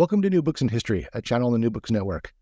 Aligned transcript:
Welcome 0.00 0.22
to 0.22 0.30
New 0.30 0.40
Books 0.40 0.62
in 0.62 0.68
History, 0.68 1.06
a 1.12 1.20
channel 1.20 1.48
on 1.48 1.52
the 1.52 1.58
New 1.58 1.68
Books 1.68 1.90
Network. 1.90 2.32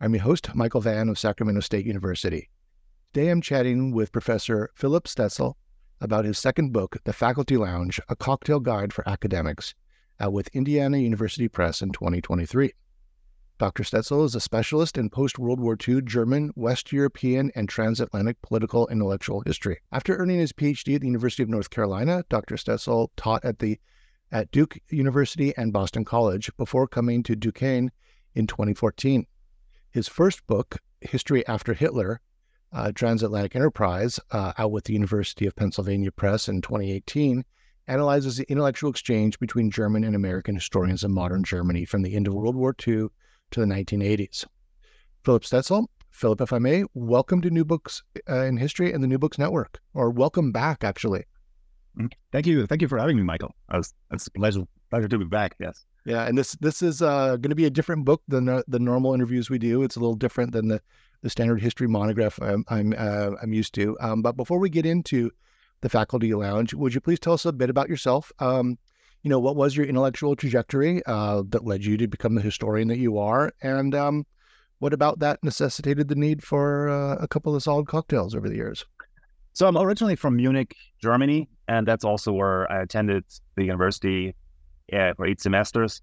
I'm 0.00 0.14
your 0.14 0.22
host, 0.22 0.54
Michael 0.54 0.80
Vann 0.80 1.10
of 1.10 1.18
Sacramento 1.18 1.60
State 1.60 1.84
University. 1.84 2.48
Today 3.12 3.28
I'm 3.28 3.42
chatting 3.42 3.92
with 3.92 4.12
Professor 4.12 4.70
Philipp 4.74 5.04
Stelzel 5.04 5.56
about 6.00 6.24
his 6.24 6.38
second 6.38 6.72
book, 6.72 6.96
The 7.04 7.12
Faculty 7.12 7.58
Lounge 7.58 8.00
A 8.08 8.16
Cocktail 8.16 8.60
Guide 8.60 8.94
for 8.94 9.06
Academics, 9.06 9.74
out 10.20 10.32
with 10.32 10.48
Indiana 10.54 10.96
University 10.96 11.48
Press 11.48 11.82
in 11.82 11.92
2023. 11.92 12.72
Dr. 13.58 13.82
Stelzel 13.82 14.24
is 14.24 14.34
a 14.34 14.40
specialist 14.40 14.96
in 14.96 15.10
post 15.10 15.38
World 15.38 15.60
War 15.60 15.76
II 15.86 16.00
German, 16.00 16.50
West 16.56 16.94
European, 16.94 17.52
and 17.54 17.68
transatlantic 17.68 18.40
political 18.40 18.88
intellectual 18.88 19.42
history. 19.44 19.80
After 19.92 20.16
earning 20.16 20.38
his 20.38 20.54
PhD 20.54 20.94
at 20.94 21.02
the 21.02 21.08
University 21.08 21.42
of 21.42 21.50
North 21.50 21.68
Carolina, 21.68 22.24
Dr. 22.30 22.54
Stetzel 22.54 23.10
taught 23.18 23.44
at 23.44 23.58
the 23.58 23.78
at 24.32 24.50
Duke 24.50 24.78
University 24.88 25.54
and 25.56 25.72
Boston 25.72 26.04
College 26.04 26.50
before 26.56 26.88
coming 26.88 27.22
to 27.22 27.36
Duquesne 27.36 27.92
in 28.34 28.46
2014. 28.46 29.26
His 29.90 30.08
first 30.08 30.46
book, 30.46 30.78
History 31.02 31.46
After 31.46 31.74
Hitler, 31.74 32.20
uh, 32.72 32.92
Transatlantic 32.92 33.54
Enterprise, 33.54 34.18
uh, 34.30 34.54
out 34.56 34.72
with 34.72 34.84
the 34.84 34.94
University 34.94 35.46
of 35.46 35.54
Pennsylvania 35.54 36.10
Press 36.10 36.48
in 36.48 36.62
2018, 36.62 37.44
analyzes 37.86 38.38
the 38.38 38.50
intellectual 38.50 38.90
exchange 38.90 39.38
between 39.38 39.70
German 39.70 40.02
and 40.02 40.16
American 40.16 40.54
historians 40.54 41.04
of 41.04 41.10
modern 41.10 41.44
Germany 41.44 41.84
from 41.84 42.00
the 42.00 42.14
end 42.14 42.26
of 42.26 42.32
World 42.34 42.56
War 42.56 42.74
II 42.86 43.08
to 43.50 43.60
the 43.60 43.66
1980s. 43.66 44.46
Philipp 45.24 45.42
Stelzel, 45.42 45.86
Philipp, 46.10 46.40
if 46.40 46.52
I 46.52 46.58
may, 46.58 46.84
welcome 46.94 47.42
to 47.42 47.50
New 47.50 47.64
Books 47.64 48.02
uh, 48.28 48.44
in 48.44 48.56
History 48.56 48.92
and 48.92 49.02
the 49.04 49.08
New 49.08 49.18
Books 49.18 49.38
Network, 49.38 49.80
or 49.92 50.10
welcome 50.10 50.52
back, 50.52 50.84
actually. 50.84 51.24
Thank 52.32 52.46
you, 52.46 52.66
thank 52.66 52.82
you 52.82 52.88
for 52.88 52.98
having 52.98 53.16
me, 53.16 53.22
Michael. 53.22 53.54
It's 53.72 53.92
a 54.12 54.30
pleasure, 54.30 54.62
pleasure 54.90 55.08
to 55.08 55.18
be 55.18 55.24
back. 55.24 55.56
Yes. 55.60 55.84
Yeah, 56.04 56.26
and 56.26 56.36
this 56.36 56.52
this 56.56 56.82
is 56.82 57.00
uh, 57.00 57.36
going 57.36 57.50
to 57.50 57.54
be 57.54 57.66
a 57.66 57.70
different 57.70 58.04
book 58.04 58.22
than 58.26 58.46
the, 58.46 58.64
the, 58.66 58.80
normal 58.80 59.14
interviews 59.14 59.48
we 59.48 59.58
do. 59.58 59.82
It's 59.82 59.94
a 59.94 60.00
little 60.00 60.16
different 60.16 60.52
than 60.52 60.66
the, 60.66 60.82
the 61.22 61.30
standard 61.30 61.60
history 61.60 61.86
monograph 61.86 62.40
I'm 62.42 62.64
I'm, 62.68 62.92
uh, 62.96 63.32
I'm 63.40 63.52
used 63.52 63.74
to. 63.74 63.96
Um, 64.00 64.20
but 64.20 64.36
before 64.36 64.58
we 64.58 64.68
get 64.68 64.84
into 64.84 65.30
the 65.80 65.88
faculty 65.88 66.34
lounge, 66.34 66.74
would 66.74 66.94
you 66.94 67.00
please 67.00 67.20
tell 67.20 67.34
us 67.34 67.44
a 67.44 67.52
bit 67.52 67.70
about 67.70 67.88
yourself? 67.88 68.32
Um, 68.40 68.78
you 69.22 69.30
know, 69.30 69.38
what 69.38 69.54
was 69.54 69.76
your 69.76 69.86
intellectual 69.86 70.34
trajectory 70.34 71.02
uh, 71.06 71.44
that 71.50 71.64
led 71.64 71.84
you 71.84 71.96
to 71.98 72.08
become 72.08 72.34
the 72.34 72.42
historian 72.42 72.88
that 72.88 72.98
you 72.98 73.18
are, 73.18 73.52
and 73.62 73.94
um, 73.94 74.26
what 74.80 74.92
about 74.92 75.20
that 75.20 75.44
necessitated 75.44 76.08
the 76.08 76.16
need 76.16 76.42
for 76.42 76.88
uh, 76.88 77.14
a 77.20 77.28
couple 77.28 77.54
of 77.54 77.62
solid 77.62 77.86
cocktails 77.86 78.34
over 78.34 78.48
the 78.48 78.56
years? 78.56 78.84
So 79.54 79.66
I'm 79.66 79.76
originally 79.76 80.16
from 80.16 80.36
Munich, 80.36 80.74
Germany, 81.02 81.48
and 81.68 81.86
that's 81.86 82.04
also 82.04 82.32
where 82.32 82.70
I 82.72 82.82
attended 82.82 83.24
the 83.56 83.64
university 83.64 84.34
yeah, 84.90 85.12
for 85.14 85.26
eight 85.26 85.40
semesters. 85.40 86.02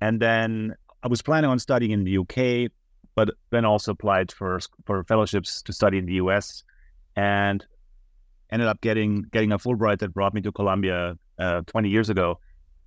And 0.00 0.20
then 0.20 0.74
I 1.02 1.08
was 1.08 1.22
planning 1.22 1.50
on 1.50 1.58
studying 1.58 1.92
in 1.92 2.04
the 2.04 2.18
UK, 2.18 2.70
but 3.14 3.30
then 3.50 3.64
also 3.64 3.92
applied 3.92 4.32
for 4.32 4.60
for 4.86 5.04
fellowships 5.04 5.62
to 5.62 5.72
study 5.72 5.98
in 5.98 6.06
the 6.06 6.14
US, 6.14 6.62
and 7.16 7.64
ended 8.50 8.68
up 8.68 8.80
getting 8.80 9.22
getting 9.32 9.52
a 9.52 9.58
Fulbright 9.58 9.98
that 9.98 10.14
brought 10.14 10.34
me 10.34 10.40
to 10.42 10.52
Columbia 10.52 11.16
uh, 11.38 11.62
20 11.66 11.88
years 11.88 12.10
ago. 12.10 12.38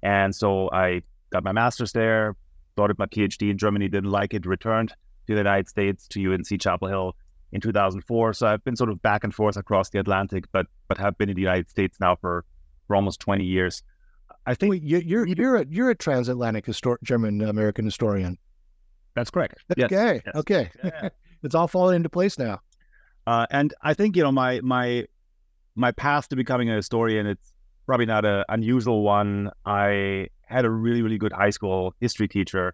And 0.04 0.34
so 0.36 0.70
I 0.72 1.02
got 1.32 1.44
my 1.44 1.52
master's 1.52 1.92
there, 1.92 2.36
started 2.74 2.98
my 2.98 3.06
PhD 3.06 3.52
in 3.52 3.58
Germany, 3.58 3.88
didn't 3.88 4.10
like 4.10 4.34
it, 4.34 4.46
returned 4.46 4.90
to 4.90 5.34
the 5.34 5.38
United 5.38 5.68
States 5.68 6.08
to 6.10 6.34
UNC 6.34 6.60
Chapel 6.60 6.88
Hill, 6.88 7.16
in 7.52 7.62
2004. 7.62 8.34
So 8.34 8.48
I've 8.48 8.64
been 8.64 8.76
sort 8.76 8.90
of 8.90 9.02
back 9.02 9.24
and 9.24 9.34
forth 9.34 9.58
across 9.58 9.90
the 9.90 10.00
Atlantic, 10.00 10.46
but 10.52 10.68
but 10.88 10.98
have 10.98 11.18
been 11.18 11.30
in 11.30 11.36
the 11.36 11.42
United 11.42 11.70
States 11.70 11.98
now 12.00 12.16
for 12.16 12.46
for 12.88 12.96
almost 12.96 13.20
20 13.20 13.44
years. 13.44 13.84
I 14.46 14.56
think 14.56 14.72
Wait, 14.72 14.84
you're 14.84 15.02
you're 15.02 15.28
you're 15.28 15.56
a, 15.58 15.66
you're 15.70 15.90
a 15.90 15.96
transatlantic 15.96 16.66
histor- 16.66 17.02
German 17.04 17.42
American 17.42 17.86
historian. 17.86 18.38
That's 19.16 19.30
correct. 19.30 19.64
Okay. 19.80 20.22
Yes. 20.26 20.36
Okay. 20.36 20.72
Yeah. 20.84 21.10
it's 21.44 21.56
all 21.56 21.68
falling 21.68 21.98
into 21.98 22.10
place 22.10 22.40
now. 22.40 22.62
Uh, 23.28 23.46
and 23.52 23.74
I 23.82 23.94
think 23.94 24.16
you 24.16 24.24
know 24.24 24.32
my 24.32 24.62
my 24.62 25.06
my 25.76 25.92
path 25.92 26.30
to 26.30 26.36
becoming 26.36 26.70
a 26.70 26.76
historian. 26.76 27.28
It's 27.28 27.54
probably 27.86 28.06
not 28.06 28.26
an 28.26 28.46
unusual 28.50 29.04
one. 29.04 29.52
I 29.66 30.28
had 30.44 30.66
a 30.66 30.70
really 30.70 31.02
really 31.02 31.18
good 31.18 31.32
high 31.32 31.50
school 31.52 31.94
history 32.00 32.28
teacher 32.28 32.74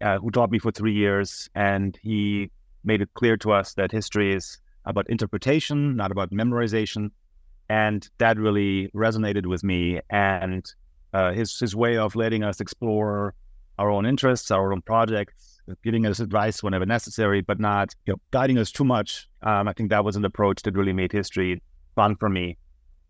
uh, 0.00 0.18
who 0.18 0.30
taught 0.30 0.50
me 0.50 0.58
for 0.58 0.70
three 0.70 0.94
years, 0.94 1.48
and 1.54 1.98
he 2.02 2.50
made 2.86 3.02
it 3.02 3.10
clear 3.14 3.36
to 3.38 3.52
us 3.52 3.74
that 3.74 3.92
history 3.92 4.34
is 4.34 4.58
about 4.84 5.08
interpretation, 5.10 5.96
not 5.96 6.10
about 6.12 6.30
memorization. 6.30 7.10
And 7.68 8.08
that 8.18 8.38
really 8.38 8.88
resonated 8.94 9.46
with 9.46 9.64
me. 9.64 10.00
And 10.08 10.64
uh, 11.12 11.32
his 11.32 11.58
his 11.58 11.74
way 11.74 11.96
of 11.96 12.14
letting 12.14 12.44
us 12.44 12.60
explore 12.60 13.34
our 13.78 13.90
own 13.90 14.06
interests, 14.06 14.50
our 14.50 14.72
own 14.72 14.82
projects, 14.82 15.60
giving 15.82 16.06
us 16.06 16.20
advice 16.20 16.62
whenever 16.62 16.86
necessary, 16.86 17.40
but 17.40 17.58
not 17.58 17.94
you 18.06 18.12
know, 18.12 18.20
guiding 18.30 18.58
us 18.58 18.70
too 18.70 18.84
much. 18.84 19.28
Um, 19.42 19.68
I 19.68 19.72
think 19.72 19.90
that 19.90 20.04
was 20.04 20.16
an 20.16 20.24
approach 20.24 20.62
that 20.62 20.74
really 20.74 20.92
made 20.92 21.12
history 21.12 21.60
fun 21.94 22.16
for 22.16 22.28
me. 22.28 22.56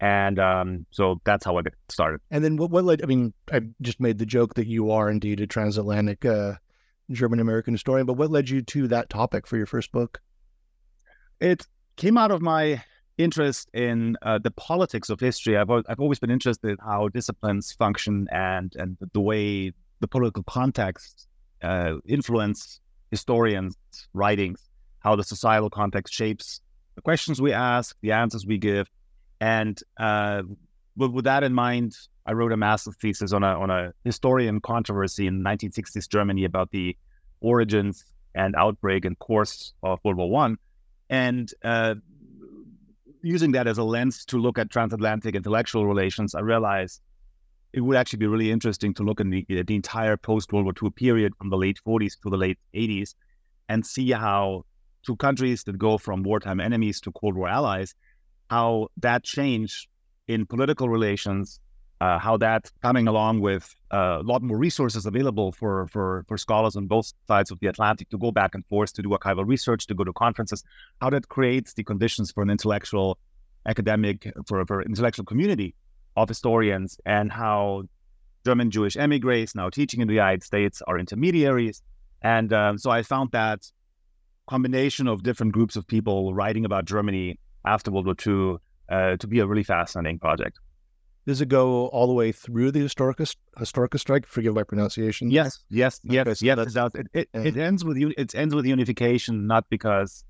And 0.00 0.38
um, 0.38 0.86
so 0.90 1.20
that's 1.24 1.44
how 1.44 1.56
I 1.56 1.62
got 1.62 1.72
started. 1.88 2.20
And 2.30 2.44
then 2.44 2.56
what, 2.56 2.70
what 2.70 2.84
led, 2.84 3.02
I 3.02 3.06
mean, 3.06 3.32
I 3.52 3.60
just 3.80 3.98
made 3.98 4.18
the 4.18 4.26
joke 4.26 4.54
that 4.54 4.66
you 4.66 4.90
are 4.90 5.10
indeed 5.10 5.40
a 5.40 5.46
transatlantic 5.46 6.24
uh, 6.24 6.54
German 7.10 7.40
American 7.40 7.74
historian. 7.74 8.06
But 8.06 8.14
what 8.14 8.30
led 8.30 8.48
you 8.48 8.62
to 8.62 8.88
that 8.88 9.08
topic 9.10 9.46
for 9.46 9.56
your 9.56 9.66
first 9.66 9.92
book? 9.92 10.20
It 11.40 11.66
came 11.96 12.16
out 12.16 12.30
of 12.30 12.42
my 12.42 12.82
interest 13.18 13.68
in 13.72 14.16
uh, 14.22 14.38
the 14.38 14.50
politics 14.50 15.08
of 15.10 15.20
history. 15.20 15.56
I've 15.56 15.70
I've 15.70 16.00
always 16.00 16.18
been 16.18 16.30
interested 16.30 16.70
in 16.70 16.76
how 16.84 17.08
disciplines 17.08 17.72
function 17.72 18.26
and 18.30 18.72
and 18.76 18.96
the 19.12 19.20
way 19.20 19.72
the 20.00 20.08
political 20.08 20.42
context 20.42 21.28
uh, 21.62 21.94
influence 22.06 22.80
historians' 23.10 23.76
writings, 24.12 24.60
how 25.00 25.16
the 25.16 25.24
societal 25.24 25.70
context 25.70 26.12
shapes 26.12 26.60
the 26.96 27.02
questions 27.02 27.40
we 27.40 27.52
ask, 27.52 27.96
the 28.00 28.12
answers 28.12 28.46
we 28.46 28.58
give, 28.58 28.90
and 29.40 29.80
uh, 29.98 30.42
with, 30.96 31.12
with 31.12 31.24
that 31.24 31.42
in 31.42 31.52
mind, 31.52 31.94
I 32.26 32.32
wrote 32.32 32.52
a 32.52 32.56
master's 32.56 32.96
thesis 32.96 33.32
on 33.32 33.42
a 33.44 33.58
on 33.58 33.70
a 33.70 33.92
historian 34.04 34.60
controversy 34.60 35.26
in 35.26 35.42
1960s 35.44 36.08
Germany 36.08 36.44
about 36.44 36.70
the 36.70 36.96
origins 37.40 38.04
and 38.34 38.54
outbreak 38.56 39.04
and 39.04 39.18
course 39.18 39.72
of 39.82 40.00
World 40.04 40.18
War 40.18 40.30
One, 40.30 40.58
and 41.08 41.50
uh, 41.64 41.94
using 43.22 43.52
that 43.52 43.66
as 43.66 43.78
a 43.78 43.84
lens 43.84 44.24
to 44.26 44.38
look 44.38 44.58
at 44.58 44.70
transatlantic 44.70 45.34
intellectual 45.34 45.86
relations, 45.86 46.34
I 46.34 46.40
realized 46.40 47.00
it 47.72 47.80
would 47.80 47.96
actually 47.96 48.18
be 48.18 48.26
really 48.26 48.50
interesting 48.50 48.94
to 48.94 49.02
look 49.02 49.20
at 49.20 49.28
the, 49.28 49.44
the 49.48 49.74
entire 49.74 50.16
post 50.16 50.52
World 50.52 50.64
War 50.64 50.74
II 50.82 50.90
period 50.90 51.34
from 51.36 51.50
the 51.50 51.56
late 51.56 51.78
40s 51.86 52.20
to 52.22 52.30
the 52.30 52.36
late 52.36 52.58
80s 52.74 53.14
and 53.68 53.84
see 53.84 54.12
how 54.12 54.64
two 55.04 55.16
countries 55.16 55.64
that 55.64 55.78
go 55.78 55.98
from 55.98 56.22
wartime 56.22 56.60
enemies 56.60 57.00
to 57.02 57.12
Cold 57.12 57.36
War 57.36 57.48
allies, 57.48 57.94
how 58.48 58.88
that 58.98 59.24
change 59.24 59.88
in 60.28 60.46
political 60.46 60.88
relations 60.88 61.60
uh, 62.00 62.18
how 62.18 62.36
that 62.36 62.70
coming 62.82 63.08
along 63.08 63.40
with 63.40 63.74
uh, 63.92 64.18
a 64.20 64.22
lot 64.22 64.42
more 64.42 64.58
resources 64.58 65.06
available 65.06 65.52
for, 65.52 65.86
for, 65.88 66.24
for 66.28 66.36
scholars 66.36 66.76
on 66.76 66.86
both 66.86 67.12
sides 67.26 67.50
of 67.50 67.58
the 67.60 67.66
Atlantic 67.66 68.10
to 68.10 68.18
go 68.18 68.30
back 68.30 68.54
and 68.54 68.66
forth 68.66 68.92
to 68.92 69.02
do 69.02 69.08
archival 69.08 69.46
research, 69.46 69.86
to 69.86 69.94
go 69.94 70.04
to 70.04 70.12
conferences, 70.12 70.62
how 71.00 71.08
that 71.10 71.28
creates 71.28 71.74
the 71.74 71.84
conditions 71.84 72.30
for 72.30 72.42
an 72.42 72.50
intellectual 72.50 73.18
academic, 73.66 74.30
for, 74.46 74.64
for 74.66 74.82
intellectual 74.82 75.24
community 75.24 75.74
of 76.16 76.28
historians, 76.28 76.98
and 77.06 77.32
how 77.32 77.84
German 78.44 78.70
Jewish 78.70 78.96
emigres 78.96 79.54
now 79.54 79.70
teaching 79.70 80.00
in 80.00 80.08
the 80.08 80.14
United 80.14 80.42
States 80.42 80.82
are 80.86 80.98
intermediaries. 80.98 81.82
And 82.22 82.52
um, 82.52 82.78
so 82.78 82.90
I 82.90 83.02
found 83.02 83.32
that 83.32 83.60
combination 84.46 85.08
of 85.08 85.22
different 85.22 85.52
groups 85.52 85.76
of 85.76 85.86
people 85.86 86.34
writing 86.34 86.64
about 86.64 86.84
Germany 86.84 87.38
after 87.64 87.90
World 87.90 88.06
War 88.06 88.14
II 88.26 88.58
uh, 88.88 89.16
to 89.16 89.26
be 89.26 89.40
a 89.40 89.46
really 89.46 89.64
fascinating 89.64 90.18
project. 90.18 90.58
Does 91.26 91.40
it 91.40 91.48
go 91.48 91.88
all 91.88 92.06
the 92.06 92.12
way 92.12 92.30
through 92.30 92.70
the 92.70 92.80
historicus 92.80 93.34
Historikerstreit? 93.58 94.26
Forgive 94.26 94.54
my 94.54 94.62
pronunciation. 94.62 95.28
Yes, 95.30 95.58
yes, 95.68 96.00
yes, 96.04 96.26
okay, 96.28 96.46
yes. 96.46 96.76
It. 96.94 97.08
It, 97.14 97.28
it, 97.34 97.46
it, 97.46 97.56
ends 97.56 97.84
with 97.84 97.96
it 97.98 98.34
ends 98.36 98.54
with 98.54 98.64
unification, 98.64 99.46
not 99.48 99.68
because 99.68 100.24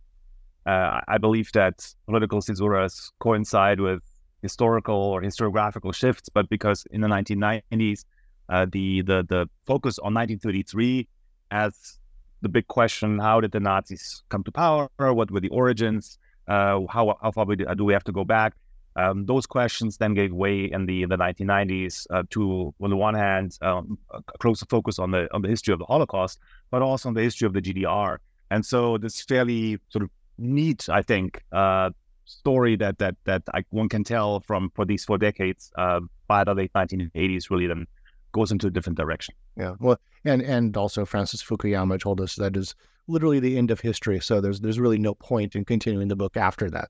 uh, 0.64 1.00
I 1.06 1.18
believe 1.18 1.52
that 1.52 1.86
political 2.06 2.40
caesuras 2.40 3.12
coincide 3.18 3.78
with 3.78 4.02
historical 4.40 4.96
or 4.96 5.20
historiographical 5.20 5.94
shifts, 5.94 6.30
but 6.30 6.48
because 6.48 6.86
in 6.90 7.02
the 7.02 7.08
1990s, 7.08 8.04
uh, 8.48 8.64
the 8.72 9.02
the 9.02 9.26
the 9.28 9.48
focus 9.66 9.98
on 9.98 10.14
1933 10.14 11.06
as 11.50 11.98
the 12.40 12.48
big 12.48 12.68
question: 12.68 13.18
How 13.18 13.42
did 13.42 13.52
the 13.52 13.60
Nazis 13.60 14.22
come 14.30 14.42
to 14.44 14.52
power? 14.52 14.88
What 14.96 15.30
were 15.30 15.40
the 15.40 15.50
origins? 15.50 16.18
Uh, 16.48 16.80
how 16.88 17.18
how 17.20 17.32
far 17.32 17.44
do 17.54 17.84
we 17.84 17.92
have 17.92 18.04
to 18.04 18.12
go 18.12 18.24
back? 18.24 18.54
Um, 18.96 19.26
those 19.26 19.46
questions 19.46 19.98
then 19.98 20.14
gave 20.14 20.32
way 20.32 20.64
in 20.64 20.86
the 20.86 21.02
in 21.02 21.10
the 21.10 21.18
1990s 21.18 22.06
uh, 22.10 22.22
to, 22.30 22.74
on 22.80 22.90
the 22.90 22.96
one 22.96 23.14
hand, 23.14 23.58
um, 23.60 23.98
a 24.10 24.22
closer 24.38 24.66
focus 24.66 24.98
on 24.98 25.10
the 25.10 25.28
on 25.34 25.42
the 25.42 25.48
history 25.48 25.72
of 25.72 25.78
the 25.78 25.84
Holocaust, 25.84 26.38
but 26.70 26.82
also 26.82 27.08
on 27.10 27.14
the 27.14 27.22
history 27.22 27.46
of 27.46 27.52
the 27.52 27.60
GDR. 27.60 28.18
And 28.50 28.64
so 28.64 28.96
this 28.96 29.20
fairly 29.22 29.78
sort 29.90 30.04
of 30.04 30.10
neat, 30.38 30.88
I 30.88 31.02
think, 31.02 31.42
uh, 31.52 31.90
story 32.24 32.76
that 32.76 32.98
that 32.98 33.16
that 33.24 33.42
I, 33.52 33.64
one 33.70 33.88
can 33.88 34.02
tell 34.02 34.40
from 34.40 34.70
for 34.74 34.84
these 34.84 35.04
four 35.04 35.18
decades 35.18 35.70
uh, 35.76 36.00
by 36.26 36.44
the 36.44 36.54
late 36.54 36.72
1980s 36.72 37.50
really 37.50 37.66
then 37.66 37.86
goes 38.32 38.52
into 38.52 38.66
a 38.66 38.70
different 38.70 38.98
direction. 38.98 39.34
Yeah, 39.56 39.74
well, 39.78 39.98
and 40.24 40.42
and 40.42 40.76
also 40.76 41.04
Francis 41.04 41.42
Fukuyama 41.42 42.00
told 42.00 42.20
us 42.20 42.36
that 42.36 42.56
is 42.56 42.74
literally 43.08 43.40
the 43.40 43.56
end 43.56 43.70
of 43.70 43.80
history. 43.80 44.20
So 44.20 44.40
there's 44.40 44.60
there's 44.60 44.80
really 44.80 44.98
no 44.98 45.14
point 45.14 45.54
in 45.54 45.64
continuing 45.64 46.08
the 46.08 46.16
book 46.16 46.36
after 46.36 46.70
that. 46.70 46.88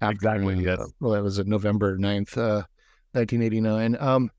After, 0.00 0.14
exactly. 0.14 0.54
Uh, 0.54 0.60
yes. 0.60 0.92
Well, 1.00 1.12
that 1.12 1.22
was 1.22 1.38
November 1.44 1.98
9th, 1.98 2.36
uh, 2.36 2.64
1989. 3.12 3.96
Um, 3.98 4.30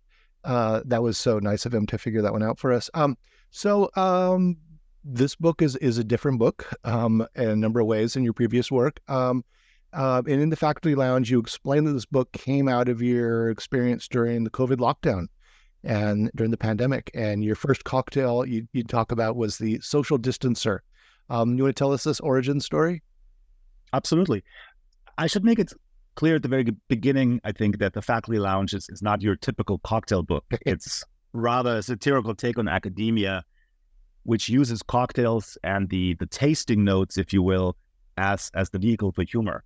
uh, 0.44 0.82
that 0.86 1.04
was 1.04 1.18
so 1.18 1.40
nice 1.40 1.66
of 1.66 1.74
him 1.74 1.86
to 1.88 1.98
figure 1.98 2.22
that 2.22 2.32
one 2.32 2.44
out 2.44 2.60
for 2.60 2.72
us. 2.72 2.90
Um, 2.94 3.18
so 3.52 3.90
um, 3.96 4.58
this 5.04 5.36
book 5.36 5.62
is 5.62 5.76
is 5.78 5.98
a 5.98 6.04
different 6.04 6.40
book 6.40 6.66
um, 6.84 7.26
in 7.36 7.50
a 7.50 7.56
number 7.56 7.80
of 7.80 7.88
ways 7.88 8.14
than 8.14 8.24
your 8.24 8.34
previous 8.34 8.72
work. 8.72 9.00
Um, 9.08 9.44
uh, 9.92 10.22
and 10.28 10.42
in 10.42 10.50
the 10.50 10.56
faculty 10.56 10.96
lounge, 10.96 11.32
you 11.32 11.40
explained 11.40 11.88
that 11.88 11.94
this 11.94 12.06
book 12.06 12.32
came 12.32 12.68
out 12.68 12.90
of 12.90 13.02
your 13.02 13.50
experience 13.50 14.08
during 14.08 14.44
the 14.44 14.50
COVID 14.50 14.78
lockdown 14.78 15.28
and 15.84 16.32
during 16.36 16.52
the 16.52 16.58
pandemic. 16.58 17.10
And 17.14 17.44
your 17.44 17.56
first 17.56 17.84
cocktail 17.84 18.46
you, 18.46 18.68
you 18.72 18.84
talk 18.84 19.12
about 19.12 19.36
was 19.36 19.58
the 19.58 19.80
social 19.82 20.20
distancer. 20.20 20.80
Um, 21.30 21.58
you 21.58 21.64
want 21.64 21.76
to 21.76 21.80
tell 21.80 21.94
us 21.94 22.04
this 22.04 22.20
origin 22.20 22.60
story? 22.60 23.04
Absolutely. 23.94 24.44
I 25.18 25.28
should 25.28 25.44
make 25.44 25.60
it 25.60 25.74
clear 26.16 26.36
at 26.36 26.44
the 26.44 26.50
very 26.50 26.66
beginning, 26.88 27.40
I 27.44 27.52
think, 27.52 27.80
that 27.80 27.94
the 27.94 28.02
Faculty 28.02 28.40
Lounge 28.40 28.74
is, 28.74 28.88
is 28.90 29.02
not 29.02 29.22
your 29.22 29.36
typical 29.36 29.80
cocktail 29.80 30.24
book. 30.24 30.46
It's 30.66 31.04
rather 31.34 31.78
a 31.78 31.84
satirical 31.84 32.34
take 32.36 32.58
on 32.58 32.68
academia, 32.68 33.44
which 34.24 34.50
uses 34.50 34.82
cocktails 34.82 35.58
and 35.64 35.90
the 35.90 36.16
the 36.16 36.26
tasting 36.26 36.84
notes, 36.84 37.18
if 37.18 37.32
you 37.34 37.44
will, 37.44 37.76
as 38.18 38.52
as 38.54 38.70
the 38.72 38.80
vehicle 38.80 39.12
for 39.12 39.24
humor. 39.24 39.64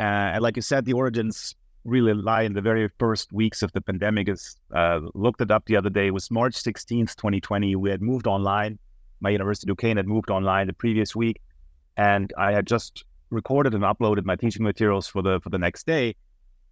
Uh, 0.00 0.34
and 0.34 0.42
like 0.42 0.56
you 0.56 0.62
said, 0.62 0.84
the 0.84 0.92
origins 0.92 1.54
really 1.84 2.12
lie 2.12 2.42
in 2.42 2.52
the 2.52 2.60
very 2.60 2.88
first 2.98 3.32
weeks 3.32 3.62
of 3.62 3.72
the 3.72 3.80
pandemic. 3.80 4.28
Is 4.28 4.56
uh, 4.74 5.00
looked 5.14 5.40
it 5.40 5.50
up 5.50 5.64
the 5.66 5.76
other 5.76 5.90
day. 5.90 6.08
It 6.08 6.14
was 6.14 6.30
March 6.30 6.54
16th, 6.54 7.16
2020. 7.16 7.76
We 7.76 7.90
had 7.90 8.02
moved 8.02 8.26
online 8.26 8.78
my 9.20 9.30
University 9.30 9.66
Duquesne 9.66 9.96
had 9.96 10.06
moved 10.06 10.30
online 10.30 10.66
the 10.66 10.72
previous 10.72 11.14
week, 11.16 11.40
and 11.96 12.32
I 12.38 12.52
had 12.52 12.66
just 12.66 13.04
recorded 13.30 13.74
and 13.74 13.84
uploaded 13.84 14.24
my 14.24 14.36
teaching 14.36 14.62
materials 14.64 15.06
for 15.06 15.22
the 15.22 15.40
for 15.40 15.50
the 15.50 15.58
next 15.58 15.86
day, 15.86 16.16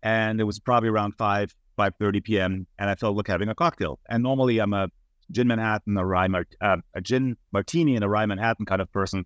and 0.02 0.40
it 0.40 0.44
was 0.44 0.58
probably 0.58 0.88
around 0.88 1.12
five 1.12 1.54
five 1.76 1.94
thirty 1.98 2.20
p.m. 2.20 2.66
and 2.78 2.90
I 2.90 2.94
felt 2.94 3.16
like 3.16 3.26
having 3.26 3.48
a 3.48 3.54
cocktail. 3.54 3.98
And 4.08 4.22
normally 4.22 4.58
I'm 4.58 4.72
a 4.72 4.88
gin 5.30 5.48
Manhattan, 5.48 5.96
a 5.96 6.06
rye 6.06 6.28
uh, 6.60 6.76
a 6.94 7.00
gin 7.00 7.36
martini, 7.52 7.96
and 7.96 8.04
a 8.04 8.08
rye 8.08 8.26
Manhattan 8.26 8.66
kind 8.66 8.80
of 8.80 8.90
person, 8.92 9.24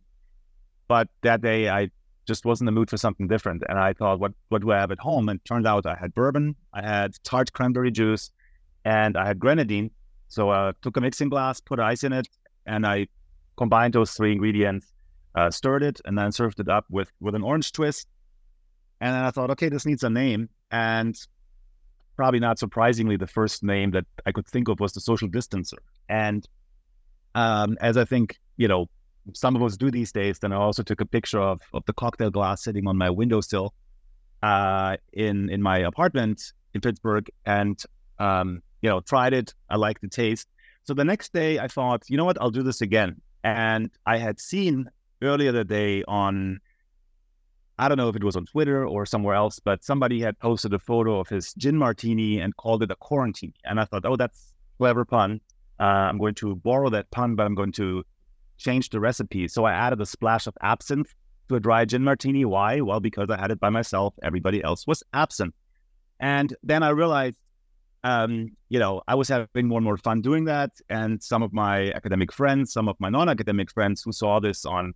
but 0.89 1.09
that 1.23 1.43
day 1.43 1.69
I 1.69 1.91
just 2.27 2.45
wasn't 2.45 2.69
in 2.69 2.75
the 2.75 2.79
mood 2.79 2.91
for 2.91 2.97
something 2.97 3.29
different, 3.29 3.63
and 3.69 3.79
I 3.79 3.93
thought, 3.93 4.21
what 4.21 4.33
what 4.49 4.63
do 4.63 4.73
I 4.73 4.79
have 4.79 4.91
at 4.91 4.99
home? 4.99 5.29
And 5.29 5.45
turned 5.45 5.67
out 5.67 5.87
I 5.87 5.97
had 5.97 6.15
bourbon, 6.15 6.57
I 6.73 6.83
had 6.83 7.13
tart 7.23 7.53
cranberry 7.53 7.91
juice, 7.91 8.31
and 8.85 9.17
I 9.17 9.27
had 9.27 9.39
grenadine. 9.39 9.91
So 10.29 10.49
I 10.51 10.69
uh, 10.69 10.73
took 10.81 10.97
a 10.97 11.01
mixing 11.01 11.29
glass, 11.29 11.61
put 11.61 11.81
ice 11.81 12.05
in 12.05 12.13
it, 12.13 12.29
and 12.67 12.87
I 12.87 13.09
combined 13.57 13.95
those 13.95 14.13
three 14.13 14.33
ingredients, 14.33 14.93
uh, 15.35 15.51
stirred 15.51 15.83
it, 15.83 16.01
and 16.05 16.17
then 16.17 16.33
served 16.33 16.61
it 16.61 16.69
up 16.69 16.87
with 16.91 17.11
with 17.21 17.35
an 17.35 17.43
orange 17.43 17.73
twist. 17.73 18.07
And 19.01 19.15
then 19.15 19.25
I 19.25 19.31
thought, 19.31 19.51
okay, 19.53 19.69
this 19.69 19.87
needs 19.87 20.03
a 20.03 20.11
name, 20.11 20.49
and 20.71 21.17
probably 22.17 22.41
not 22.41 22.59
surprisingly, 22.59 23.17
the 23.17 23.27
first 23.27 23.63
name 23.63 23.93
that 23.93 24.05
I 24.27 24.33
could 24.33 24.47
think 24.47 24.69
of 24.69 24.79
was 24.79 24.93
the 24.93 25.01
social 25.01 25.29
distancer. 25.29 25.79
And 26.09 26.47
um, 27.35 27.79
as 27.81 27.97
I 27.97 28.05
think 28.05 28.39
you 28.61 28.69
know, 28.69 28.91
some 29.33 29.57
of 29.57 29.63
us 29.63 29.77
do 29.77 29.91
these 29.91 30.13
days, 30.13 30.39
then 30.39 30.53
I 30.53 30.57
also 30.57 30.83
took 30.83 31.01
a 31.01 31.07
picture 31.07 31.41
of 31.41 31.61
of 31.73 31.85
the 31.87 31.95
cocktail 31.95 32.31
glass 32.31 32.63
sitting 32.63 32.87
on 32.87 32.97
my 32.97 33.09
windowsill 33.09 33.73
uh, 34.43 34.97
in 35.15 35.49
in 35.49 35.63
my 35.63 35.79
apartment 35.79 36.53
in 36.75 36.81
Pittsburgh, 36.83 37.29
and 37.47 37.83
um, 38.19 38.63
you 38.83 38.91
know, 38.91 39.01
tried 39.01 39.33
it. 39.33 39.55
I 39.71 39.77
liked 39.77 40.03
the 40.03 40.09
taste. 40.09 40.47
So 40.85 40.95
the 40.95 41.05
next 41.05 41.33
day, 41.33 41.59
I 41.59 41.69
thought, 41.69 42.03
you 42.09 42.17
know 42.17 42.25
what, 42.25 42.41
I'll 42.41 42.51
do 42.51 42.63
this 42.63 42.81
again. 42.81 43.21
And 43.45 43.91
I 44.07 44.19
had 44.19 44.41
seen 44.41 44.91
earlier 45.23 45.53
the 45.53 45.65
day 45.65 46.03
on, 46.09 46.61
I 47.79 47.89
don't 47.89 47.99
know 47.99 48.09
if 48.09 48.17
it 48.17 48.25
was 48.25 48.37
on 48.37 48.47
Twitter 48.47 48.87
or 48.87 49.07
somewhere 49.07 49.35
else, 49.35 49.59
but 49.59 49.85
somebody 49.85 50.21
had 50.21 50.39
posted 50.39 50.75
a 50.75 50.79
photo 50.79 51.21
of 51.21 51.29
his 51.29 51.55
gin 51.55 51.77
martini 51.77 52.41
and 52.41 52.57
called 52.57 52.83
it 52.83 52.91
a 52.91 52.97
quarantine. 52.97 53.55
And 53.65 53.81
I 53.81 53.85
thought, 53.85 54.05
oh, 54.05 54.17
that's 54.17 54.53
clever 54.79 55.05
pun. 55.05 55.41
Uh, 55.79 55.85
I'm 55.85 56.19
going 56.19 56.35
to 56.37 56.57
borrow 56.57 56.91
that 56.91 57.11
pun, 57.11 57.37
but 57.37 57.47
I'm 57.47 57.55
going 57.55 57.73
to 57.73 58.05
change 58.59 58.91
the 58.91 59.01
recipe. 59.01 59.49
So 59.49 59.65
I 59.65 59.73
added 59.73 60.01
a 60.01 60.07
splash 60.07 60.47
of 60.47 60.55
absinthe 60.61 61.15
to 61.49 61.57
a 61.57 61.61
dry 61.61 61.85
gin 61.85 62.05
martini. 62.05 62.45
Why? 62.45 62.81
Well, 62.81 63.01
because 63.01 63.31
I 63.31 63.41
had 63.41 63.51
it 63.51 63.61
by 63.61 63.71
myself. 63.71 64.15
Everybody 64.23 64.63
else 64.63 64.87
was 64.87 65.03
absent. 65.15 65.55
And 66.21 66.55
then 66.63 66.83
I 66.83 66.91
realized 66.91 67.37
um, 68.05 68.51
you 68.69 68.79
know, 68.79 69.03
I 69.09 69.15
was 69.15 69.29
having 69.29 69.69
more 69.69 69.79
and 69.79 69.85
more 69.85 69.97
fun 69.97 70.21
doing 70.21 70.45
that. 70.47 70.71
And 70.89 71.23
some 71.23 71.43
of 71.43 71.53
my 71.53 71.91
academic 71.93 72.33
friends, 72.33 72.73
some 72.73 72.89
of 72.89 72.97
my 72.99 73.09
non-academic 73.09 73.71
friends 73.71 74.03
who 74.03 74.13
saw 74.13 74.41
this 74.41 74.65
on 74.65 74.95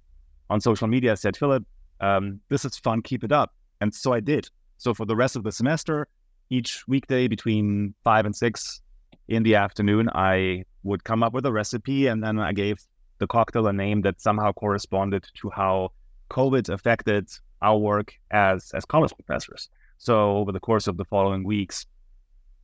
on 0.50 0.60
social 0.60 0.86
media 0.86 1.16
said, 1.16 1.36
Philipp, 1.36 1.64
um, 2.00 2.40
this 2.50 2.64
is 2.64 2.76
fun, 2.76 3.00
keep 3.02 3.24
it 3.24 3.32
up. 3.32 3.54
And 3.80 3.94
so 3.94 4.12
I 4.12 4.20
did. 4.20 4.48
So 4.76 4.92
for 4.92 5.06
the 5.06 5.16
rest 5.16 5.36
of 5.36 5.42
the 5.42 5.52
semester, 5.52 6.06
each 6.50 6.86
weekday 6.86 7.28
between 7.28 7.94
five 8.04 8.26
and 8.26 8.36
six 8.36 8.82
in 9.28 9.42
the 9.42 9.54
afternoon, 9.54 10.10
I 10.14 10.64
would 10.82 11.04
come 11.04 11.22
up 11.22 11.32
with 11.32 11.46
a 11.46 11.52
recipe 11.52 12.06
and 12.06 12.22
then 12.22 12.38
I 12.38 12.52
gave 12.52 12.76
the 13.18 13.26
cocktail 13.26 13.66
a 13.66 13.72
name 13.72 14.02
that 14.02 14.20
somehow 14.20 14.52
corresponded 14.52 15.26
to 15.40 15.50
how 15.50 15.92
COVID 16.30 16.68
affected 16.68 17.28
our 17.62 17.78
work 17.78 18.12
as 18.30 18.70
as 18.74 18.84
college 18.84 19.12
professors. 19.14 19.70
So 19.98 20.36
over 20.36 20.52
the 20.52 20.60
course 20.60 20.86
of 20.86 20.96
the 20.96 21.04
following 21.04 21.44
weeks, 21.44 21.86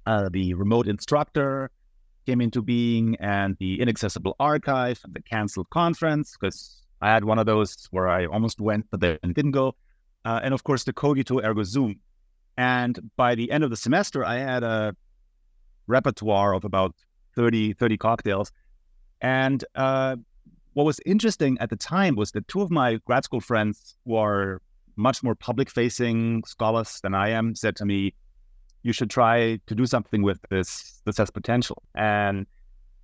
uh, 0.07 0.29
the 0.31 0.55
remote 0.55 0.89
instructor 0.89 1.71
came 2.27 2.41
into 2.41 2.63
being 2.63 3.17
and 3.17 3.57
the 3.59 3.81
inaccessible 3.81 4.37
archive 4.39 5.01
and 5.05 5.15
the 5.15 5.23
canceled 5.23 5.69
conference 5.71 6.37
because 6.39 6.83
I 7.01 7.13
had 7.13 7.25
one 7.25 7.39
of 7.39 7.47
those 7.47 7.89
where 7.91 8.09
I 8.09 8.27
almost 8.27 8.61
went 8.61 8.87
but 8.91 9.01
then 9.01 9.19
didn't 9.23 9.53
go. 9.53 9.75
Uh, 10.25 10.41
and 10.43 10.53
of 10.53 10.65
course, 10.65 10.85
the 10.85 10.93
Cogito 10.93 11.41
Ergo 11.43 11.63
Zoom. 11.63 11.97
And 12.57 13.11
by 13.17 13.35
the 13.35 13.51
end 13.51 13.65
of 13.65 13.71
the 13.71 13.77
semester, 13.77 14.25
I 14.25 14.37
had 14.37 14.63
a 14.63 14.95
repertoire 15.87 16.55
of 16.55 16.65
about 16.65 16.95
30, 17.37 17.73
30 17.75 17.97
cocktails. 17.97 18.53
And 19.23 19.65
uh, 19.75 20.17
what 20.75 20.85
was 20.85 21.01
interesting 21.07 21.59
at 21.59 21.71
the 21.71 21.77
time 21.77 22.17
was 22.17 22.33
that 22.33 22.47
two 22.49 22.61
of 22.61 22.71
my 22.71 23.01
grad 23.07 23.25
school 23.25 23.41
friends 23.41 23.97
who 24.05 24.17
are 24.17 24.61
much 24.97 25.23
more 25.23 25.35
public 25.35 25.71
facing 25.71 26.43
scholars 26.45 27.01
than 27.03 27.15
I 27.15 27.31
am 27.31 27.55
said 27.55 27.77
to 27.77 27.87
me, 27.87 28.15
you 28.83 28.93
should 28.93 29.11
try 29.11 29.61
to 29.67 29.75
do 29.75 29.87
something 29.87 30.23
with 30.23 30.39
this. 30.51 31.03
This 31.05 31.19
has 31.19 31.31
potential. 31.31 31.83
And 31.95 32.47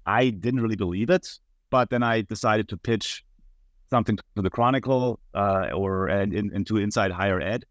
I 0.07 0.31
didn't 0.31 0.61
really 0.61 0.77
believe 0.77 1.11
it, 1.11 1.29
but 1.71 1.91
then 1.91 2.03
I 2.03 2.23
decided 2.23 2.69
to 2.69 2.77
pitch 2.77 3.25
something 3.91 4.17
to 4.37 4.43
the 4.43 4.51
Chronicle 4.51 5.19
uh, 5.35 5.69
or 5.75 6.09
and, 6.09 6.33
into 6.33 6.77
Inside 6.77 7.11
Higher 7.11 7.41
Ed, 7.41 7.65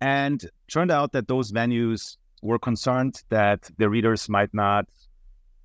and 0.00 0.44
turned 0.68 0.90
out 0.90 1.12
that 1.12 1.28
those 1.28 1.52
venues 1.52 2.16
were 2.42 2.58
concerned 2.58 3.22
that 3.30 3.70
their 3.78 3.88
readers 3.88 4.28
might 4.28 4.52
not 4.52 4.86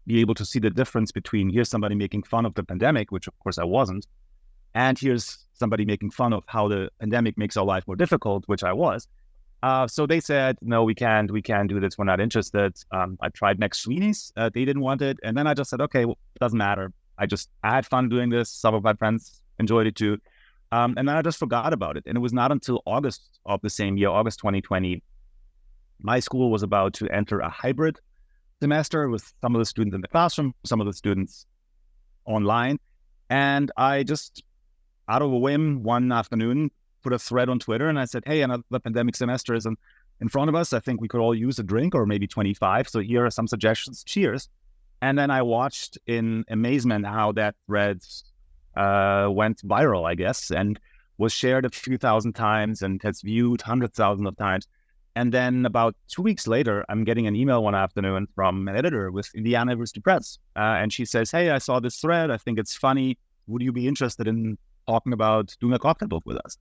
be 0.07 0.21
able 0.21 0.33
to 0.35 0.45
see 0.45 0.59
the 0.59 0.69
difference 0.69 1.11
between 1.11 1.49
here's 1.49 1.69
somebody 1.69 1.95
making 1.95 2.23
fun 2.23 2.45
of 2.45 2.53
the 2.55 2.63
pandemic, 2.63 3.11
which 3.11 3.27
of 3.27 3.37
course 3.39 3.57
I 3.57 3.63
wasn't, 3.63 4.05
and 4.73 4.97
here's 4.97 5.45
somebody 5.53 5.85
making 5.85 6.11
fun 6.11 6.33
of 6.33 6.43
how 6.47 6.67
the 6.67 6.89
pandemic 6.99 7.37
makes 7.37 7.57
our 7.57 7.65
life 7.65 7.85
more 7.87 7.95
difficult, 7.95 8.43
which 8.47 8.63
I 8.63 8.73
was. 8.73 9.07
Uh, 9.61 9.87
so 9.87 10.05
they 10.05 10.19
said, 10.19 10.57
no, 10.61 10.83
we 10.83 10.95
can't, 10.95 11.29
we 11.31 11.41
can't 11.41 11.67
do 11.69 11.79
this. 11.79 11.97
We're 11.97 12.05
not 12.05 12.19
interested. 12.19 12.75
Um, 12.91 13.17
I 13.21 13.29
tried 13.29 13.59
McSweeney's. 13.59 14.31
Uh, 14.37 14.49
they 14.53 14.63
didn't 14.63 14.81
want 14.81 15.01
it. 15.01 15.17
And 15.23 15.35
then 15.37 15.47
I 15.47 15.53
just 15.53 15.69
said, 15.69 15.81
okay, 15.81 16.05
well, 16.05 16.17
it 16.35 16.39
doesn't 16.39 16.57
matter. 16.57 16.93
I 17.17 17.25
just, 17.25 17.49
I 17.63 17.75
had 17.75 17.85
fun 17.85 18.07
doing 18.07 18.29
this. 18.29 18.49
Some 18.49 18.73
of 18.73 18.83
my 18.83 18.93
friends 18.93 19.41
enjoyed 19.59 19.87
it 19.87 19.95
too. 19.95 20.17
Um, 20.71 20.93
and 20.97 21.07
then 21.07 21.15
I 21.17 21.21
just 21.21 21.39
forgot 21.39 21.73
about 21.73 21.97
it. 21.97 22.03
And 22.05 22.15
it 22.17 22.21
was 22.21 22.31
not 22.31 22.51
until 22.51 22.81
August 22.85 23.39
of 23.45 23.59
the 23.61 23.69
same 23.69 23.97
year, 23.97 24.09
August 24.09 24.39
2020, 24.39 25.03
my 26.01 26.19
school 26.19 26.51
was 26.51 26.63
about 26.63 26.93
to 26.93 27.09
enter 27.09 27.39
a 27.39 27.49
hybrid 27.49 27.99
semester 28.61 29.09
with 29.09 29.33
some 29.41 29.55
of 29.55 29.59
the 29.59 29.65
students 29.65 29.95
in 29.95 30.01
the 30.01 30.07
classroom, 30.07 30.53
some 30.65 30.79
of 30.79 30.87
the 30.87 30.93
students 30.93 31.45
online. 32.25 32.79
And 33.29 33.71
I 33.75 34.03
just, 34.03 34.43
out 35.09 35.21
of 35.21 35.31
a 35.31 35.37
whim, 35.37 35.83
one 35.83 36.11
afternoon, 36.11 36.71
put 37.01 37.13
a 37.13 37.19
thread 37.19 37.49
on 37.49 37.59
Twitter 37.59 37.89
and 37.89 37.99
I 37.99 38.05
said, 38.05 38.23
Hey, 38.25 38.41
another 38.41 38.63
pandemic 38.83 39.15
semester 39.15 39.53
is 39.53 39.65
in, 39.65 39.75
in 40.21 40.29
front 40.29 40.49
of 40.49 40.55
us. 40.55 40.73
I 40.73 40.79
think 40.79 41.01
we 41.01 41.07
could 41.07 41.21
all 41.21 41.35
use 41.35 41.59
a 41.59 41.63
drink 41.63 41.95
or 41.95 42.05
maybe 42.05 42.27
25. 42.27 42.89
So 42.89 42.99
here 42.99 43.25
are 43.25 43.31
some 43.31 43.47
suggestions. 43.47 44.03
Cheers. 44.03 44.49
And 45.01 45.17
then 45.17 45.31
I 45.31 45.41
watched 45.41 45.97
in 46.07 46.43
amazement 46.49 47.05
how 47.05 47.31
that 47.33 47.55
thread 47.67 48.01
uh, 48.75 49.29
went 49.31 49.61
viral, 49.67 50.07
I 50.09 50.15
guess, 50.15 50.51
and 50.51 50.79
was 51.17 51.33
shared 51.33 51.65
a 51.65 51.69
few 51.69 51.97
thousand 51.97 52.33
times 52.33 52.81
and 52.81 53.01
has 53.03 53.21
viewed 53.21 53.61
hundreds 53.61 53.97
thousands 53.97 54.27
of 54.27 54.37
times. 54.37 54.67
And 55.15 55.33
then 55.33 55.65
about 55.65 55.95
two 56.07 56.21
weeks 56.21 56.47
later, 56.47 56.85
I'm 56.87 57.03
getting 57.03 57.27
an 57.27 57.35
email 57.35 57.63
one 57.63 57.75
afternoon 57.75 58.27
from 58.35 58.67
an 58.67 58.75
editor 58.75 59.11
with 59.11 59.29
Indiana 59.35 59.71
University 59.71 59.99
Press. 59.99 60.37
Uh, 60.55 60.79
and 60.79 60.93
she 60.93 61.03
says, 61.03 61.31
Hey, 61.31 61.49
I 61.49 61.57
saw 61.57 61.79
this 61.79 61.97
thread. 61.97 62.31
I 62.31 62.37
think 62.37 62.59
it's 62.59 62.75
funny. 62.75 63.17
Would 63.47 63.61
you 63.61 63.71
be 63.71 63.87
interested 63.87 64.27
in 64.27 64.57
talking 64.87 65.13
about 65.13 65.55
doing 65.59 65.73
a 65.73 65.79
cocktail 65.79 66.07
book 66.07 66.23
with 66.25 66.37
us? 66.37 66.57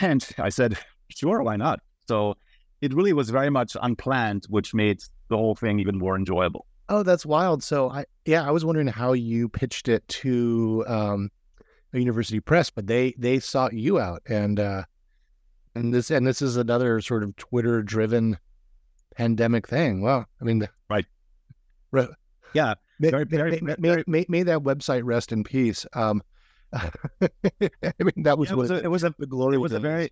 And 0.00 0.26
I 0.38 0.48
said, 0.48 0.78
Sure, 1.08 1.42
why 1.42 1.56
not? 1.56 1.80
So 2.08 2.36
it 2.80 2.94
really 2.94 3.12
was 3.12 3.30
very 3.30 3.50
much 3.50 3.76
unplanned, 3.80 4.46
which 4.48 4.74
made 4.74 5.02
the 5.28 5.36
whole 5.36 5.54
thing 5.54 5.78
even 5.78 5.98
more 5.98 6.16
enjoyable. 6.16 6.66
Oh, 6.88 7.02
that's 7.02 7.24
wild. 7.24 7.62
So 7.62 7.90
I 7.90 8.04
yeah, 8.24 8.46
I 8.46 8.50
was 8.50 8.64
wondering 8.64 8.88
how 8.88 9.12
you 9.12 9.48
pitched 9.48 9.88
it 9.88 10.06
to 10.08 10.84
um, 10.86 11.30
a 11.92 11.98
university 11.98 12.40
press, 12.40 12.70
but 12.70 12.86
they 12.86 13.14
they 13.18 13.38
sought 13.38 13.72
you 13.72 13.98
out 13.98 14.22
and 14.26 14.58
uh 14.58 14.84
and 15.74 15.92
this 15.92 16.10
and 16.10 16.26
this 16.26 16.42
is 16.42 16.56
another 16.56 17.00
sort 17.00 17.22
of 17.22 17.34
Twitter 17.36 17.82
driven 17.82 18.38
pandemic 19.16 19.68
thing. 19.68 20.02
Well, 20.02 20.26
I 20.40 20.44
mean, 20.44 20.68
right, 20.90 21.06
right, 21.90 22.08
yeah. 22.54 22.74
May, 22.98 23.10
very, 23.10 23.24
very, 23.24 23.60
may, 23.60 23.74
very, 23.78 24.04
may, 24.06 24.26
may, 24.28 24.42
that 24.44 24.60
website 24.60 25.02
rest 25.04 25.32
in 25.32 25.42
peace. 25.42 25.84
Um, 25.94 26.22
I 26.72 27.92
mean, 28.00 28.22
that 28.24 28.38
was, 28.38 28.50
yeah, 28.50 28.54
it 28.54 28.56
was 28.56 28.70
a, 28.70 28.84
it 28.84 28.88
was 28.88 29.04
a 29.04 29.14
the 29.18 29.26
glory. 29.26 29.56
It 29.56 29.58
was 29.60 29.72
a 29.72 29.80
very 29.80 30.10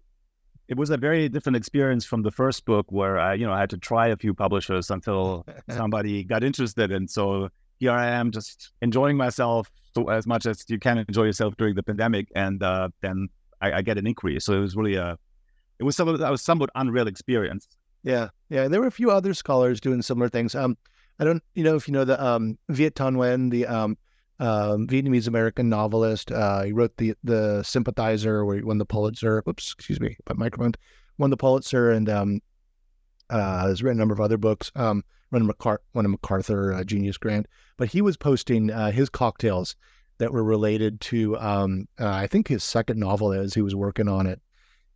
it 0.71 0.77
was 0.77 0.91
a 0.91 0.97
very 0.97 1.29
different 1.29 1.57
experience 1.57 2.05
from 2.05 2.23
the 2.23 2.31
first 2.31 2.65
book 2.65 2.87
where 2.91 3.19
I, 3.19 3.35
you 3.35 3.45
know, 3.45 3.53
I 3.53 3.59
had 3.59 3.71
to 3.71 3.77
try 3.77 4.07
a 4.07 4.17
few 4.17 4.33
publishers 4.33 4.89
until 4.89 5.45
somebody 5.69 6.23
got 6.23 6.45
interested. 6.45 6.93
And 6.93 7.11
so 7.11 7.49
here 7.81 7.91
I 7.91 8.07
am 8.07 8.31
just 8.31 8.71
enjoying 8.81 9.17
myself 9.17 9.69
as 10.09 10.29
much 10.29 10.47
as 10.47 10.65
you 10.69 10.79
can 10.79 10.99
enjoy 10.99 11.25
yourself 11.25 11.57
during 11.57 11.75
the 11.75 11.83
pandemic. 11.83 12.29
And 12.37 12.63
uh, 12.63 12.91
then 13.01 13.29
I, 13.61 13.73
I, 13.73 13.83
get 13.83 13.99
an 13.99 14.07
inquiry. 14.07 14.39
So 14.39 14.53
it 14.53 14.61
was 14.61 14.77
really 14.77 14.95
a, 14.95 15.19
it 15.81 15.83
was 15.83 15.97
some 15.97 16.17
that 16.17 16.31
was 16.31 16.41
somewhat 16.41 16.71
unreal 16.77 17.09
experience. 17.09 17.67
Yeah. 18.05 18.29
Yeah. 18.49 18.69
There 18.69 18.81
were 18.81 18.87
a 18.87 18.93
few 18.93 19.11
other 19.11 19.35
scholars 19.35 19.81
doing 19.81 20.03
similar 20.03 20.29
things. 20.29 20.55
Um, 20.55 20.79
I 21.19 21.25
don't, 21.25 21.43
you 21.55 21.65
know, 21.65 21.75
if 21.75 21.89
you 21.89 21.93
know 21.93 22.05
the 22.05 22.25
um, 22.25 22.59
Viet 22.69 22.95
Thanh 22.95 23.17
Nguyen, 23.17 23.51
the 23.51 23.67
um, 23.67 23.99
um, 24.41 24.87
Vietnamese 24.87 25.29
American 25.29 25.69
novelist. 25.69 26.33
Uh, 26.33 26.63
he 26.63 26.73
wrote 26.73 26.97
the 26.97 27.15
the 27.23 27.63
Sympathizer, 27.63 28.45
where 28.45 28.57
he 28.57 28.63
won 28.63 28.79
the 28.79 28.87
Pulitzer. 28.87 29.43
Oops, 29.47 29.73
excuse 29.73 30.01
me, 30.01 30.17
my 30.29 30.35
microphone 30.35 30.73
won 31.19 31.31
the 31.31 31.37
Pulitzer, 31.37 31.91
and 31.91 32.09
um, 32.09 32.41
uh, 33.29 33.69
has 33.69 33.83
written 33.83 33.99
a 33.99 34.01
number 34.01 34.15
of 34.15 34.21
other 34.21 34.39
books. 34.39 34.73
Um, 34.75 35.05
won 35.31 35.43
a, 35.43 35.45
MacArthur, 35.45 35.83
won 35.95 36.07
a 36.07 36.09
MacArthur 36.09 36.73
uh, 36.73 36.83
Genius 36.83 37.19
Grant, 37.19 37.47
but 37.77 37.89
he 37.89 38.01
was 38.03 38.17
posting 38.17 38.71
uh, 38.71 38.91
his 38.91 39.09
cocktails 39.09 39.77
that 40.19 40.33
were 40.33 40.45
related 40.45 41.01
to 41.03 41.39
um, 41.39 41.87
uh, 42.01 42.09
I 42.09 42.27
think 42.27 42.49
his 42.49 42.65
second 42.65 42.99
novel 42.99 43.33
as 43.33 43.55
he 43.55 43.63
was 43.63 43.75
working 43.75 44.09
on 44.09 44.27
it, 44.27 44.41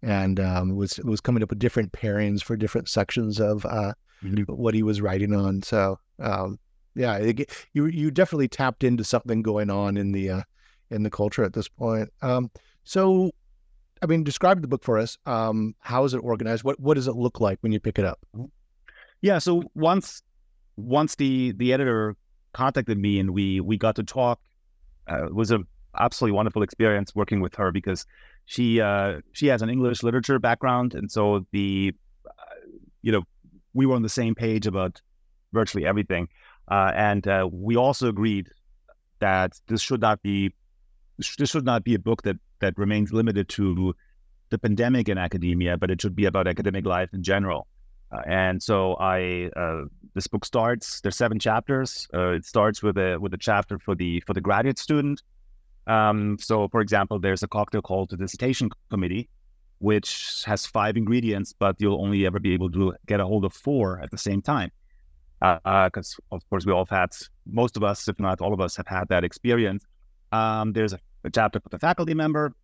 and 0.02 0.40
um, 0.40 0.74
was 0.74 0.98
was 1.04 1.20
coming 1.20 1.42
up 1.42 1.50
with 1.50 1.58
different 1.58 1.92
pairings 1.92 2.42
for 2.42 2.56
different 2.56 2.88
sections 2.88 3.40
of 3.40 3.66
uh, 3.66 3.92
mm-hmm. 4.22 4.52
what 4.52 4.74
he 4.74 4.82
was 4.82 5.02
writing 5.02 5.34
on. 5.34 5.62
So 5.62 5.98
um, 6.18 6.58
yeah, 6.94 7.16
it, 7.16 7.50
you 7.72 7.86
you 7.86 8.10
definitely 8.10 8.48
tapped 8.48 8.84
into 8.84 9.04
something 9.04 9.42
going 9.42 9.70
on 9.70 9.96
in 9.96 10.12
the 10.12 10.30
uh, 10.30 10.42
in 10.90 11.02
the 11.02 11.10
culture 11.10 11.44
at 11.44 11.52
this 11.52 11.68
point. 11.68 12.08
Um, 12.22 12.50
so, 12.84 13.30
I 14.02 14.06
mean, 14.06 14.24
describe 14.24 14.62
the 14.62 14.68
book 14.68 14.84
for 14.84 14.98
us. 14.98 15.18
Um, 15.26 15.74
how 15.80 16.04
is 16.04 16.14
it 16.14 16.18
organized? 16.18 16.64
What 16.64 16.78
what 16.80 16.94
does 16.94 17.08
it 17.08 17.16
look 17.16 17.40
like 17.40 17.58
when 17.60 17.72
you 17.72 17.80
pick 17.80 17.98
it 17.98 18.04
up? 18.04 18.20
Mm-hmm. 18.36 18.46
Yeah, 19.22 19.38
so 19.38 19.62
once 19.74 20.22
once 20.76 21.14
the 21.16 21.52
the 21.52 21.72
editor 21.72 22.16
contacted 22.52 22.98
me 22.98 23.18
and 23.18 23.30
we 23.30 23.60
we 23.60 23.76
got 23.76 23.96
to 23.96 24.02
talk, 24.02 24.40
uh, 25.10 25.26
it 25.26 25.34
was 25.34 25.50
a 25.50 25.60
absolutely 25.98 26.36
wonderful 26.36 26.62
experience 26.62 27.14
working 27.14 27.40
with 27.40 27.54
her 27.54 27.72
because 27.72 28.06
she 28.46 28.80
uh, 28.80 29.20
she 29.32 29.46
has 29.46 29.62
an 29.62 29.70
English 29.70 30.02
literature 30.02 30.38
background, 30.38 30.94
and 30.94 31.10
so 31.10 31.46
the 31.52 31.92
uh, 32.26 32.30
you 33.02 33.12
know 33.12 33.22
we 33.72 33.86
were 33.86 33.96
on 33.96 34.02
the 34.02 34.08
same 34.08 34.34
page 34.34 34.66
about 34.66 35.00
virtually 35.52 35.86
everything. 35.86 36.28
Uh, 36.68 36.92
and 36.94 37.26
uh, 37.28 37.48
we 37.50 37.76
also 37.76 38.08
agreed 38.08 38.48
that 39.20 39.60
this 39.68 39.80
should 39.80 40.00
not 40.00 40.22
be 40.22 40.52
this 41.18 41.50
should 41.50 41.64
not 41.64 41.84
be 41.84 41.94
a 41.94 41.98
book 41.98 42.22
that 42.22 42.36
that 42.60 42.76
remains 42.78 43.12
limited 43.12 43.48
to 43.48 43.94
the 44.50 44.58
pandemic 44.58 45.08
in 45.08 45.18
academia, 45.18 45.76
but 45.76 45.90
it 45.90 46.00
should 46.00 46.16
be 46.16 46.24
about 46.24 46.46
academic 46.46 46.84
life 46.86 47.10
in 47.12 47.22
general. 47.22 47.66
Uh, 48.12 48.20
and 48.26 48.62
so 48.62 48.94
I 48.94 49.50
uh, 49.56 49.82
this 50.14 50.26
book 50.26 50.44
starts. 50.44 51.00
There's 51.00 51.16
seven 51.16 51.38
chapters. 51.38 52.08
Uh, 52.14 52.30
it 52.30 52.44
starts 52.44 52.82
with 52.82 52.96
a 52.96 53.18
with 53.18 53.34
a 53.34 53.38
chapter 53.38 53.78
for 53.78 53.94
the 53.94 54.20
for 54.20 54.32
the 54.32 54.40
graduate 54.40 54.78
student. 54.78 55.22
Um, 55.86 56.38
so, 56.40 56.68
for 56.68 56.80
example, 56.80 57.18
there's 57.18 57.42
a 57.42 57.48
cocktail 57.48 57.82
called 57.82 58.10
the 58.10 58.16
dissertation 58.16 58.70
committee, 58.90 59.28
which 59.80 60.42
has 60.46 60.64
five 60.64 60.96
ingredients, 60.96 61.52
but 61.58 61.76
you'll 61.78 62.00
only 62.00 62.24
ever 62.24 62.40
be 62.40 62.54
able 62.54 62.70
to 62.70 62.94
get 63.06 63.20
a 63.20 63.26
hold 63.26 63.44
of 63.44 63.52
four 63.52 64.00
at 64.00 64.10
the 64.10 64.16
same 64.16 64.40
time 64.40 64.70
because 65.40 66.16
uh, 66.32 66.36
of 66.36 66.48
course 66.48 66.64
we 66.64 66.72
all 66.72 66.84
have 66.86 66.96
had 66.96 67.10
most 67.46 67.76
of 67.76 67.84
us, 67.84 68.08
if 68.08 68.18
not 68.18 68.40
all 68.40 68.52
of 68.52 68.60
us, 68.60 68.76
have 68.76 68.86
had 68.86 69.08
that 69.08 69.24
experience. 69.24 69.84
Um, 70.32 70.72
there's 70.72 70.92
a, 70.92 70.98
a, 71.24 71.30
chapter 71.30 71.60
for 71.60 71.68
the 71.68 71.78
faculty 71.78 72.14
member. 72.14 72.54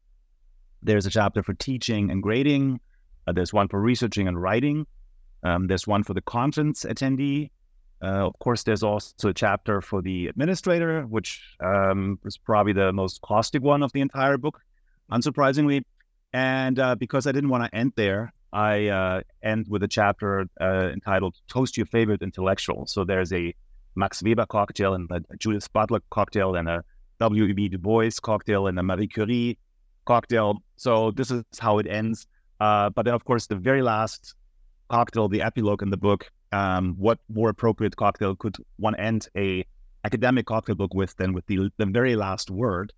There's 0.82 1.06
a 1.06 1.10
chapter 1.10 1.42
for 1.42 1.54
teaching 1.54 2.10
and 2.10 2.22
grading. 2.22 2.80
Uh, 3.26 3.32
there's 3.32 3.52
one 3.52 3.68
for 3.68 3.80
researching 3.80 4.28
and 4.28 4.40
writing. 4.40 4.86
Um, 5.42 5.66
there's 5.66 5.86
one 5.86 6.02
for 6.02 6.14
the 6.14 6.22
conference 6.22 6.84
attendee. 6.84 7.50
Uh, 8.02 8.26
of 8.26 8.38
course, 8.38 8.62
there's 8.62 8.82
also 8.82 9.28
a 9.28 9.34
chapter 9.34 9.80
for 9.82 10.00
the 10.00 10.28
administrator, 10.28 11.02
which 11.02 11.42
um, 11.62 12.18
is 12.24 12.38
probably 12.38 12.72
the 12.72 12.92
most 12.92 13.20
caustic 13.20 13.62
one 13.62 13.82
of 13.82 13.92
the 13.92 14.00
entire 14.00 14.38
book, 14.38 14.58
unsurprisingly. 15.12 15.82
And 16.32 16.78
uh, 16.78 16.94
because 16.94 17.26
I 17.26 17.32
didn't 17.32 17.50
want 17.50 17.64
to 17.64 17.76
end 17.76 17.92
there, 17.96 18.32
I 18.52 18.88
uh, 18.88 19.20
end 19.42 19.66
with 19.68 19.82
a 19.82 19.88
chapter 19.88 20.46
uh, 20.60 20.90
entitled 20.92 21.36
Toast 21.48 21.76
Your 21.76 21.86
Favorite 21.86 22.22
Intellectual. 22.22 22.86
So 22.86 23.04
there's 23.04 23.32
a 23.32 23.54
Max 23.94 24.22
Weber 24.22 24.46
cocktail 24.46 24.94
and 24.94 25.10
a 25.10 25.22
Judith 25.36 25.72
Butler 25.72 26.00
cocktail 26.10 26.54
and 26.56 26.68
a 26.68 26.84
W.E.B. 27.20 27.68
Du 27.68 27.78
Bois 27.78 28.10
cocktail 28.22 28.66
and 28.66 28.78
a 28.78 28.82
Marie 28.82 29.06
Curie 29.06 29.58
cocktail. 30.04 30.62
So 30.76 31.10
this 31.12 31.30
is 31.30 31.44
how 31.58 31.78
it 31.78 31.86
ends. 31.86 32.26
Uh, 32.58 32.90
but 32.90 33.04
then, 33.04 33.14
of 33.14 33.24
course, 33.24 33.46
the 33.46 33.56
very 33.56 33.82
last 33.82 34.34
cocktail, 34.88 35.28
the 35.28 35.42
epilogue 35.42 35.82
in 35.82 35.90
the 35.90 35.96
book, 35.96 36.30
um, 36.52 36.94
what 36.98 37.18
more 37.28 37.48
appropriate 37.48 37.96
cocktail 37.96 38.34
could 38.34 38.56
one 38.76 38.96
end 38.96 39.28
a 39.36 39.64
academic 40.04 40.46
cocktail 40.46 40.74
book 40.74 40.94
with 40.94 41.16
than 41.16 41.32
with 41.32 41.46
the, 41.46 41.70
the 41.76 41.86
very 41.86 42.16
last 42.16 42.50
word, 42.50 42.92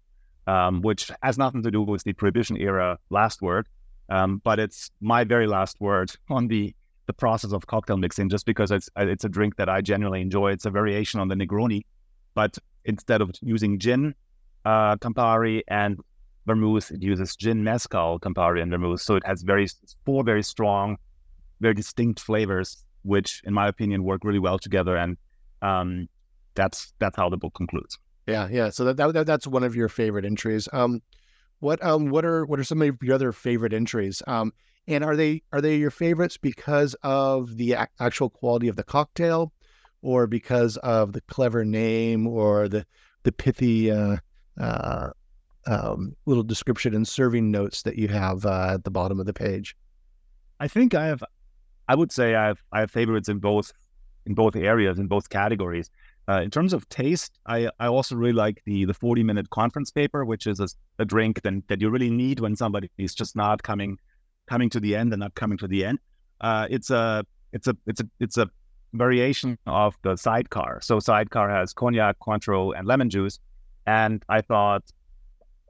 um, 0.46 0.80
which 0.82 1.10
has 1.22 1.36
nothing 1.36 1.62
to 1.62 1.70
do 1.70 1.82
with 1.82 2.02
the 2.04 2.12
Prohibition 2.12 2.56
era 2.56 2.98
last 3.10 3.42
word, 3.42 3.68
um, 4.08 4.40
but 4.44 4.58
it's 4.58 4.90
my 5.00 5.24
very 5.24 5.46
last 5.46 5.80
word 5.80 6.12
on 6.30 6.48
the 6.48 6.74
the 7.06 7.12
process 7.12 7.52
of 7.52 7.66
cocktail 7.66 7.96
mixing, 7.96 8.28
just 8.28 8.46
because 8.46 8.70
it's 8.70 8.88
it's 8.96 9.24
a 9.24 9.28
drink 9.28 9.56
that 9.56 9.68
I 9.68 9.80
genuinely 9.80 10.20
enjoy. 10.20 10.52
It's 10.52 10.66
a 10.66 10.70
variation 10.70 11.20
on 11.20 11.28
the 11.28 11.34
Negroni, 11.34 11.82
but 12.34 12.56
instead 12.84 13.20
of 13.20 13.30
using 13.40 13.78
gin, 13.78 14.14
uh, 14.64 14.96
Campari, 14.96 15.62
and 15.68 15.98
vermouth, 16.46 16.90
it 16.90 17.02
uses 17.02 17.36
gin, 17.36 17.64
mezcal, 17.64 18.18
Campari, 18.20 18.62
and 18.62 18.70
vermouth. 18.70 19.00
So 19.00 19.16
it 19.16 19.26
has 19.26 19.42
very 19.42 19.66
four 20.04 20.22
very 20.24 20.42
strong, 20.42 20.96
very 21.60 21.74
distinct 21.74 22.20
flavors, 22.20 22.84
which, 23.02 23.42
in 23.44 23.54
my 23.54 23.68
opinion, 23.68 24.04
work 24.04 24.22
really 24.24 24.38
well 24.38 24.58
together. 24.58 24.96
And 24.96 25.16
um, 25.60 26.08
that's 26.54 26.92
that's 26.98 27.16
how 27.16 27.28
the 27.28 27.36
book 27.36 27.54
concludes. 27.54 27.98
Yeah, 28.26 28.48
yeah. 28.50 28.70
So 28.70 28.92
that, 28.92 29.12
that 29.12 29.26
that's 29.26 29.46
one 29.46 29.64
of 29.64 29.74
your 29.74 29.88
favorite 29.88 30.24
entries. 30.24 30.68
Um, 30.72 31.02
what 31.62 31.82
um 31.84 32.10
what 32.10 32.24
are 32.24 32.44
what 32.44 32.58
are 32.58 32.64
some 32.64 32.82
of 32.82 32.98
your 33.02 33.14
other 33.14 33.30
favorite 33.30 33.72
entries? 33.72 34.20
Um, 34.26 34.52
and 34.88 35.04
are 35.04 35.14
they 35.14 35.42
are 35.52 35.60
they 35.60 35.76
your 35.76 35.92
favorites 35.92 36.36
because 36.36 36.96
of 37.04 37.56
the 37.56 37.76
actual 38.00 38.28
quality 38.28 38.66
of 38.66 38.74
the 38.74 38.82
cocktail, 38.82 39.52
or 40.02 40.26
because 40.26 40.76
of 40.78 41.12
the 41.12 41.20
clever 41.22 41.64
name, 41.64 42.26
or 42.26 42.68
the 42.68 42.84
the 43.22 43.30
pithy 43.30 43.92
uh, 43.92 44.16
uh, 44.60 45.10
um, 45.68 46.16
little 46.26 46.42
description 46.42 46.94
and 46.94 47.06
serving 47.06 47.52
notes 47.52 47.82
that 47.82 47.96
you 47.96 48.08
have 48.08 48.44
uh, 48.44 48.72
at 48.74 48.82
the 48.82 48.90
bottom 48.90 49.20
of 49.20 49.26
the 49.26 49.32
page? 49.32 49.76
I 50.58 50.66
think 50.66 50.94
I 50.94 51.06
have. 51.06 51.22
I 51.86 51.94
would 51.94 52.10
say 52.10 52.34
I 52.34 52.48
have 52.48 52.62
I 52.72 52.80
have 52.80 52.90
favorites 52.90 53.28
in 53.28 53.38
both 53.38 53.72
in 54.26 54.34
both 54.34 54.56
areas 54.56 54.98
in 54.98 55.06
both 55.06 55.28
categories. 55.28 55.90
Uh, 56.28 56.40
in 56.40 56.50
terms 56.50 56.72
of 56.72 56.88
taste, 56.88 57.38
I, 57.46 57.68
I 57.80 57.88
also 57.88 58.14
really 58.14 58.32
like 58.32 58.62
the 58.64 58.84
the 58.84 58.94
40 58.94 59.22
minute 59.24 59.50
conference 59.50 59.90
paper, 59.90 60.24
which 60.24 60.46
is 60.46 60.60
a, 60.60 60.68
a 60.98 61.04
drink 61.04 61.42
that, 61.42 61.62
that 61.68 61.80
you 61.80 61.90
really 61.90 62.10
need 62.10 62.40
when 62.40 62.54
somebody 62.54 62.90
is 62.96 63.14
just 63.14 63.34
not 63.34 63.62
coming 63.62 63.98
coming 64.46 64.70
to 64.70 64.80
the 64.80 64.94
end 64.94 65.12
and 65.12 65.20
not 65.20 65.34
coming 65.34 65.58
to 65.58 65.66
the 65.66 65.84
end. 65.84 65.98
Uh, 66.40 66.66
it's 66.70 66.90
a 66.90 67.24
it's 67.52 67.66
a 67.66 67.76
it's 67.86 68.00
a 68.00 68.08
it's 68.20 68.38
a 68.38 68.48
variation 68.92 69.58
of 69.66 69.96
the 70.02 70.16
sidecar. 70.16 70.80
So 70.80 71.00
sidecar 71.00 71.48
has 71.50 71.72
cognac, 71.72 72.18
Cointreau, 72.20 72.76
and 72.76 72.86
lemon 72.86 73.10
juice, 73.10 73.40
and 73.86 74.24
I 74.28 74.42
thought 74.42 74.84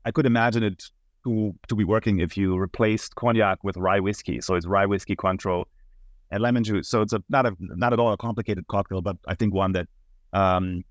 I 0.04 0.10
could 0.10 0.26
imagine 0.26 0.62
it 0.62 0.84
to 1.24 1.54
to 1.68 1.74
be 1.74 1.84
working 1.84 2.20
if 2.20 2.36
you 2.36 2.56
replaced 2.56 3.14
cognac 3.14 3.62
with 3.64 3.76
rye 3.76 4.00
whiskey. 4.00 4.40
So 4.40 4.54
it's 4.54 4.66
rye 4.66 4.86
whiskey, 4.86 5.16
Cointreau, 5.16 5.64
and 6.30 6.42
lemon 6.42 6.64
juice. 6.64 6.88
So 6.88 7.02
it's 7.02 7.12
a 7.12 7.22
not 7.28 7.46
a 7.46 7.56
not 7.58 7.92
at 7.92 7.98
all 7.98 8.12
a 8.12 8.16
complicated 8.16 8.66
cocktail, 8.66 9.00
but 9.00 9.16
I 9.26 9.34
think 9.34 9.54
one 9.54 9.72
that 9.72 9.88
um, 10.32 10.84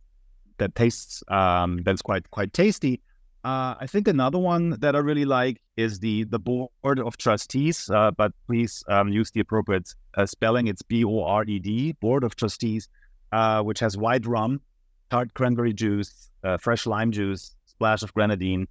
that 0.57 0.75
tastes 0.75 1.23
um, 1.27 1.81
that's 1.83 2.01
quite 2.01 2.29
quite 2.31 2.53
tasty. 2.53 3.01
Uh, 3.43 3.73
I 3.79 3.87
think 3.87 4.07
another 4.07 4.37
one 4.37 4.77
that 4.81 4.95
I 4.95 4.99
really 4.99 5.25
like 5.25 5.59
is 5.75 5.99
the 5.99 6.25
the 6.25 6.37
board 6.37 6.99
of 6.99 7.17
trustees, 7.17 7.89
uh, 7.89 8.11
but 8.11 8.31
please 8.45 8.83
um, 8.87 9.09
use 9.09 9.31
the 9.31 9.39
appropriate 9.39 9.93
uh, 10.15 10.27
spelling. 10.27 10.67
It's 10.67 10.83
B 10.83 11.03
O 11.03 11.23
R 11.23 11.43
E 11.45 11.57
D, 11.57 11.93
board 11.93 12.23
of 12.23 12.35
trustees, 12.35 12.87
uh, 13.31 13.63
which 13.63 13.79
has 13.79 13.97
white 13.97 14.27
rum, 14.27 14.61
tart 15.09 15.33
cranberry 15.33 15.73
juice, 15.73 16.29
uh, 16.43 16.57
fresh 16.57 16.85
lime 16.85 17.11
juice, 17.11 17.55
splash 17.65 18.03
of 18.03 18.13
grenadine, 18.13 18.67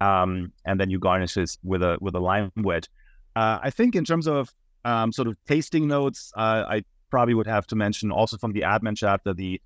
um, 0.00 0.52
and 0.64 0.78
then 0.78 0.88
you 0.88 1.00
garnish 1.00 1.34
this 1.34 1.58
with 1.64 1.82
a 1.82 1.98
with 2.00 2.14
a 2.14 2.20
lime 2.20 2.52
wedge. 2.58 2.88
Uh, 3.34 3.58
I 3.60 3.70
think 3.70 3.96
in 3.96 4.04
terms 4.04 4.28
of 4.28 4.52
um, 4.84 5.10
sort 5.10 5.26
of 5.26 5.36
tasting 5.48 5.88
notes, 5.88 6.32
I 6.36 6.84
probably 7.10 7.34
would 7.34 7.48
have 7.48 7.66
to 7.66 7.76
mention 7.76 8.12
also 8.12 8.36
from 8.36 8.52
the 8.52 8.60
admin 8.60 8.96
chapter 8.96 9.34
the 9.34 9.60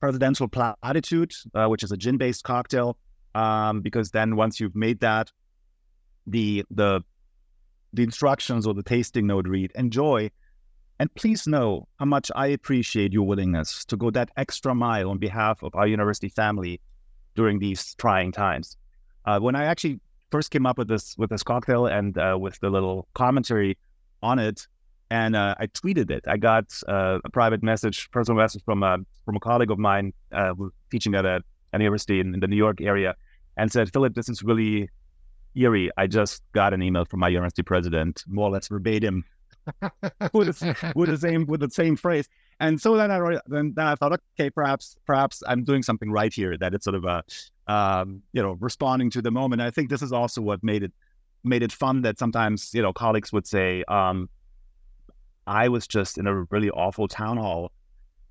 presidential 0.00 0.48
platitude, 0.48 1.32
which 1.52 1.82
is 1.82 1.92
a 1.92 1.96
gin 1.96 2.16
based 2.16 2.44
cocktail 2.44 2.96
um, 3.36 3.82
because 3.82 4.10
then 4.10 4.34
once 4.34 4.58
you've 4.58 4.74
made 4.74 5.00
that, 5.00 5.30
the 6.26 6.64
the 6.70 7.02
the 7.92 8.02
instructions 8.02 8.66
or 8.66 8.74
the 8.74 8.82
tasting 8.82 9.26
note 9.26 9.46
read 9.46 9.72
enjoy, 9.74 10.30
and 10.98 11.14
please 11.14 11.46
know 11.46 11.86
how 11.98 12.06
much 12.06 12.30
I 12.34 12.48
appreciate 12.48 13.12
your 13.12 13.26
willingness 13.26 13.84
to 13.86 13.96
go 13.96 14.10
that 14.10 14.30
extra 14.36 14.74
mile 14.74 15.10
on 15.10 15.18
behalf 15.18 15.62
of 15.62 15.74
our 15.74 15.86
university 15.86 16.30
family 16.30 16.80
during 17.34 17.58
these 17.58 17.94
trying 17.96 18.32
times. 18.32 18.76
Uh, 19.26 19.38
when 19.38 19.54
I 19.54 19.64
actually 19.64 20.00
first 20.30 20.50
came 20.50 20.64
up 20.64 20.78
with 20.78 20.88
this 20.88 21.14
with 21.18 21.28
this 21.28 21.42
cocktail 21.42 21.86
and 21.86 22.16
uh, 22.16 22.38
with 22.40 22.58
the 22.60 22.70
little 22.70 23.06
commentary 23.12 23.76
on 24.22 24.38
it, 24.38 24.66
and 25.10 25.36
uh, 25.36 25.54
I 25.58 25.66
tweeted 25.68 26.10
it. 26.10 26.24
I 26.26 26.36
got 26.36 26.64
uh, 26.88 27.18
a 27.24 27.30
private 27.30 27.62
message, 27.62 28.10
personal 28.10 28.40
message 28.40 28.62
from 28.64 28.82
a 28.82 28.98
from 29.24 29.36
a 29.36 29.40
colleague 29.40 29.70
of 29.70 29.78
mine 29.78 30.12
uh, 30.32 30.54
who's 30.54 30.72
teaching 30.90 31.14
at 31.14 31.24
a, 31.24 31.42
university 31.72 32.20
in, 32.20 32.32
in, 32.32 32.40
the 32.40 32.46
New 32.46 32.56
York 32.56 32.80
area, 32.80 33.14
and 33.58 33.70
said, 33.70 33.92
Philipp, 33.92 34.14
this 34.14 34.30
is 34.30 34.42
really 34.42 34.88
eerie. 35.54 35.90
I 35.96 36.06
just 36.06 36.42
got 36.52 36.72
an 36.72 36.82
email 36.82 37.04
from 37.04 37.20
my 37.20 37.28
university 37.28 37.62
president, 37.62 38.24
more 38.26 38.48
or 38.48 38.52
less 38.52 38.68
verbatim, 38.68 39.24
with, 40.32 40.58
the, 40.58 40.92
with 40.94 41.10
the 41.10 41.18
same 41.18 41.46
with 41.46 41.60
the 41.60 41.70
same 41.70 41.96
phrase. 41.96 42.28
And 42.60 42.80
so 42.80 42.96
then 42.96 43.10
I 43.10 43.18
then, 43.46 43.74
then 43.76 43.86
I 43.86 43.94
thought, 43.94 44.18
okay, 44.38 44.50
perhaps 44.50 44.96
perhaps 45.06 45.42
I'm 45.46 45.64
doing 45.64 45.82
something 45.82 46.10
right 46.10 46.32
here. 46.32 46.56
That 46.56 46.74
it's 46.74 46.84
sort 46.84 46.94
of 46.94 47.04
a 47.04 47.22
um, 47.72 48.22
you 48.32 48.42
know 48.42 48.56
responding 48.60 49.10
to 49.10 49.22
the 49.22 49.30
moment. 49.30 49.60
I 49.60 49.70
think 49.70 49.90
this 49.90 50.02
is 50.02 50.12
also 50.12 50.40
what 50.40 50.62
made 50.62 50.82
it 50.82 50.92
made 51.44 51.62
it 51.62 51.72
fun. 51.72 52.02
That 52.02 52.18
sometimes 52.18 52.70
you 52.72 52.82
know 52.82 52.92
colleagues 52.92 53.32
would 53.32 53.46
say, 53.46 53.84
um, 53.88 54.28
I 55.46 55.68
was 55.68 55.86
just 55.86 56.18
in 56.18 56.26
a 56.26 56.42
really 56.50 56.70
awful 56.70 57.08
town 57.08 57.36
hall. 57.36 57.72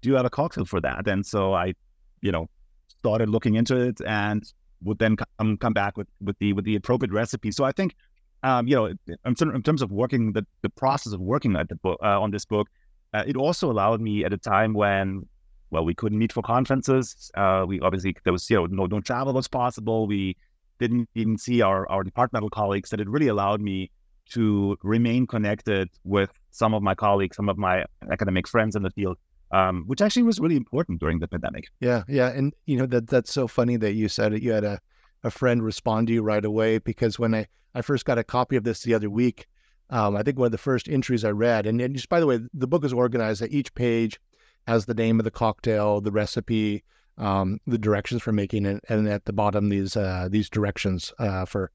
Do 0.02 0.10
you 0.10 0.16
have 0.16 0.26
a 0.26 0.30
cocktail 0.30 0.66
for 0.66 0.82
that? 0.82 1.08
And 1.08 1.26
so 1.26 1.54
I, 1.54 1.74
you 2.22 2.32
know, 2.32 2.50
started 2.88 3.30
looking 3.30 3.56
into 3.56 3.78
it 3.78 4.02
and 4.06 4.44
would 4.84 5.00
then 5.00 5.16
come 5.16 5.58
come 5.58 5.74
back 5.74 5.98
with 5.98 6.08
with 6.22 6.38
the 6.40 6.54
with 6.54 6.66
the 6.66 6.76
appropriate 6.76 7.12
recipe. 7.12 7.52
So 7.52 7.64
I 7.64 7.72
think, 7.72 7.96
um, 8.44 8.68
you 8.68 8.76
know, 8.76 8.86
in, 9.26 9.36
terms 9.64 9.82
of 9.82 9.92
working 9.92 10.34
the 10.34 10.46
the 10.62 10.70
process 10.70 11.14
of 11.14 11.22
working 11.22 11.56
at 11.56 11.70
the 11.70 11.76
book 11.76 12.00
uh, 12.04 12.22
on 12.22 12.32
this 12.32 12.46
book, 12.46 12.68
uh, 13.14 13.24
it 13.26 13.36
also 13.36 13.72
allowed 13.72 14.02
me 14.02 14.26
at 14.26 14.34
a 14.34 14.38
time 14.38 14.74
when 14.74 15.28
well 15.72 15.86
we 15.86 15.94
couldn't 15.94 16.20
meet 16.20 16.34
for 16.34 16.42
conferences. 16.42 17.32
Uh, 17.36 17.66
we 17.68 17.80
obviously 17.80 18.16
there 18.24 18.34
was 18.34 18.50
you 18.50 18.58
know 18.58 18.66
no 18.66 18.86
no 18.86 19.00
travel 19.02 19.34
was 19.34 19.48
possible. 19.48 20.08
We 20.08 20.36
didn't 20.80 21.10
even 21.16 21.38
see 21.38 21.62
our 21.62 21.90
our 21.90 22.04
departmental 22.04 22.50
colleagues. 22.50 22.90
That 22.90 23.00
it 23.00 23.10
really 23.10 23.28
allowed 23.28 23.62
me 23.62 23.92
to 24.32 24.78
remain 24.84 25.28
connected 25.28 25.90
with 26.04 26.32
some 26.56 26.74
of 26.74 26.82
my 26.82 26.96
colleagues, 26.96 27.36
some 27.36 27.50
of 27.50 27.58
my 27.58 27.86
academic 28.12 28.48
friends 28.48 28.76
in 28.76 28.84
the 28.84 28.90
field, 28.92 29.18
um, 29.52 29.84
which 29.88 30.02
actually 30.02 30.24
was 30.24 30.40
really 30.40 30.56
important 30.56 31.00
during 31.00 31.20
the 31.20 31.28
pandemic. 31.28 31.66
Yeah, 31.80 32.04
yeah, 32.08 32.30
and 32.30 32.54
you 32.66 32.78
know 32.78 32.86
that 32.88 33.08
that's 33.08 33.34
so 33.34 33.48
funny 33.48 33.78
that 33.78 33.94
you 33.94 34.08
said 34.08 34.34
it. 34.34 34.42
You 34.42 34.52
had 34.54 34.64
a 34.64 34.80
a 35.24 35.32
friend 35.32 35.64
respond 35.64 36.08
to 36.08 36.14
you 36.14 36.22
right 36.22 36.46
away 36.46 36.78
because 36.78 37.20
when 37.20 37.34
I 37.34 37.48
I 37.74 37.82
first 37.82 38.06
got 38.06 38.18
a 38.18 38.24
copy 38.24 38.56
of 38.56 38.64
this 38.64 38.84
the 38.84 38.94
other 38.94 39.10
week, 39.10 39.48
um, 39.90 40.16
I 40.16 40.24
think 40.24 40.38
one 40.38 40.48
of 40.48 40.52
the 40.52 40.58
first 40.58 40.88
entries 40.88 41.26
I 41.26 41.32
read, 41.32 41.68
and, 41.68 41.82
and 41.82 41.96
just 41.96 42.10
by 42.10 42.20
the 42.20 42.28
way, 42.28 42.40
the 42.54 42.68
book 42.68 42.86
is 42.86 42.94
organized 42.94 43.42
that 43.42 43.52
each 43.52 43.74
page 43.76 44.20
has 44.68 44.86
the 44.86 44.94
name 44.94 45.20
of 45.20 45.24
the 45.24 45.32
cocktail, 45.32 46.02
the 46.02 46.12
recipe, 46.12 46.84
um, 47.18 47.60
the 47.68 47.78
directions 47.78 48.22
for 48.22 48.32
making 48.32 48.66
it, 48.66 48.84
and 48.90 49.08
at 49.08 49.26
the 49.26 49.34
bottom 49.34 49.70
these 49.70 49.96
uh, 49.96 50.28
these 50.30 50.50
directions 50.50 51.14
uh, 51.20 51.46
for 51.46 51.72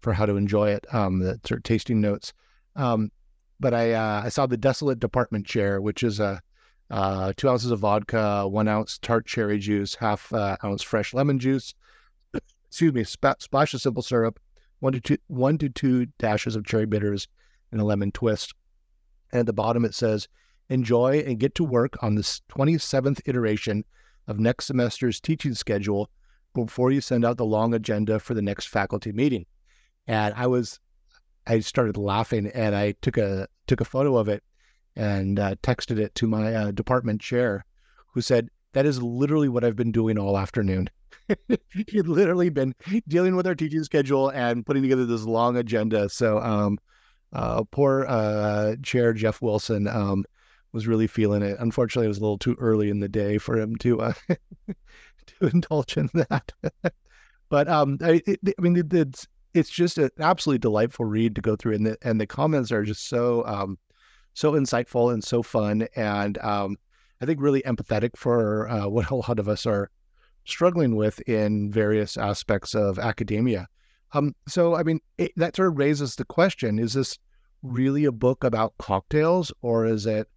for 0.00 0.12
how 0.12 0.26
to 0.26 0.36
enjoy 0.36 0.70
it, 0.70 0.86
um, 0.92 1.20
the 1.20 1.40
sort 1.44 1.58
of 1.58 1.62
tasting 1.62 2.00
notes. 2.00 2.32
Um, 2.76 3.10
but 3.60 3.74
I 3.74 3.92
uh, 3.92 4.22
I 4.24 4.28
saw 4.28 4.46
the 4.46 4.56
desolate 4.56 5.00
department 5.00 5.46
chair, 5.46 5.80
which 5.80 6.02
is 6.02 6.20
a 6.20 6.40
uh, 6.90 7.32
two 7.36 7.48
ounces 7.48 7.70
of 7.70 7.80
vodka, 7.80 8.46
one 8.46 8.68
ounce 8.68 8.98
tart 8.98 9.26
cherry 9.26 9.58
juice, 9.58 9.94
half 9.94 10.32
uh, 10.32 10.56
ounce 10.64 10.82
fresh 10.82 11.14
lemon 11.14 11.38
juice, 11.38 11.74
excuse 12.68 12.92
me, 12.92 13.04
sp- 13.04 13.40
splash 13.40 13.74
of 13.74 13.80
simple 13.80 14.02
syrup, 14.02 14.38
one 14.80 14.92
to 14.92 15.00
two, 15.00 15.18
one 15.28 15.58
to 15.58 15.68
two 15.68 16.06
dashes 16.18 16.56
of 16.56 16.64
cherry 16.64 16.86
bitters, 16.86 17.26
and 17.72 17.80
a 17.80 17.84
lemon 17.84 18.12
twist. 18.12 18.54
And 19.32 19.40
at 19.40 19.46
the 19.46 19.52
bottom 19.52 19.84
it 19.84 19.94
says, 19.94 20.28
"Enjoy 20.68 21.20
and 21.20 21.40
get 21.40 21.54
to 21.56 21.64
work 21.64 21.96
on 22.02 22.14
this 22.14 22.42
27th 22.50 23.20
iteration 23.26 23.84
of 24.26 24.38
next 24.38 24.66
semester's 24.66 25.20
teaching 25.20 25.54
schedule 25.54 26.10
before 26.54 26.90
you 26.90 27.00
send 27.00 27.24
out 27.24 27.36
the 27.36 27.44
long 27.44 27.74
agenda 27.74 28.18
for 28.20 28.34
the 28.34 28.42
next 28.42 28.68
faculty 28.68 29.12
meeting." 29.12 29.46
And 30.06 30.34
I 30.34 30.46
was, 30.46 30.80
I 31.46 31.60
started 31.60 31.96
laughing, 31.96 32.46
and 32.46 32.74
I 32.74 32.92
took 33.02 33.16
a 33.16 33.48
took 33.66 33.80
a 33.80 33.84
photo 33.84 34.16
of 34.16 34.28
it 34.28 34.42
and 34.96 35.38
uh, 35.38 35.54
texted 35.56 35.98
it 35.98 36.14
to 36.16 36.26
my 36.26 36.54
uh, 36.54 36.70
department 36.70 37.20
chair, 37.20 37.64
who 38.12 38.20
said, 38.20 38.48
That 38.72 38.86
is 38.86 39.02
literally 39.02 39.48
what 39.48 39.64
I've 39.64 39.76
been 39.76 39.92
doing 39.92 40.18
all 40.18 40.38
afternoon. 40.38 40.90
He'd 41.88 42.06
literally 42.06 42.50
been 42.50 42.74
dealing 43.08 43.34
with 43.34 43.46
our 43.46 43.54
teaching 43.54 43.82
schedule 43.84 44.28
and 44.28 44.64
putting 44.64 44.82
together 44.82 45.06
this 45.06 45.24
long 45.24 45.56
agenda. 45.56 46.08
So, 46.08 46.38
um, 46.40 46.78
uh, 47.32 47.64
poor 47.70 48.04
uh, 48.06 48.76
chair 48.82 49.12
Jeff 49.12 49.42
Wilson 49.42 49.88
um, 49.88 50.24
was 50.72 50.86
really 50.86 51.06
feeling 51.06 51.42
it. 51.42 51.56
Unfortunately, 51.58 52.06
it 52.06 52.08
was 52.08 52.18
a 52.18 52.22
little 52.22 52.38
too 52.38 52.56
early 52.60 52.90
in 52.90 53.00
the 53.00 53.08
day 53.08 53.38
for 53.38 53.58
him 53.58 53.74
to 53.76 54.00
uh, 54.00 54.12
to 54.68 55.46
indulge 55.46 55.96
in 55.96 56.10
that. 56.14 56.52
but 57.48 57.68
um, 57.68 57.98
I, 58.00 58.22
it, 58.26 58.38
I 58.46 58.62
mean, 58.62 58.76
it, 58.76 58.92
it's 58.92 59.26
it's 59.54 59.70
just 59.70 59.98
an 59.98 60.10
absolutely 60.18 60.58
delightful 60.58 61.04
read 61.04 61.36
to 61.36 61.40
go 61.40 61.56
through, 61.56 61.74
and 61.74 61.86
the 61.86 61.96
and 62.02 62.20
the 62.20 62.26
comments 62.26 62.72
are 62.72 62.82
just 62.82 63.08
so 63.08 63.46
um, 63.46 63.78
so 64.34 64.52
insightful 64.52 65.12
and 65.12 65.22
so 65.22 65.42
fun, 65.42 65.86
and 65.94 66.38
um, 66.38 66.76
I 67.20 67.26
think 67.26 67.40
really 67.40 67.62
empathetic 67.62 68.16
for 68.16 68.68
uh, 68.68 68.88
what 68.88 69.10
a 69.10 69.14
lot 69.14 69.38
of 69.38 69.48
us 69.48 69.64
are 69.64 69.90
struggling 70.44 70.96
with 70.96 71.20
in 71.20 71.70
various 71.70 72.16
aspects 72.16 72.74
of 72.74 72.98
academia. 72.98 73.66
Um, 74.12 74.34
so, 74.46 74.74
I 74.74 74.82
mean, 74.82 75.00
it, 75.18 75.32
that 75.36 75.56
sort 75.56 75.68
of 75.68 75.78
raises 75.78 76.16
the 76.16 76.24
question: 76.24 76.78
Is 76.78 76.92
this 76.92 77.18
really 77.62 78.04
a 78.04 78.12
book 78.12 78.44
about 78.44 78.74
cocktails, 78.78 79.52
or 79.62 79.86
is 79.86 80.04
it 80.04 80.28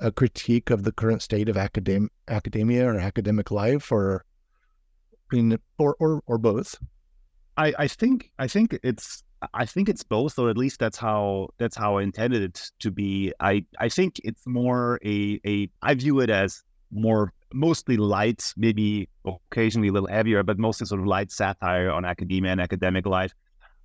a 0.00 0.12
critique 0.12 0.70
of 0.70 0.82
the 0.82 0.92
current 0.92 1.22
state 1.22 1.48
of 1.48 1.56
academ- 1.56 2.10
academia 2.28 2.86
or 2.86 2.98
academic 2.98 3.50
life, 3.50 3.92
or 3.92 4.24
I 5.32 5.36
mean, 5.36 5.58
or 5.78 5.96
or, 6.00 6.22
or 6.26 6.38
both? 6.38 6.76
I, 7.58 7.74
I 7.76 7.88
think 7.88 8.30
I 8.38 8.46
think 8.46 8.78
it's 8.84 9.24
I 9.52 9.66
think 9.66 9.88
it's 9.88 10.04
both, 10.04 10.38
or 10.38 10.48
at 10.48 10.56
least 10.56 10.78
that's 10.78 10.96
how 10.96 11.48
that's 11.58 11.76
how 11.76 11.98
I 11.98 12.02
intended 12.02 12.42
it 12.42 12.70
to 12.78 12.90
be. 12.90 13.32
I 13.40 13.64
I 13.78 13.88
think 13.88 14.20
it's 14.22 14.46
more 14.46 15.00
a 15.04 15.40
a 15.44 15.68
I 15.82 15.94
view 15.94 16.20
it 16.20 16.30
as 16.30 16.62
more 16.92 17.32
mostly 17.52 17.96
light, 17.96 18.54
maybe 18.56 19.08
occasionally 19.24 19.88
a 19.88 19.92
little 19.92 20.08
heavier, 20.08 20.44
but 20.44 20.58
mostly 20.58 20.86
sort 20.86 21.00
of 21.00 21.06
light 21.06 21.32
satire 21.32 21.90
on 21.90 22.04
academia 22.04 22.52
and 22.52 22.60
academic 22.60 23.06
life. 23.06 23.34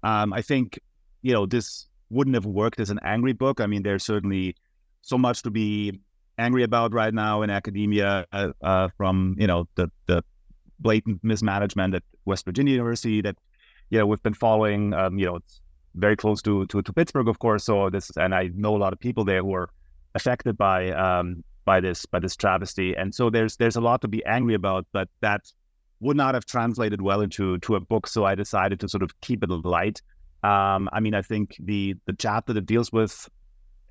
Um, 0.04 0.34
I 0.34 0.44
think 0.44 0.80
you 1.24 1.34
know 1.34 1.48
this 1.48 1.88
wouldn't 2.12 2.36
have 2.36 2.46
worked 2.46 2.80
as 2.80 2.92
an 2.92 3.00
angry 3.04 3.34
book. 3.34 3.60
I 3.60 3.66
mean, 3.66 3.82
there's 3.82 4.04
certainly 4.04 4.56
so 5.02 5.18
much 5.18 5.42
to 5.44 5.50
be 5.50 6.00
angry 6.38 6.62
about 6.62 6.94
right 6.94 7.14
now 7.14 7.42
in 7.42 7.50
academia, 7.50 8.26
uh, 8.32 8.50
uh, 8.62 8.90
from 8.98 9.36
you 9.40 9.48
know 9.48 9.68
the 9.76 9.90
the 10.06 10.24
blatant 10.80 11.24
mismanagement 11.24 11.96
at 11.96 12.04
West 12.26 12.46
Virginia 12.46 12.74
University 12.74 13.22
that 13.22 13.36
you 13.94 14.00
know, 14.00 14.08
we've 14.08 14.24
been 14.24 14.34
following, 14.34 14.92
um, 14.96 15.20
you 15.20 15.28
know, 15.28 15.36
it's 15.36 15.62
very 15.94 16.16
close 16.16 16.42
to, 16.42 16.66
to, 16.66 16.82
to 16.82 16.92
Pittsburgh, 16.92 17.28
of 17.28 17.38
course. 17.38 17.64
So 17.66 17.92
this, 17.92 18.10
and 18.18 18.34
I 18.34 18.50
know 18.56 18.76
a 18.76 18.82
lot 18.86 18.92
of 18.92 19.00
people 19.00 19.24
there 19.24 19.44
who 19.44 19.54
are 19.54 19.70
affected 20.16 20.58
by 20.58 20.90
um, 20.94 21.44
by 21.64 21.80
this 21.80 22.04
by 22.08 22.18
this 22.18 22.36
travesty. 22.36 22.96
And 22.96 23.14
so 23.14 23.30
there's 23.30 23.56
there's 23.58 23.76
a 23.76 23.82
lot 23.82 24.02
to 24.02 24.08
be 24.08 24.26
angry 24.26 24.56
about, 24.56 24.88
but 24.94 25.10
that 25.22 25.42
would 26.00 26.18
not 26.18 26.34
have 26.34 26.46
translated 26.46 27.04
well 27.04 27.22
into 27.22 27.60
to 27.60 27.76
a 27.76 27.80
book. 27.80 28.08
So 28.08 28.26
I 28.26 28.34
decided 28.34 28.80
to 28.80 28.90
sort 28.90 29.04
of 29.04 29.12
keep 29.22 29.44
it 29.44 29.52
light. 29.52 30.02
Um, 30.42 30.90
I 30.92 31.00
mean, 31.00 31.14
I 31.14 31.22
think 31.22 31.56
the 31.60 31.94
the 32.08 32.14
chapter 32.14 32.52
that 32.54 32.66
deals 32.66 32.92
with 32.92 33.30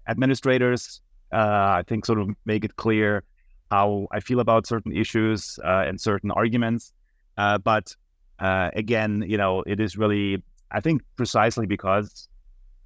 administrators, 0.09 1.01
uh, 1.33 1.79
I 1.79 1.85
think, 1.87 2.07
sort 2.07 2.19
of 2.19 2.29
make 2.45 2.65
it 2.65 2.75
clear 2.75 3.23
how 3.71 4.09
I 4.11 4.19
feel 4.19 4.41
about 4.41 4.67
certain 4.67 4.97
issues 4.97 5.61
uh, 5.65 5.85
and 5.87 6.01
certain 6.01 6.33
arguments. 6.33 6.93
Uh, 7.39 7.59
but 7.59 7.95
uh, 8.43 8.71
again, 8.75 9.25
you 9.27 9.39
know, 9.39 9.63
it 9.67 9.81
is 9.81 9.97
really, 9.97 10.43
I 10.73 10.81
think, 10.81 11.03
precisely 11.17 11.65
because 11.65 12.29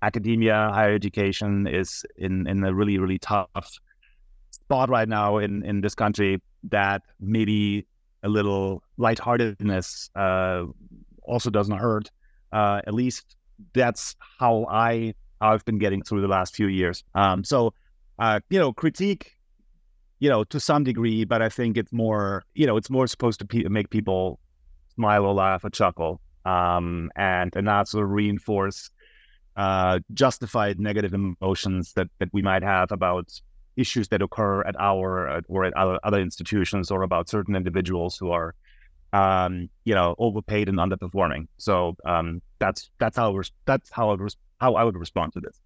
academia, 0.03 0.71
higher 0.73 0.95
education 0.95 1.66
is 1.66 2.05
in 2.16 2.47
in 2.47 2.62
a 2.62 2.75
really 2.75 2.99
really 2.99 3.19
tough 3.19 3.79
spot 4.51 4.90
right 4.90 5.09
now 5.09 5.38
in 5.38 5.64
in 5.64 5.81
this 5.81 5.95
country 5.95 6.42
that 6.64 7.03
maybe 7.21 7.87
a 8.23 8.29
little 8.29 8.83
lightheartedness 8.99 10.11
uh, 10.14 10.64
also 11.23 11.49
doesn't 11.49 11.79
hurt. 11.79 12.11
Uh, 12.53 12.83
at 12.87 12.92
least 12.92 13.37
that's 13.73 14.14
how 14.38 14.66
I 14.69 15.14
I've 15.40 15.64
been 15.64 15.79
getting 15.79 16.03
through 16.03 16.21
the 16.21 16.29
last 16.29 16.55
few 16.55 16.66
years. 16.66 17.03
Um, 17.14 17.45
so 17.45 17.73
uh, 18.19 18.40
you 18.51 18.59
know, 18.59 18.75
critique, 18.75 19.33
you 20.19 20.29
know, 20.29 20.45
to 20.45 20.61
some 20.61 20.85
degree, 20.85 21.25
but 21.25 21.40
I 21.40 21.49
think 21.49 21.79
it's 21.79 21.92
more 21.92 22.45
you 22.55 22.66
know 22.66 22.77
it's 22.77 22.90
more 22.90 23.07
supposed 23.07 23.38
to 23.40 23.47
pe- 23.47 23.64
make 23.71 23.88
people 23.88 24.38
smile 24.96 25.24
or 25.24 25.35
laugh 25.35 25.64
or 25.64 25.70
chuckle, 25.70 26.20
um, 26.44 27.11
and 27.16 27.54
and 27.54 27.64
not 27.64 27.88
sort 27.88 28.04
of 28.04 28.11
reinforce 28.11 28.90
uh, 29.56 30.00
justified 30.12 30.78
negative 30.78 31.14
emotions 31.14 31.92
that 31.94 32.09
that 32.18 32.28
we 32.32 32.42
might 32.42 32.62
have 32.62 32.92
about 32.92 33.30
issues 33.76 34.09
that 34.09 34.22
occur 34.22 34.62
at 34.62 34.74
our 34.78 35.42
or 35.48 35.64
at 35.64 35.74
other, 35.74 35.98
other 36.02 36.20
institutions 36.20 36.90
or 36.90 37.02
about 37.02 37.28
certain 37.28 37.54
individuals 37.54 38.16
who 38.16 38.30
are 38.30 38.54
um, 39.12 39.68
you 39.85 39.94
know 39.94 40.14
overpaid 40.18 40.68
and 40.68 40.78
underperforming. 40.78 41.46
So 41.59 41.96
um, 42.04 42.42
that's 42.59 42.90
that's 42.98 43.16
how 43.16 43.40
that's 43.64 43.90
how 43.90 44.11
I 44.11 44.16
how 44.61 44.74
I 44.74 44.85
would 44.85 44.96
respond 44.96 45.32
to 45.35 45.40
this. 45.40 45.61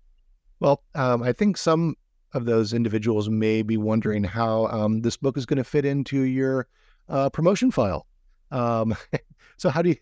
Well, 0.61 0.83
um, 0.95 1.23
I 1.23 1.33
think 1.33 1.57
some 1.57 1.97
of 2.35 2.45
those 2.45 2.73
individuals 2.73 3.29
may 3.29 3.63
be 3.63 3.77
wondering 3.77 4.23
how 4.23 4.67
um, 4.67 5.01
this 5.01 5.17
book 5.17 5.37
is 5.37 5.47
going 5.47 5.57
to 5.57 5.65
fit 5.65 5.85
into 5.85 6.23
your 6.23 6.69
uh, 7.09 7.31
promotion 7.31 7.71
file. 7.71 8.07
Um, 8.51 8.97
so 9.57 9.71
how 9.71 9.83
do 9.83 9.91
you? 9.91 9.97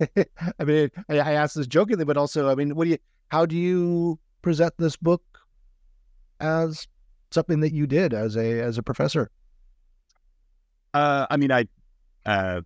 I 0.58 0.64
mean, 0.64 0.90
I, 1.08 1.18
I 1.18 1.32
asked 1.32 1.56
this 1.56 1.66
jokingly, 1.66 2.04
but 2.04 2.16
also, 2.16 2.50
I 2.50 2.54
mean, 2.54 2.74
what 2.74 2.84
do 2.84 2.90
you? 2.90 2.98
How 3.28 3.46
do 3.46 3.56
you 3.56 4.18
present 4.42 4.74
this 4.78 4.96
book 4.96 5.22
as 6.40 6.86
something 7.30 7.60
that 7.60 7.72
you 7.72 7.86
did 7.86 8.14
as 8.14 8.36
a 8.36 8.60
as 8.60 8.78
a 8.78 8.82
professor? 8.82 9.30
Uh, 10.94 11.26
I 11.30 11.36
mean, 11.36 11.52
I, 11.52 11.66
uh, 12.24 12.62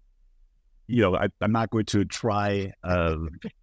you 0.87 1.03
know, 1.03 1.17
I, 1.17 1.29
am 1.41 1.53
not 1.53 1.71
going 1.71 1.87
to 1.87 2.05
try, 2.05 2.73
uh, 2.85 3.17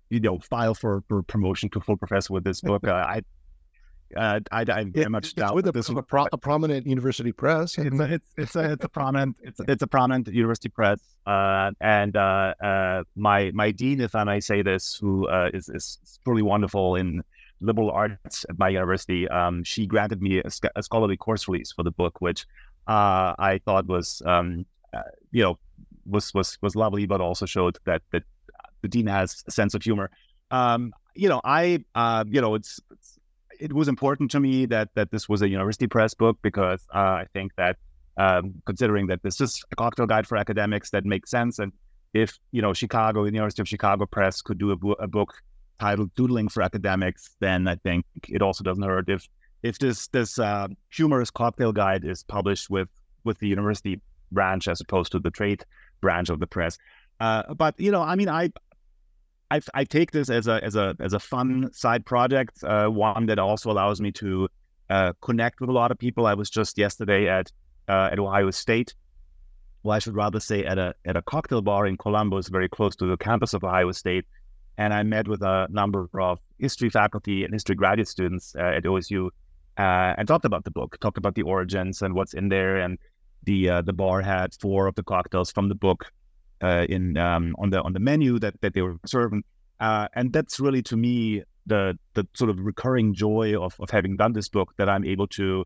you 0.09 0.19
know, 0.19 0.39
file 0.39 0.73
for, 0.73 1.03
for 1.07 1.23
promotion 1.23 1.69
to 1.71 1.79
full 1.79 1.97
professor 1.97 2.33
with 2.33 2.43
this 2.43 2.61
book. 2.61 2.83
Uh, 2.87 2.93
I, 2.93 3.21
uh, 4.15 4.39
I, 4.51 4.61
I 4.61 4.63
very 4.63 5.05
it, 5.05 5.09
much 5.09 5.35
doubt 5.35 5.55
with 5.55 5.67
a, 5.67 5.71
this 5.71 5.89
a, 5.89 6.01
pro, 6.01 6.27
a, 6.31 6.37
prominent 6.37 6.85
university 6.87 7.31
press. 7.31 7.77
It's 7.77 7.99
a, 7.99 8.13
it's 8.13 8.29
it's 8.37 8.55
a, 8.55 8.71
it's 8.73 8.85
a 8.85 8.89
prominent 8.89 9.35
it's 9.43 9.59
it's 9.67 9.83
a 9.83 9.87
prominent 9.87 10.27
university 10.27 10.69
press. 10.69 10.99
Uh, 11.25 11.71
and 11.81 12.15
uh, 12.15 12.53
uh, 12.63 13.03
my 13.15 13.51
my 13.53 13.71
dean, 13.71 14.01
if 14.01 14.15
I 14.15 14.23
may 14.23 14.39
say 14.39 14.61
this, 14.61 14.95
who 14.95 15.27
uh, 15.27 15.49
is 15.53 15.69
is 15.69 15.99
truly 16.23 16.41
wonderful 16.41 16.95
in 16.95 17.23
liberal 17.61 17.91
arts 17.91 18.45
at 18.49 18.57
my 18.57 18.69
university, 18.69 19.27
um, 19.29 19.63
she 19.63 19.85
granted 19.85 20.21
me 20.21 20.39
a, 20.39 20.49
a, 20.75 20.83
scholarly 20.83 21.17
course 21.17 21.47
release 21.47 21.71
for 21.71 21.83
the 21.83 21.91
book, 21.91 22.21
which 22.21 22.45
uh, 22.87 23.35
I 23.37 23.59
thought 23.65 23.85
was, 23.87 24.21
um, 24.25 24.65
uh, 24.93 25.01
you 25.31 25.43
know, 25.43 25.59
was 26.05 26.33
was 26.33 26.57
was 26.61 26.75
lovely, 26.75 27.05
but 27.05 27.21
also 27.21 27.45
showed 27.45 27.77
that 27.85 28.01
that 28.11 28.23
the 28.81 28.87
dean 28.87 29.07
has 29.07 29.43
a 29.47 29.51
sense 29.51 29.73
of 29.73 29.83
humor. 29.83 30.09
Um, 30.51 30.93
you 31.15 31.27
know, 31.27 31.41
I, 31.43 31.83
uh, 31.95 32.23
you 32.27 32.39
know, 32.39 32.55
it's, 32.55 32.79
it 33.59 33.73
was 33.73 33.87
important 33.87 34.31
to 34.31 34.39
me 34.39 34.65
that 34.67 34.89
that 34.95 35.11
this 35.11 35.27
was 35.27 35.41
a 35.41 35.49
university 35.49 35.87
press 35.87 36.13
book 36.13 36.37
because 36.41 36.85
uh, 36.93 37.23
I 37.23 37.25
think 37.33 37.53
that 37.57 37.77
um, 38.17 38.61
considering 38.65 39.07
that 39.07 39.21
this 39.23 39.39
is 39.39 39.63
a 39.71 39.75
cocktail 39.75 40.05
guide 40.05 40.27
for 40.27 40.37
academics, 40.37 40.89
that 40.91 41.05
makes 41.05 41.29
sense. 41.29 41.59
And 41.59 41.71
if 42.13 42.37
you 42.51 42.61
know 42.61 42.73
Chicago, 42.73 43.23
the 43.23 43.31
University 43.31 43.61
of 43.61 43.67
Chicago 43.67 44.05
Press 44.05 44.41
could 44.41 44.57
do 44.57 44.71
a, 44.71 45.03
a 45.03 45.07
book 45.07 45.33
titled 45.79 46.13
"Doodling 46.15 46.49
for 46.49 46.61
Academics," 46.63 47.35
then 47.39 47.67
I 47.67 47.75
think 47.75 48.05
it 48.27 48.41
also 48.41 48.63
doesn't 48.63 48.83
hurt 48.83 49.09
if 49.09 49.27
if 49.63 49.79
this 49.79 50.07
this 50.07 50.39
uh, 50.39 50.67
humorous 50.91 51.29
cocktail 51.29 51.71
guide 51.71 52.05
is 52.05 52.23
published 52.23 52.69
with 52.69 52.89
with 53.23 53.37
the 53.39 53.47
university 53.47 54.01
branch 54.31 54.67
as 54.67 54.81
opposed 54.81 55.11
to 55.11 55.19
the 55.19 55.31
trade 55.31 55.65
branch 56.01 56.29
of 56.29 56.39
the 56.39 56.47
press. 56.47 56.77
Uh, 57.19 57.53
but 57.53 57.75
you 57.79 57.91
know, 57.91 58.01
I 58.01 58.15
mean, 58.15 58.29
I, 58.29 58.49
I, 59.51 59.61
I 59.73 59.83
take 59.83 60.11
this 60.11 60.29
as 60.29 60.47
a 60.47 60.63
as 60.63 60.75
a 60.75 60.95
as 60.99 61.13
a 61.13 61.19
fun 61.19 61.71
side 61.73 62.05
project, 62.05 62.63
uh, 62.63 62.87
one 62.87 63.25
that 63.27 63.39
also 63.39 63.71
allows 63.71 63.99
me 63.99 64.11
to 64.13 64.47
uh, 64.89 65.13
connect 65.21 65.59
with 65.59 65.69
a 65.69 65.73
lot 65.73 65.91
of 65.91 65.97
people. 65.97 66.27
I 66.27 66.35
was 66.35 66.49
just 66.49 66.77
yesterday 66.77 67.27
at 67.27 67.51
uh, 67.87 68.09
at 68.11 68.19
Ohio 68.19 68.51
State. 68.51 68.93
Well, 69.81 69.95
I 69.95 69.99
should 69.99 70.15
rather 70.15 70.39
say 70.39 70.65
at 70.65 70.77
a 70.77 70.93
at 71.05 71.15
a 71.15 71.21
cocktail 71.23 71.61
bar 71.61 71.87
in 71.87 71.97
Columbus, 71.97 72.49
very 72.49 72.69
close 72.69 72.95
to 72.97 73.05
the 73.05 73.17
campus 73.17 73.53
of 73.53 73.63
Ohio 73.63 73.91
State, 73.91 74.25
and 74.77 74.93
I 74.93 75.03
met 75.03 75.27
with 75.27 75.41
a 75.41 75.67
number 75.71 76.07
of 76.19 76.39
history 76.59 76.89
faculty 76.89 77.43
and 77.43 77.53
history 77.53 77.75
graduate 77.75 78.07
students 78.07 78.55
uh, 78.55 78.77
at 78.77 78.83
OSU 78.83 79.27
uh, 79.77 80.13
and 80.17 80.27
talked 80.27 80.45
about 80.45 80.63
the 80.63 80.71
book, 80.71 80.97
talked 80.99 81.17
about 81.17 81.33
the 81.35 81.41
origins 81.41 82.01
and 82.03 82.13
what's 82.13 82.33
in 82.33 82.49
there. 82.49 82.77
And 82.77 82.99
the 83.43 83.69
uh, 83.69 83.81
the 83.81 83.93
bar 83.93 84.21
had 84.21 84.53
four 84.53 84.85
of 84.85 84.93
the 84.93 85.03
cocktails 85.03 85.51
from 85.51 85.69
the 85.69 85.75
book 85.75 86.11
uh, 86.61 86.85
in 86.89 87.17
um, 87.17 87.55
on 87.59 87.69
the 87.69 87.81
on 87.81 87.93
the 87.93 87.99
menu 87.99 88.39
that 88.39 88.59
that 88.61 88.73
they 88.73 88.81
were 88.81 88.97
serving, 89.05 89.43
uh, 89.79 90.07
and 90.13 90.33
that's 90.33 90.59
really 90.59 90.81
to 90.83 90.97
me 90.97 91.43
the 91.65 91.97
the 92.13 92.27
sort 92.33 92.49
of 92.49 92.59
recurring 92.59 93.13
joy 93.13 93.59
of 93.59 93.75
of 93.79 93.89
having 93.89 94.17
done 94.17 94.33
this 94.33 94.49
book 94.49 94.73
that 94.77 94.89
I'm 94.89 95.05
able 95.05 95.27
to 95.27 95.65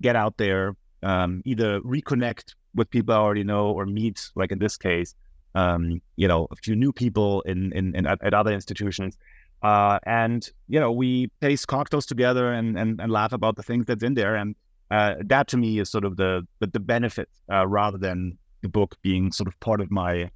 get 0.00 0.16
out 0.16 0.36
there, 0.36 0.76
um, 1.02 1.42
either 1.44 1.80
reconnect 1.80 2.54
with 2.74 2.90
people 2.90 3.14
I 3.14 3.18
already 3.18 3.44
know 3.44 3.70
or 3.70 3.86
meet, 3.86 4.30
like 4.34 4.52
in 4.52 4.58
this 4.58 4.76
case, 4.76 5.14
um, 5.54 6.00
you 6.16 6.28
know, 6.28 6.46
a 6.50 6.56
few 6.56 6.76
new 6.76 6.92
people 6.92 7.42
in, 7.42 7.72
in, 7.72 7.94
in 7.94 8.06
at, 8.06 8.22
at, 8.22 8.34
other 8.34 8.52
institutions. 8.52 9.18
Uh, 9.62 9.98
and, 10.06 10.48
you 10.68 10.80
know, 10.80 10.90
we 10.92 11.30
taste 11.40 11.66
cocktails 11.66 12.06
together 12.06 12.52
and, 12.52 12.78
and, 12.78 13.00
and 13.00 13.12
laugh 13.12 13.32
about 13.32 13.56
the 13.56 13.62
things 13.62 13.86
that's 13.86 14.02
in 14.02 14.14
there. 14.14 14.36
And 14.36 14.54
uh, 14.90 15.14
that 15.26 15.48
to 15.48 15.56
me 15.56 15.78
is 15.78 15.90
sort 15.90 16.04
of 16.04 16.16
the, 16.16 16.46
the, 16.60 16.68
the 16.68 16.80
benefit 16.80 17.28
uh, 17.52 17.66
rather 17.66 17.98
than 17.98 18.38
the 18.62 18.68
book 18.68 18.96
being 19.02 19.32
sort 19.32 19.48
of 19.48 19.58
part 19.60 19.80
of 19.80 19.90
my 19.90 20.30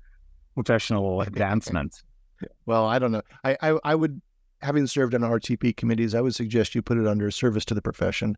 professional 0.54 1.20
advancement. 1.20 2.02
Well, 2.66 2.86
I 2.86 2.98
don't 2.98 3.12
know. 3.12 3.22
I, 3.44 3.56
I, 3.62 3.78
I 3.84 3.94
would, 3.94 4.20
having 4.62 4.86
served 4.86 5.14
on 5.14 5.22
RTP 5.22 5.76
committees, 5.76 6.14
I 6.14 6.20
would 6.20 6.34
suggest 6.34 6.74
you 6.74 6.82
put 6.82 6.98
it 6.98 7.06
under 7.06 7.30
service 7.30 7.64
to 7.66 7.74
the 7.74 7.82
profession. 7.82 8.36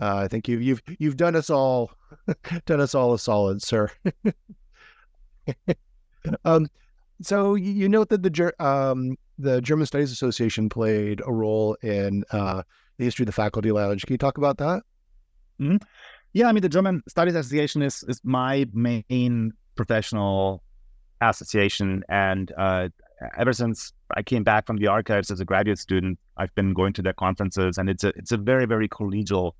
Uh, 0.00 0.16
I 0.16 0.28
think 0.28 0.46
you've 0.46 0.62
you've 0.62 0.82
you've 0.98 1.16
done 1.16 1.34
us 1.34 1.48
all 1.48 1.90
done 2.66 2.80
us 2.80 2.94
all 2.94 3.14
a 3.14 3.18
solid, 3.18 3.62
sir. 3.62 3.90
um, 6.44 6.68
so 7.22 7.54
you 7.54 7.88
note 7.88 8.10
that 8.10 8.22
the 8.22 8.54
um, 8.64 9.16
the 9.38 9.62
German 9.62 9.86
Studies 9.86 10.12
Association 10.12 10.68
played 10.68 11.22
a 11.24 11.32
role 11.32 11.76
in 11.82 12.24
uh, 12.30 12.62
the 12.98 13.04
history 13.04 13.22
of 13.22 13.26
the 13.26 13.32
faculty 13.32 13.72
lounge. 13.72 14.04
Can 14.04 14.12
you 14.12 14.18
talk 14.18 14.36
about 14.36 14.58
that? 14.58 14.82
Mm-hmm. 15.60 15.76
Yeah, 16.36 16.48
I 16.48 16.52
mean 16.52 16.60
the 16.60 16.68
German 16.68 17.02
Studies 17.08 17.34
Association 17.34 17.80
is 17.80 18.04
is 18.08 18.20
my 18.22 18.66
main 18.74 19.54
professional 19.74 20.62
association, 21.22 22.04
and 22.10 22.52
uh, 22.58 22.90
ever 23.38 23.54
since 23.54 23.94
I 24.14 24.22
came 24.22 24.44
back 24.44 24.66
from 24.66 24.76
the 24.76 24.86
archives 24.86 25.30
as 25.30 25.40
a 25.40 25.46
graduate 25.46 25.78
student, 25.78 26.18
I've 26.36 26.54
been 26.54 26.74
going 26.74 26.92
to 26.92 27.00
their 27.00 27.14
conferences, 27.14 27.78
and 27.78 27.88
it's 27.88 28.04
a 28.04 28.08
it's 28.16 28.32
a 28.32 28.36
very 28.36 28.66
very 28.66 28.86
collegial 28.86 29.52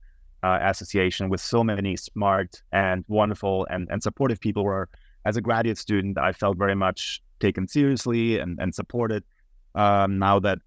uh, 0.43 0.59
association 0.61 1.31
with 1.31 1.41
so 1.41 1.65
many 1.65 1.97
smart 1.97 2.61
and 2.73 3.07
wonderful 3.09 3.67
and, 3.71 3.89
and 3.91 4.03
supportive 4.03 4.39
people 4.39 4.63
where 4.63 4.91
as 5.25 5.39
a 5.39 5.41
graduate 5.41 5.79
student, 5.79 6.19
I 6.19 6.33
felt 6.33 6.59
very 6.59 6.75
much 6.75 7.23
taken 7.41 7.67
seriously 7.69 8.39
and, 8.39 8.59
and 8.61 8.75
supported. 8.75 9.25
Um, 9.77 10.19
now 10.19 10.41
that 10.41 10.59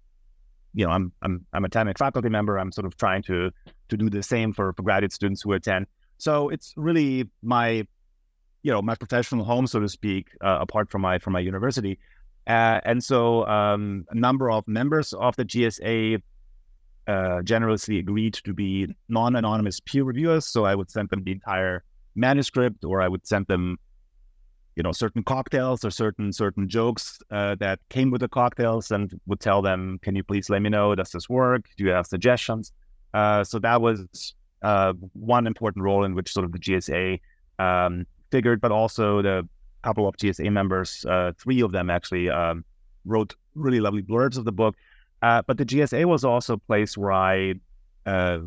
you 0.74 0.84
know 0.84 0.90
I'm 0.90 1.12
I'm 1.22 1.46
I'm 1.52 1.64
a 1.64 1.68
tenured 1.68 1.98
faculty 1.98 2.30
member, 2.30 2.58
I'm 2.58 2.72
sort 2.72 2.86
of 2.86 2.96
trying 2.96 3.22
to 3.30 3.52
to 3.90 3.96
do 3.96 4.10
the 4.10 4.24
same 4.24 4.52
for, 4.52 4.72
for 4.72 4.82
graduate 4.82 5.12
students 5.12 5.42
who 5.42 5.52
attend. 5.52 5.86
So 6.20 6.48
it's 6.50 6.74
really 6.76 7.28
my 7.42 7.86
you 8.62 8.70
know 8.72 8.82
my 8.82 8.94
professional 8.94 9.44
home, 9.44 9.66
so 9.66 9.80
to 9.80 9.88
speak, 9.88 10.28
uh, 10.40 10.58
apart 10.60 10.90
from 10.90 11.02
my 11.02 11.18
from 11.18 11.32
my 11.32 11.40
university. 11.40 11.98
Uh, 12.46 12.80
and 12.84 13.02
so 13.02 13.46
um, 13.46 14.04
a 14.10 14.14
number 14.14 14.50
of 14.50 14.66
members 14.66 15.12
of 15.12 15.36
the 15.36 15.44
GSA 15.44 16.20
uh, 17.06 17.42
generously 17.42 17.98
agreed 17.98 18.34
to 18.34 18.52
be 18.52 18.94
non-anonymous 19.08 19.80
peer 19.80 20.04
reviewers. 20.04 20.46
So 20.46 20.64
I 20.64 20.74
would 20.74 20.90
send 20.90 21.10
them 21.10 21.22
the 21.24 21.32
entire 21.32 21.84
manuscript, 22.14 22.84
or 22.84 23.00
I 23.00 23.08
would 23.08 23.26
send 23.26 23.46
them 23.46 23.78
you 24.76 24.82
know 24.82 24.92
certain 24.92 25.22
cocktails 25.22 25.84
or 25.84 25.90
certain 25.90 26.32
certain 26.32 26.68
jokes 26.68 27.18
uh, 27.30 27.54
that 27.56 27.80
came 27.88 28.10
with 28.10 28.20
the 28.20 28.28
cocktails 28.28 28.90
and 28.90 29.18
would 29.26 29.40
tell 29.40 29.62
them 29.62 29.98
can 30.02 30.14
you 30.14 30.22
please 30.22 30.48
let 30.48 30.62
me 30.62 30.70
know 30.70 30.94
does 30.94 31.10
this 31.10 31.28
work 31.28 31.68
do 31.76 31.84
you 31.84 31.90
have 31.90 32.06
suggestions 32.06 32.72
uh, 33.12 33.42
so 33.42 33.58
that 33.58 33.82
was 33.82 34.34
uh, 34.62 34.92
one 35.14 35.46
important 35.46 35.84
role 35.84 36.04
in 36.04 36.14
which 36.14 36.32
sort 36.32 36.44
of 36.44 36.52
the 36.52 36.58
GSA 36.58 37.20
um, 37.58 38.06
figured, 38.30 38.60
but 38.60 38.72
also 38.72 39.22
the 39.22 39.48
couple 39.82 40.06
of 40.06 40.16
GSA 40.16 40.52
members, 40.52 41.04
uh, 41.06 41.32
three 41.38 41.62
of 41.62 41.72
them 41.72 41.90
actually 41.90 42.28
um, 42.28 42.64
wrote 43.04 43.34
really 43.54 43.80
lovely 43.80 44.02
blurbs 44.02 44.36
of 44.36 44.44
the 44.44 44.52
book. 44.52 44.76
Uh, 45.22 45.42
but 45.46 45.58
the 45.58 45.64
GSA 45.64 46.04
was 46.04 46.24
also 46.24 46.54
a 46.54 46.58
place 46.58 46.96
where 46.96 47.12
I 47.12 47.54
uh, 48.06 48.40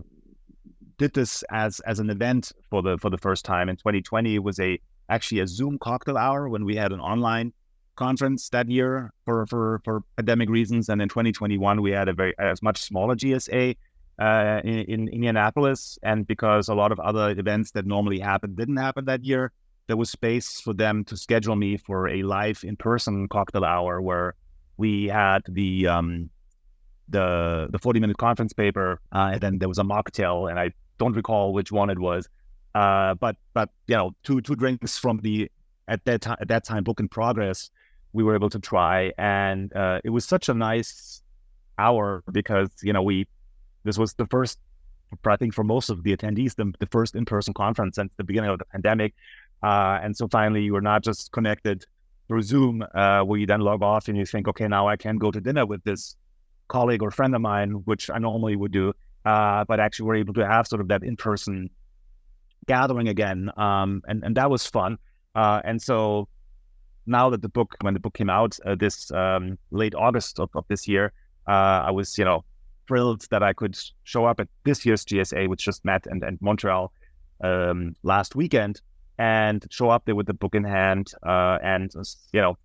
did 0.97 1.13
this 1.13 1.43
as 1.51 1.79
as 1.81 1.99
an 1.99 2.09
event 2.09 2.51
for 2.69 2.81
the 2.81 2.97
for 2.97 3.09
the 3.09 3.17
first 3.17 3.45
time 3.45 3.69
in 3.69 3.75
2020. 3.75 4.35
It 4.35 4.43
was 4.43 4.59
a 4.59 4.79
actually 5.09 5.41
a 5.41 5.47
Zoom 5.47 5.77
cocktail 5.77 6.17
hour 6.17 6.49
when 6.49 6.65
we 6.65 6.75
had 6.75 6.91
an 6.91 6.99
online 6.99 7.53
conference 7.95 8.49
that 8.49 8.69
year 8.69 9.13
for 9.25 9.45
for 9.45 9.81
for 9.83 10.01
pandemic 10.15 10.49
reasons, 10.49 10.89
and 10.89 11.01
in 11.01 11.09
2021 11.09 11.81
we 11.81 11.91
had 11.91 12.09
a 12.09 12.13
very 12.13 12.33
a 12.39 12.55
much 12.63 12.81
smaller 12.81 13.15
GSA 13.15 13.75
uh, 14.19 14.61
in, 14.63 14.79
in 14.79 15.07
Indianapolis, 15.07 15.97
and 16.03 16.27
because 16.27 16.69
a 16.69 16.75
lot 16.75 16.91
of 16.91 16.99
other 16.99 17.31
events 17.31 17.71
that 17.71 17.85
normally 17.85 18.19
happen 18.19 18.55
didn't 18.55 18.77
happen 18.77 19.05
that 19.05 19.23
year, 19.23 19.51
there 19.87 19.97
was 19.97 20.09
space 20.09 20.61
for 20.61 20.73
them 20.73 21.03
to 21.05 21.17
schedule 21.17 21.55
me 21.55 21.77
for 21.77 22.07
a 22.07 22.23
live 22.23 22.63
in 22.63 22.75
person 22.75 23.27
cocktail 23.27 23.65
hour 23.65 24.01
where 24.01 24.35
we 24.77 25.07
had 25.07 25.41
the 25.47 25.87
um, 25.87 26.29
the 27.09 27.67
the 27.71 27.79
40 27.79 27.99
minute 27.99 28.17
conference 28.17 28.53
paper, 28.53 28.99
uh, 29.11 29.31
and 29.33 29.41
then 29.41 29.59
there 29.59 29.67
was 29.67 29.79
a 29.79 29.83
mocktail, 29.83 30.49
and 30.49 30.59
I 30.59 30.71
don't 30.99 31.13
recall 31.13 31.53
which 31.53 31.71
one 31.71 31.89
it 31.89 31.99
was, 31.99 32.29
uh, 32.75 33.15
but 33.15 33.35
but 33.53 33.69
you 33.87 33.95
know 33.95 34.11
two 34.23 34.41
two 34.41 34.55
drinks 34.55 34.97
from 34.97 35.19
the 35.19 35.51
at 35.87 36.05
that 36.05 36.21
time 36.21 36.37
at 36.39 36.47
that 36.47 36.63
time 36.63 36.83
book 36.83 36.99
in 36.99 37.09
progress 37.09 37.69
we 38.13 38.23
were 38.23 38.35
able 38.35 38.49
to 38.51 38.59
try, 38.59 39.11
and 39.17 39.75
uh, 39.75 39.99
it 40.03 40.11
was 40.11 40.23
such 40.23 40.47
a 40.47 40.53
nice 40.53 41.21
hour 41.77 42.23
because 42.31 42.69
you 42.83 42.93
know 42.93 43.01
we 43.01 43.27
this 43.83 43.97
was 43.97 44.13
the 44.13 44.27
first 44.27 44.59
I 45.25 45.35
think 45.35 45.53
for 45.53 45.63
most 45.63 45.89
of 45.89 46.01
the 46.03 46.15
attendees 46.15 46.55
the, 46.55 46.73
the 46.79 46.87
first 46.87 47.15
in 47.15 47.25
person 47.25 47.53
conference 47.53 47.95
since 47.97 48.11
the 48.17 48.23
beginning 48.23 48.49
of 48.49 48.57
the 48.57 48.65
pandemic, 48.65 49.13
uh, 49.61 49.99
and 50.01 50.15
so 50.17 50.27
finally 50.27 50.63
you 50.63 50.73
were 50.73 50.81
not 50.81 51.03
just 51.03 51.31
connected 51.31 51.85
through 52.27 52.41
Zoom, 52.41 52.83
uh, 52.95 53.21
where 53.21 53.39
you 53.39 53.45
then 53.45 53.61
log 53.61 53.83
off 53.83 54.07
and 54.07 54.17
you 54.17 54.25
think, 54.25 54.47
okay, 54.47 54.67
now 54.67 54.87
I 54.87 54.95
can 54.95 55.17
go 55.17 55.29
to 55.29 55.39
dinner 55.39 55.65
with 55.65 55.83
this 55.83 56.15
colleague 56.67 57.03
or 57.03 57.11
friend 57.11 57.35
of 57.35 57.41
mine, 57.41 57.71
which 57.85 58.09
I 58.09 58.17
normally 58.17 58.55
would 58.55 58.71
do, 58.71 58.93
uh, 59.25 59.65
but 59.65 59.79
actually 59.79 60.07
we're 60.07 60.15
able 60.15 60.33
to 60.35 60.47
have 60.47 60.67
sort 60.67 60.81
of 60.81 60.87
that 60.87 61.03
in 61.03 61.15
person 61.15 61.69
gathering 62.65 63.07
again, 63.09 63.51
um, 63.57 64.01
and 64.07 64.23
and 64.23 64.35
that 64.37 64.49
was 64.49 64.65
fun. 64.65 64.97
Uh, 65.35 65.61
and 65.63 65.81
so 65.81 66.27
now 67.05 67.29
that 67.29 67.41
the 67.41 67.49
book, 67.49 67.75
when 67.81 67.93
the 67.93 67.99
book 67.99 68.13
came 68.13 68.29
out 68.29 68.57
uh, 68.65 68.75
this 68.75 69.11
um, 69.11 69.57
late 69.71 69.93
August 69.95 70.39
of, 70.39 70.49
of 70.55 70.65
this 70.69 70.87
year, 70.87 71.11
uh, 71.47 71.87
I 71.87 71.91
was 71.91 72.17
you 72.17 72.25
know 72.25 72.43
thrilled 72.87 73.27
that 73.31 73.43
I 73.43 73.53
could 73.53 73.77
show 74.03 74.25
up 74.25 74.39
at 74.39 74.47
this 74.63 74.85
year's 74.85 75.05
GSA, 75.05 75.47
which 75.47 75.63
just 75.63 75.83
met 75.85 76.05
and 76.07 76.23
and 76.23 76.37
Montreal 76.41 76.91
um, 77.43 77.95
last 78.03 78.35
weekend, 78.35 78.81
and 79.17 79.65
show 79.69 79.89
up 79.89 80.05
there 80.05 80.15
with 80.15 80.27
the 80.27 80.33
book 80.33 80.55
in 80.55 80.63
hand 80.63 81.11
uh, 81.23 81.57
and 81.63 81.91
you 82.33 82.41
know 82.41 82.57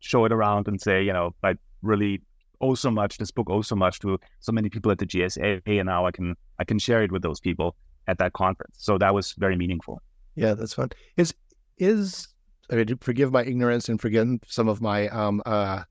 show 0.00 0.24
it 0.24 0.32
around 0.32 0.68
and 0.68 0.80
say 0.80 1.02
you 1.02 1.12
know 1.12 1.34
I 1.42 1.54
really 1.82 2.22
owe 2.60 2.74
so 2.74 2.90
much 2.90 3.18
this 3.18 3.30
book 3.30 3.48
owes 3.50 3.68
so 3.68 3.76
much 3.76 3.98
to 4.00 4.18
so 4.40 4.52
many 4.52 4.68
people 4.68 4.92
at 4.92 4.98
the 4.98 5.06
GSA 5.06 5.62
and 5.66 5.86
now 5.86 6.06
I 6.06 6.10
can 6.10 6.36
I 6.58 6.64
can 6.64 6.78
share 6.78 7.02
it 7.02 7.12
with 7.12 7.22
those 7.22 7.40
people 7.40 7.76
at 8.08 8.18
that 8.18 8.32
conference. 8.32 8.76
So 8.78 8.98
that 8.98 9.14
was 9.14 9.32
very 9.32 9.56
meaningful. 9.56 10.00
Yeah 10.34 10.54
that's 10.54 10.74
fun. 10.74 10.90
Is 11.16 11.34
is 11.78 12.28
I 12.70 12.76
mean, 12.76 12.96
forgive 13.00 13.32
my 13.32 13.44
ignorance 13.44 13.88
and 13.88 14.00
forgive 14.00 14.38
some 14.46 14.68
of 14.68 14.80
my 14.80 15.08
um, 15.08 15.42
uh, 15.44 15.82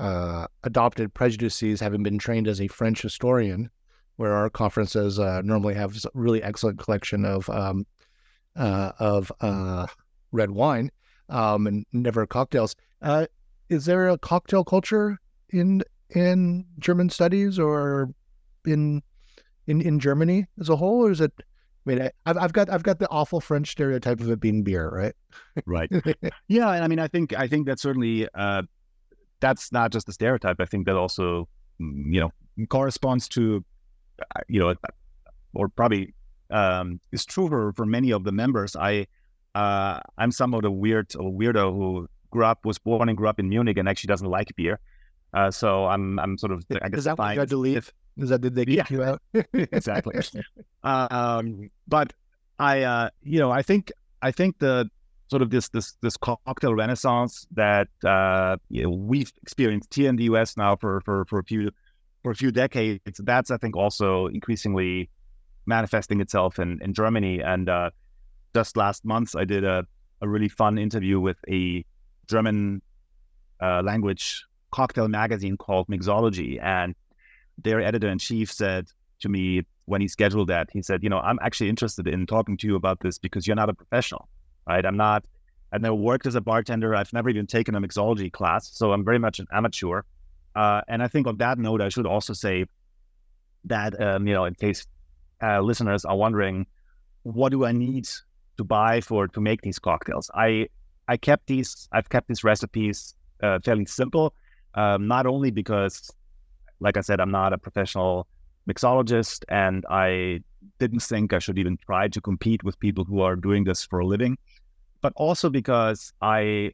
uh, 0.00 0.46
adopted 0.64 1.12
prejudices 1.12 1.78
having 1.78 2.02
been 2.02 2.18
trained 2.18 2.48
as 2.48 2.60
a 2.60 2.68
French 2.68 3.02
historian 3.02 3.70
where 4.16 4.32
our 4.32 4.48
conferences 4.48 5.18
uh, 5.18 5.42
normally 5.42 5.74
have 5.74 5.94
a 5.96 6.08
really 6.14 6.42
excellent 6.42 6.78
collection 6.78 7.24
of 7.24 7.48
um, 7.50 7.86
uh, 8.56 8.92
of 8.98 9.30
uh, 9.40 9.86
red 10.32 10.50
wine 10.50 10.90
um, 11.28 11.66
and 11.66 11.86
never 11.92 12.26
cocktails. 12.26 12.74
Uh, 13.02 13.26
is 13.68 13.84
there 13.84 14.08
a 14.08 14.18
cocktail 14.18 14.64
culture 14.64 15.18
in 15.50 15.82
in 16.10 16.64
German 16.78 17.10
studies 17.10 17.58
or 17.58 18.08
in 18.64 19.02
in 19.66 19.82
in 19.82 20.00
Germany 20.00 20.46
as 20.58 20.70
a 20.70 20.76
whole, 20.76 21.06
or 21.06 21.10
is 21.10 21.20
it? 21.20 21.32
I 21.38 21.42
mean, 21.84 22.02
I, 22.02 22.10
have 22.26 22.38
I've 22.38 22.52
got 22.52 22.70
I've 22.70 22.82
got 22.82 22.98
the 22.98 23.08
awful 23.10 23.40
French 23.40 23.70
stereotype 23.70 24.20
of 24.20 24.30
it 24.30 24.40
being 24.40 24.62
beer, 24.62 24.88
right? 24.88 25.14
right. 25.66 25.90
Yeah, 26.48 26.70
and 26.70 26.84
I 26.84 26.88
mean, 26.88 26.98
I 26.98 27.08
think 27.08 27.32
I 27.34 27.46
think 27.46 27.66
that 27.66 27.80
certainly 27.80 28.28
uh, 28.34 28.62
that's 29.40 29.72
not 29.72 29.92
just 29.92 30.08
a 30.08 30.12
stereotype. 30.12 30.60
I 30.60 30.66
think 30.66 30.86
that 30.86 30.96
also 30.96 31.48
mm, 31.80 32.12
you 32.12 32.20
know 32.20 32.30
corresponds 32.68 33.28
to 33.30 33.64
uh, 34.20 34.40
you 34.48 34.60
know 34.60 34.74
or 35.54 35.68
probably 35.68 36.14
um, 36.50 37.00
is 37.12 37.24
true 37.24 37.48
for, 37.48 37.72
for 37.72 37.86
many 37.86 38.12
of 38.12 38.24
the 38.24 38.32
members. 38.32 38.76
I 38.76 39.06
uh, 39.54 40.00
I'm 40.18 40.30
somewhat 40.30 40.64
a 40.64 40.70
weird 40.70 41.14
a 41.14 41.18
weirdo 41.18 41.72
who 41.72 42.08
grew 42.30 42.44
up 42.44 42.64
was 42.64 42.78
born 42.78 43.08
and 43.08 43.18
grew 43.18 43.28
up 43.28 43.40
in 43.40 43.48
Munich 43.48 43.76
and 43.76 43.88
actually 43.88 44.08
doesn't 44.08 44.28
like 44.28 44.54
beer. 44.56 44.78
Uh, 45.34 45.50
so 45.50 45.86
I'm 45.86 46.18
I'm 46.18 46.38
sort 46.38 46.52
of 46.52 46.64
I 46.82 46.88
guess 46.88 46.98
is 46.98 47.04
that 47.04 47.18
why 47.18 47.34
you 47.34 47.40
had 47.40 47.48
to 47.50 47.56
leave? 47.56 47.92
Is 48.16 48.30
that 48.30 48.40
did 48.40 48.54
they 48.54 48.64
kick 48.64 48.90
yeah. 48.90 48.96
you 48.96 49.02
out? 49.02 49.22
exactly. 49.54 50.20
Uh, 50.82 51.08
um, 51.42 51.70
but 51.88 52.12
I 52.58 52.82
uh, 52.82 53.10
you 53.22 53.38
know 53.38 53.50
I 53.50 53.62
think 53.62 53.92
I 54.22 54.30
think 54.32 54.58
the 54.58 54.90
sort 55.30 55.42
of 55.42 55.50
this 55.50 55.68
this 55.68 55.96
this 56.02 56.16
cocktail 56.16 56.74
renaissance 56.74 57.46
that 57.52 57.88
uh, 58.04 58.56
you 58.68 58.82
know, 58.82 58.90
we've 58.90 59.32
experienced 59.42 59.94
here 59.94 60.08
in 60.08 60.16
the 60.16 60.24
U.S. 60.24 60.56
now 60.56 60.76
for 60.76 61.00
for 61.02 61.24
for 61.26 61.38
a 61.38 61.44
few 61.44 61.70
for 62.22 62.32
a 62.32 62.34
few 62.34 62.50
decades. 62.50 63.00
That's 63.18 63.50
I 63.50 63.56
think 63.56 63.76
also 63.76 64.26
increasingly 64.26 65.08
manifesting 65.66 66.20
itself 66.20 66.58
in, 66.58 66.78
in 66.82 66.92
Germany. 66.92 67.40
And 67.40 67.68
uh, 67.68 67.90
just 68.54 68.76
last 68.76 69.04
month, 69.04 69.34
I 69.36 69.44
did 69.44 69.64
a, 69.64 69.84
a 70.20 70.28
really 70.28 70.48
fun 70.48 70.78
interview 70.78 71.20
with 71.20 71.38
a 71.48 71.84
German 72.26 72.82
uh, 73.62 73.82
language 73.82 74.44
cocktail 74.70 75.08
magazine 75.08 75.56
called 75.56 75.86
Mixology. 75.88 76.62
And 76.62 76.94
their 77.58 77.80
editor 77.80 78.08
in 78.08 78.18
chief 78.18 78.52
said 78.52 78.88
to 79.20 79.28
me 79.28 79.62
when 79.86 80.00
he 80.00 80.08
scheduled 80.08 80.48
that, 80.48 80.68
he 80.72 80.82
said, 80.82 81.02
You 81.02 81.08
know, 81.08 81.18
I'm 81.18 81.38
actually 81.42 81.68
interested 81.68 82.06
in 82.06 82.26
talking 82.26 82.56
to 82.58 82.66
you 82.66 82.76
about 82.76 83.00
this 83.00 83.18
because 83.18 83.46
you're 83.46 83.56
not 83.56 83.68
a 83.68 83.74
professional, 83.74 84.28
right? 84.70 84.86
I'm 84.86 84.96
not, 84.96 85.24
I've 85.72 85.82
never 85.82 85.94
worked 85.94 86.26
as 86.26 86.34
a 86.34 86.40
bartender. 86.40 86.94
I've 86.94 87.12
never 87.12 87.28
even 87.28 87.46
taken 87.46 87.74
a 87.74 87.80
mixology 87.80 88.30
class. 88.38 88.70
So 88.78 88.92
I'm 88.92 89.04
very 89.04 89.18
much 89.18 89.38
an 89.38 89.46
amateur. 89.52 90.02
Uh, 90.54 90.80
and 90.88 91.02
I 91.02 91.08
think 91.08 91.26
on 91.26 91.36
that 91.38 91.58
note, 91.58 91.80
I 91.80 91.88
should 91.88 92.06
also 92.06 92.32
say 92.32 92.64
that, 93.64 94.00
um, 94.00 94.26
you 94.26 94.34
know, 94.34 94.44
in 94.44 94.54
case 94.54 94.86
uh, 95.42 95.60
listeners 95.60 96.04
are 96.04 96.16
wondering, 96.16 96.66
what 97.22 97.50
do 97.50 97.64
I 97.64 97.72
need 97.72 98.08
to 98.56 98.64
buy 98.64 99.00
for 99.00 99.28
to 99.28 99.40
make 99.40 99.60
these 99.62 99.78
cocktails? 99.78 100.30
I 100.34 100.68
I 101.08 101.16
kept 101.16 101.46
these. 101.46 101.88
I've 101.92 102.08
kept 102.08 102.28
these 102.28 102.44
recipes 102.44 103.14
uh, 103.42 103.58
fairly 103.64 103.86
simple, 103.86 104.32
um, 104.74 105.08
not 105.08 105.26
only 105.26 105.50
because, 105.50 106.10
like 106.78 106.96
I 106.96 107.00
said, 107.00 107.20
I'm 107.20 107.32
not 107.32 107.52
a 107.52 107.58
professional 107.58 108.26
mixologist, 108.70 109.44
and 109.48 109.84
I 109.90 110.40
didn't 110.78 111.02
think 111.02 111.32
I 111.32 111.40
should 111.40 111.58
even 111.58 111.76
try 111.84 112.08
to 112.08 112.20
compete 112.20 112.62
with 112.62 112.78
people 112.78 113.04
who 113.04 113.20
are 113.26 113.36
doing 113.36 113.64
this 113.64 113.84
for 113.84 113.98
a 113.98 114.06
living, 114.06 114.38
but 115.00 115.12
also 115.16 115.50
because 115.50 116.12
I 116.20 116.72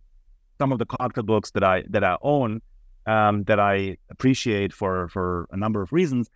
some 0.59 0.73
of 0.73 0.79
the 0.79 0.87
cocktail 0.87 1.25
books 1.25 1.51
that 1.53 1.65
I 1.65 1.85
that 1.91 2.05
I 2.05 2.17
own 2.23 2.61
um, 3.07 3.45
that 3.45 3.61
I 3.61 3.97
appreciate 4.11 4.73
for 4.73 5.09
for 5.09 5.47
a 5.51 5.57
number 5.57 5.83
of 5.83 5.93
reasons 5.93 6.29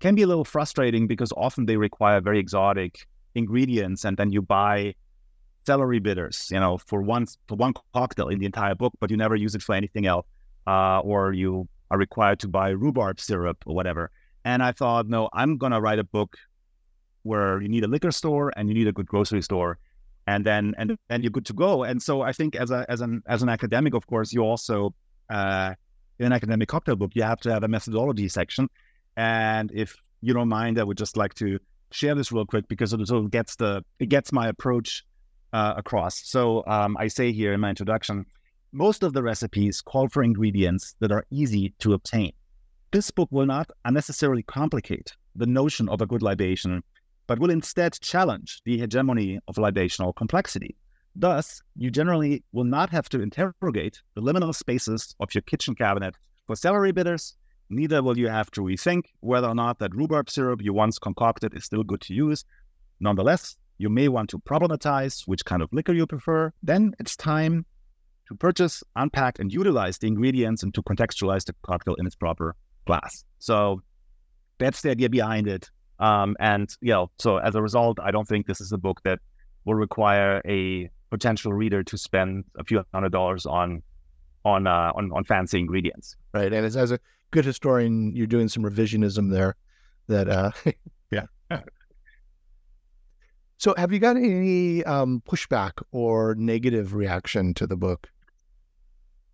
can 0.00 0.14
be 0.14 0.22
a 0.22 0.26
little 0.26 0.44
frustrating 0.44 1.06
because 1.06 1.32
often 1.36 1.66
they 1.66 1.76
require 1.76 2.20
very 2.20 2.38
exotic 2.38 3.06
ingredients, 3.34 4.04
and 4.04 4.16
then 4.16 4.30
you 4.30 4.42
buy 4.42 4.94
celery 5.66 5.98
bitters, 5.98 6.48
you 6.50 6.60
know, 6.60 6.78
for 6.78 7.02
one 7.02 7.26
for 7.48 7.56
one 7.56 7.72
cocktail 7.94 8.28
in 8.28 8.38
the 8.38 8.46
entire 8.46 8.74
book, 8.74 8.92
but 9.00 9.10
you 9.10 9.16
never 9.16 9.36
use 9.36 9.54
it 9.54 9.62
for 9.62 9.74
anything 9.74 10.06
else, 10.06 10.26
uh, 10.66 11.00
or 11.00 11.32
you 11.32 11.68
are 11.90 11.98
required 11.98 12.40
to 12.40 12.48
buy 12.48 12.70
rhubarb 12.70 13.20
syrup 13.20 13.58
or 13.66 13.74
whatever. 13.74 14.10
And 14.44 14.62
I 14.62 14.72
thought, 14.72 15.08
no, 15.08 15.28
I'm 15.32 15.56
gonna 15.56 15.80
write 15.80 15.98
a 15.98 16.04
book 16.04 16.36
where 17.22 17.60
you 17.60 17.68
need 17.68 17.84
a 17.84 17.88
liquor 17.88 18.12
store 18.12 18.52
and 18.56 18.68
you 18.68 18.74
need 18.74 18.86
a 18.86 18.92
good 18.92 19.06
grocery 19.06 19.42
store, 19.42 19.78
and 20.26 20.44
then 20.44 20.74
and 20.78 20.96
then 21.08 21.22
you're 21.22 21.30
good 21.30 21.46
to 21.46 21.52
go. 21.52 21.84
And 21.84 22.02
so 22.02 22.22
I 22.22 22.32
think 22.32 22.56
as 22.56 22.70
a 22.70 22.84
as 22.88 23.00
an 23.00 23.22
as 23.26 23.42
an 23.42 23.48
academic, 23.48 23.94
of 23.94 24.06
course, 24.06 24.32
you 24.32 24.42
also 24.42 24.94
uh, 25.30 25.74
in 26.18 26.26
an 26.26 26.32
academic 26.32 26.68
cocktail 26.68 26.96
book, 26.96 27.12
you 27.14 27.22
have 27.22 27.40
to 27.40 27.52
have 27.52 27.62
a 27.62 27.68
methodology 27.68 28.28
section 28.28 28.68
and 29.16 29.70
if 29.74 29.96
you 30.20 30.34
don't 30.34 30.48
mind, 30.48 30.78
I 30.78 30.84
would 30.84 30.98
just 30.98 31.16
like 31.16 31.34
to 31.34 31.58
share 31.90 32.14
this 32.14 32.32
real 32.32 32.44
quick 32.44 32.68
because 32.68 32.92
it 32.92 33.06
sort 33.06 33.24
of 33.24 33.30
gets 33.30 33.56
the 33.56 33.82
it 33.98 34.08
gets 34.08 34.32
my 34.32 34.48
approach 34.48 35.04
uh, 35.52 35.74
across. 35.76 36.28
So 36.28 36.64
um, 36.66 36.96
I 36.98 37.08
say 37.08 37.32
here 37.32 37.52
in 37.52 37.60
my 37.60 37.70
introduction, 37.70 38.26
most 38.72 39.02
of 39.02 39.12
the 39.12 39.22
recipes 39.22 39.80
call 39.80 40.08
for 40.08 40.22
ingredients 40.22 40.94
that 41.00 41.12
are 41.12 41.24
easy 41.30 41.74
to 41.78 41.94
obtain. 41.94 42.32
This 42.90 43.10
book 43.10 43.28
will 43.30 43.46
not 43.46 43.70
unnecessarily 43.84 44.42
complicate 44.42 45.12
the 45.34 45.46
notion 45.46 45.88
of 45.88 46.00
a 46.00 46.06
good 46.06 46.22
libation, 46.22 46.82
but 47.26 47.38
will 47.38 47.50
instead 47.50 47.98
challenge 48.00 48.60
the 48.64 48.78
hegemony 48.78 49.38
of 49.48 49.56
libational 49.56 50.14
complexity. 50.14 50.76
Thus, 51.14 51.62
you 51.76 51.90
generally 51.90 52.44
will 52.52 52.64
not 52.64 52.90
have 52.90 53.08
to 53.10 53.20
interrogate 53.20 54.02
the 54.14 54.22
liminal 54.22 54.54
spaces 54.54 55.14
of 55.18 55.34
your 55.34 55.42
kitchen 55.42 55.74
cabinet 55.74 56.14
for 56.46 56.56
celery 56.56 56.92
bitters 56.92 57.36
neither 57.70 58.02
will 58.02 58.18
you 58.18 58.28
have 58.28 58.50
to 58.52 58.60
rethink 58.60 59.04
whether 59.20 59.48
or 59.48 59.54
not 59.54 59.78
that 59.78 59.94
rhubarb 59.94 60.30
syrup 60.30 60.62
you 60.62 60.72
once 60.72 60.98
concocted 60.98 61.54
is 61.54 61.64
still 61.64 61.82
good 61.82 62.00
to 62.02 62.14
use. 62.14 62.44
Nonetheless, 63.00 63.56
you 63.78 63.88
may 63.88 64.08
want 64.08 64.30
to 64.30 64.38
problematize 64.38 65.22
which 65.26 65.44
kind 65.44 65.62
of 65.62 65.68
liquor 65.72 65.92
you 65.92 66.06
prefer. 66.06 66.52
Then 66.62 66.94
it's 66.98 67.16
time 67.16 67.66
to 68.28 68.34
purchase, 68.34 68.82
unpack, 68.96 69.38
and 69.38 69.52
utilize 69.52 69.98
the 69.98 70.06
ingredients 70.06 70.62
and 70.62 70.74
to 70.74 70.82
contextualize 70.82 71.44
the 71.44 71.54
cocktail 71.62 71.94
in 71.96 72.06
its 72.06 72.16
proper 72.16 72.56
glass. 72.86 73.24
So 73.38 73.82
that's 74.58 74.80
the 74.82 74.90
idea 74.90 75.10
behind 75.10 75.46
it. 75.46 75.70
Um, 75.98 76.36
and 76.38 76.68
you 76.80 76.92
know, 76.92 77.10
so 77.18 77.38
as 77.38 77.54
a 77.54 77.62
result, 77.62 77.98
I 78.02 78.10
don't 78.10 78.26
think 78.26 78.46
this 78.46 78.60
is 78.60 78.72
a 78.72 78.78
book 78.78 79.00
that 79.04 79.18
will 79.64 79.74
require 79.74 80.42
a 80.46 80.90
potential 81.10 81.52
reader 81.52 81.82
to 81.84 81.98
spend 81.98 82.44
a 82.58 82.64
few 82.64 82.84
hundred 82.92 83.12
dollars 83.12 83.46
on 83.46 83.82
on 84.44 84.66
uh, 84.66 84.92
on, 84.94 85.10
on 85.12 85.24
fancy 85.24 85.58
ingredients. 85.58 86.16
Right, 86.34 86.52
and 86.52 86.66
as, 86.66 86.76
as 86.76 86.92
a 86.92 86.98
good 87.30 87.44
historian, 87.44 88.14
you're 88.14 88.26
doing 88.26 88.48
some 88.48 88.62
revisionism 88.62 89.30
there. 89.30 89.56
That 90.08 90.28
uh, 90.28 90.50
yeah. 91.10 91.26
so, 93.58 93.74
have 93.76 93.92
you 93.92 93.98
got 93.98 94.16
any 94.16 94.84
um, 94.84 95.22
pushback 95.26 95.72
or 95.92 96.34
negative 96.36 96.94
reaction 96.94 97.54
to 97.54 97.66
the 97.66 97.76
book? 97.76 98.08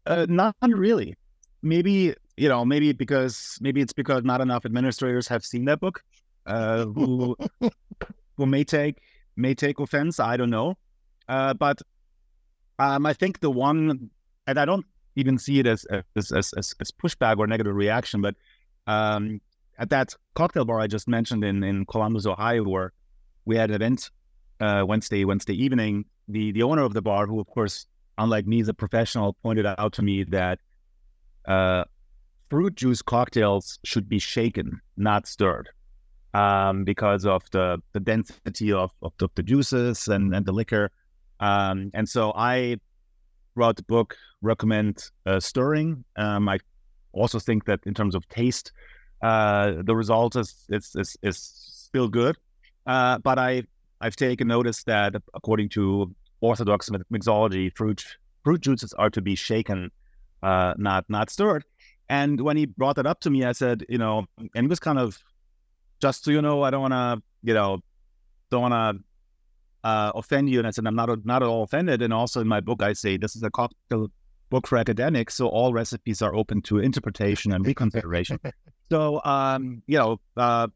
Uh, 0.07 0.27
not 0.29 0.57
really. 0.63 1.15
Maybe 1.63 2.15
you 2.37 2.49
know, 2.49 2.65
maybe 2.65 2.93
because 2.93 3.59
maybe 3.61 3.81
it's 3.81 3.93
because 3.93 4.25
not 4.25 4.41
enough 4.41 4.65
administrators 4.65 5.29
have 5.29 5.45
seen 5.45 5.67
that 5.67 5.81
book, 5.81 6.03
uh, 6.47 6.85
who 6.87 7.37
who 8.37 8.47
may 8.47 8.65
take 8.65 9.01
may 9.37 9.55
take 9.55 9.81
offense. 9.81 10.21
I 10.21 10.37
don't 10.37 10.51
know, 10.51 10.77
uh, 11.29 11.55
but 11.55 11.81
um, 12.79 13.07
I 13.07 13.13
think 13.13 13.41
the 13.41 13.51
one, 13.51 14.11
and 14.47 14.59
I 14.59 14.65
don't 14.65 14.87
even 15.17 15.39
see 15.39 15.59
it 15.59 15.67
as 15.67 15.85
as 16.17 16.33
as, 16.33 16.53
as, 16.57 16.91
pushback 16.91 17.39
or 17.39 17.47
negative 17.47 17.75
reaction, 17.75 18.21
but 18.21 18.35
um, 18.87 19.41
at 19.79 19.91
that 19.91 20.15
cocktail 20.35 20.65
bar 20.65 20.81
I 20.81 20.87
just 20.87 21.09
mentioned 21.09 21.45
in 21.45 21.63
in 21.63 21.87
Columbus, 21.87 22.27
Ohio, 22.27 22.65
where 22.65 22.93
we 23.45 23.57
had 23.57 23.71
an 23.71 23.77
event 23.77 24.11
uh, 24.61 24.85
Wednesday 24.87 25.25
Wednesday 25.25 25.55
evening, 25.55 26.05
the 26.29 26.53
the 26.53 26.63
owner 26.63 26.83
of 26.83 26.95
the 26.95 27.03
bar, 27.03 27.27
who 27.27 27.41
of 27.41 27.47
course 27.47 27.87
unlike 28.19 28.47
me 28.47 28.61
as 28.61 28.69
a 28.69 28.75
professional, 28.75 29.35
pointed 29.43 29.67
out 29.67 29.93
to 29.95 30.03
me 30.03 30.25
that 30.25 30.59
uh, 31.47 31.85
fruit 32.51 32.75
juice 32.75 33.03
cocktails 33.03 33.79
should 33.85 34.09
be 34.09 34.19
shaken, 34.19 34.81
not 34.97 35.27
stirred, 35.27 35.71
um, 36.35 36.85
because 36.85 37.27
of 37.27 37.43
the, 37.51 37.79
the 37.93 38.01
density 38.01 38.73
of, 38.73 38.91
of 39.03 39.13
the, 39.19 39.29
the 39.35 39.43
juices 39.43 40.09
and, 40.09 40.35
and 40.35 40.47
the 40.47 40.53
liquor. 40.53 40.91
Um, 41.41 41.91
and 41.95 42.09
so 42.09 42.33
I 42.35 42.79
throughout 43.55 43.77
the 43.77 43.83
book 43.83 44.17
recommend 44.41 45.05
uh, 45.27 45.41
stirring. 45.41 46.05
Um, 46.17 46.49
I 46.49 46.59
also 47.13 47.39
think 47.39 47.67
that 47.67 47.81
in 47.85 47.95
terms 47.95 48.15
of 48.15 48.27
taste, 48.29 48.73
uh, 49.23 49.75
the 49.83 49.95
result 49.95 50.37
is, 50.37 50.65
is, 50.71 50.95
is, 50.97 51.17
is 51.23 51.39
still 51.39 52.09
good. 52.09 52.37
Uh, 52.87 53.19
but 53.19 53.39
I, 53.39 53.65
I've 54.01 54.17
taken 54.17 54.49
notice 54.49 54.83
that 54.85 55.15
according 55.35 55.69
to 55.71 56.15
orthodox 56.41 56.91
mixology, 57.13 57.75
fruit 57.77 58.05
fruit 58.43 58.61
juices 58.61 58.93
are 58.95 59.11
to 59.11 59.21
be 59.21 59.37
shaken, 59.37 59.91
uh, 60.43 60.75
not 60.77 61.09
not 61.09 61.31
stirred. 61.31 61.65
And 62.09 62.41
when 62.41 62.57
he 62.57 62.67
brought 62.67 62.97
that 62.97 63.07
up 63.07 63.21
to 63.21 63.31
me, 63.31 63.45
I 63.45 63.53
said, 63.53 63.85
you 63.89 63.99
know, 63.99 64.27
and 64.39 64.67
it 64.67 64.69
was 64.69 64.81
kind 64.81 64.99
of 64.99 65.23
just 66.03 66.25
so 66.25 66.33
you 66.33 66.43
know, 66.43 66.63
I 66.63 66.71
don't 66.71 66.83
want 66.83 66.93
to, 66.93 67.23
you 67.43 67.55
know, 67.55 67.79
don't 68.51 68.63
want 68.63 68.75
to 68.75 69.89
uh, 69.89 70.13
offend 70.15 70.51
you. 70.51 70.59
And 70.59 70.67
I 70.67 70.71
said, 70.73 70.87
I'm 70.87 70.97
not 70.97 71.25
not 71.25 71.43
at 71.43 71.49
all 71.49 71.63
offended. 71.63 72.03
And 72.03 72.13
also 72.13 72.41
in 72.41 72.49
my 72.49 72.61
book, 72.61 72.83
I 72.83 72.93
say 72.93 73.17
this 73.17 73.37
is 73.37 73.43
a 73.45 73.51
cocktail 73.51 74.09
book 74.51 74.67
for 74.67 74.77
academics, 74.77 75.35
so 75.37 75.47
all 75.47 75.73
recipes 75.73 76.21
are 76.21 76.35
open 76.35 76.61
to 76.61 76.79
interpretation 76.79 77.53
and 77.53 77.67
reconsideration. 77.67 78.39
so, 78.91 79.23
um, 79.25 79.83
you 79.87 79.97
know, 79.97 80.21
uh, 80.37 80.67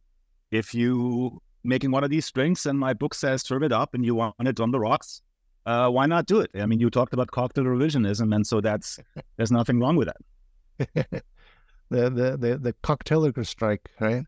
if 0.50 0.74
you 0.74 1.42
making 1.62 1.90
one 1.90 2.04
of 2.04 2.10
these 2.10 2.30
drinks 2.30 2.64
and 2.64 2.78
my 2.78 2.94
book 2.94 3.12
says 3.12 3.42
serve 3.42 3.64
it 3.64 3.72
up 3.72 3.92
and 3.92 4.06
you 4.06 4.14
want 4.14 4.34
it 4.40 4.60
on 4.60 4.70
the 4.70 4.78
rocks, 4.78 5.20
uh, 5.66 5.90
why 5.90 6.06
not 6.06 6.26
do 6.26 6.40
it? 6.40 6.50
I 6.54 6.64
mean, 6.66 6.78
you 6.78 6.88
talked 6.88 7.12
about 7.12 7.32
cocktail 7.32 7.64
revisionism, 7.64 8.34
and 8.34 8.46
so 8.46 8.60
that's 8.60 9.00
there's 9.36 9.50
nothing 9.50 9.80
wrong 9.80 9.96
with 9.96 10.08
that. 10.08 10.88
the 11.90 12.10
the 12.10 12.36
the 12.38 12.58
the 12.58 12.74
cocktail 12.82 13.30
strike, 13.42 13.90
right? 14.00 14.24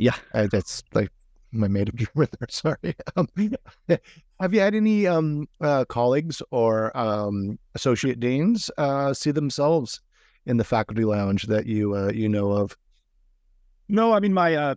Yeah, 0.00 0.16
uh, 0.32 0.48
that's 0.50 0.82
like 0.94 1.10
my 1.52 1.68
made 1.68 1.90
of 1.90 1.94
humor 1.94 2.26
there. 2.26 2.48
Sorry. 2.48 2.96
Um, 3.16 3.28
have 4.40 4.54
you 4.54 4.60
had 4.60 4.74
any 4.74 5.06
um, 5.06 5.46
uh, 5.60 5.84
colleagues 5.84 6.42
or 6.50 6.96
um, 6.96 7.58
associate 7.74 8.18
deans 8.18 8.70
uh, 8.78 9.12
see 9.12 9.30
themselves 9.30 10.00
in 10.46 10.56
the 10.56 10.64
faculty 10.64 11.04
lounge 11.04 11.42
that 11.44 11.66
you 11.66 11.94
uh, 11.94 12.10
you 12.10 12.30
know 12.30 12.50
of? 12.50 12.76
No, 13.88 14.14
I 14.14 14.20
mean 14.20 14.32
my 14.32 14.54
uh, 14.54 14.74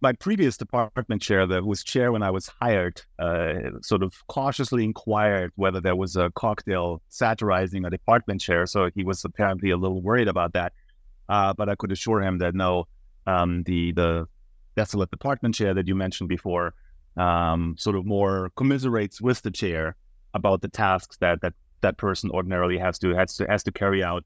my 0.00 0.12
previous 0.12 0.56
department 0.56 1.22
chair, 1.22 1.44
that 1.46 1.64
was 1.64 1.82
chair 1.82 2.12
when 2.12 2.22
I 2.22 2.30
was 2.30 2.48
hired, 2.60 3.02
uh, 3.18 3.54
sort 3.82 4.04
of 4.04 4.14
cautiously 4.28 4.84
inquired 4.84 5.50
whether 5.56 5.80
there 5.80 5.96
was 5.96 6.14
a 6.14 6.30
cocktail 6.36 7.02
satirizing 7.08 7.84
a 7.84 7.90
department 7.90 8.40
chair. 8.40 8.66
So 8.66 8.90
he 8.94 9.02
was 9.02 9.24
apparently 9.24 9.70
a 9.70 9.76
little 9.76 10.02
worried 10.02 10.28
about 10.28 10.52
that. 10.52 10.72
Uh, 11.28 11.52
but 11.54 11.68
I 11.68 11.74
could 11.74 11.90
assure 11.90 12.22
him 12.22 12.38
that 12.38 12.54
no, 12.54 12.84
um, 13.26 13.64
the 13.64 13.90
the 13.92 14.28
desolate 14.76 15.10
department 15.10 15.54
chair 15.54 15.74
that 15.74 15.88
you 15.88 15.94
mentioned 15.94 16.28
before, 16.28 16.74
um, 17.16 17.74
sort 17.78 17.96
of 17.96 18.04
more 18.06 18.50
commiserates 18.56 19.20
with 19.20 19.42
the 19.42 19.50
chair 19.50 19.96
about 20.34 20.60
the 20.60 20.68
tasks 20.68 21.16
that 21.18 21.40
that 21.40 21.54
that 21.80 21.96
person 21.96 22.30
ordinarily 22.30 22.78
has 22.78 22.98
to 22.98 23.14
has 23.14 23.34
to 23.36 23.46
has 23.46 23.62
to 23.64 23.72
carry 23.72 24.02
out. 24.04 24.24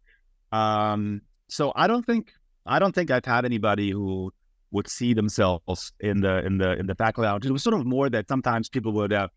Um, 0.52 1.22
so 1.48 1.72
I 1.76 1.86
don't 1.86 2.04
think 2.04 2.32
I 2.66 2.78
don't 2.78 2.94
think 2.94 3.10
I've 3.10 3.24
had 3.24 3.44
anybody 3.44 3.90
who 3.90 4.32
would 4.72 4.88
see 4.88 5.14
themselves 5.14 5.92
in 6.00 6.20
the 6.20 6.44
in 6.44 6.58
the 6.58 6.78
in 6.78 6.86
the 6.86 6.94
faculty 6.94 7.26
lounge. 7.26 7.46
It 7.46 7.52
was 7.52 7.62
sort 7.62 7.74
of 7.74 7.86
more 7.86 8.08
that 8.10 8.28
sometimes 8.28 8.68
people 8.68 8.92
would 8.92 9.12
uh, 9.12 9.28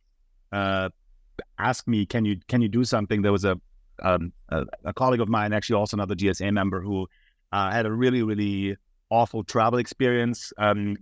uh, 0.52 0.89
ask 1.58 1.88
me, 1.88 2.06
"Can 2.06 2.26
you 2.26 2.38
can 2.47 2.62
you 2.62 2.69
do 2.69 2.84
something?" 2.84 3.21
There 3.21 3.32
was 3.32 3.45
a 3.45 3.60
um, 4.02 4.34
a, 4.49 4.65
a, 4.86 4.93
colleague 4.93 5.21
of 5.21 5.30
mine, 5.30 5.54
actually 5.54 5.76
also 5.76 5.95
another 5.95 6.15
GSA 6.15 6.52
member, 6.52 6.82
who 6.82 7.08
uh, 7.52 7.71
had 7.71 7.86
a 7.86 7.91
really 7.91 8.23
really 8.23 8.76
awful 9.13 9.43
travel 9.43 9.80
experience. 9.80 10.52
Um, 10.58 10.97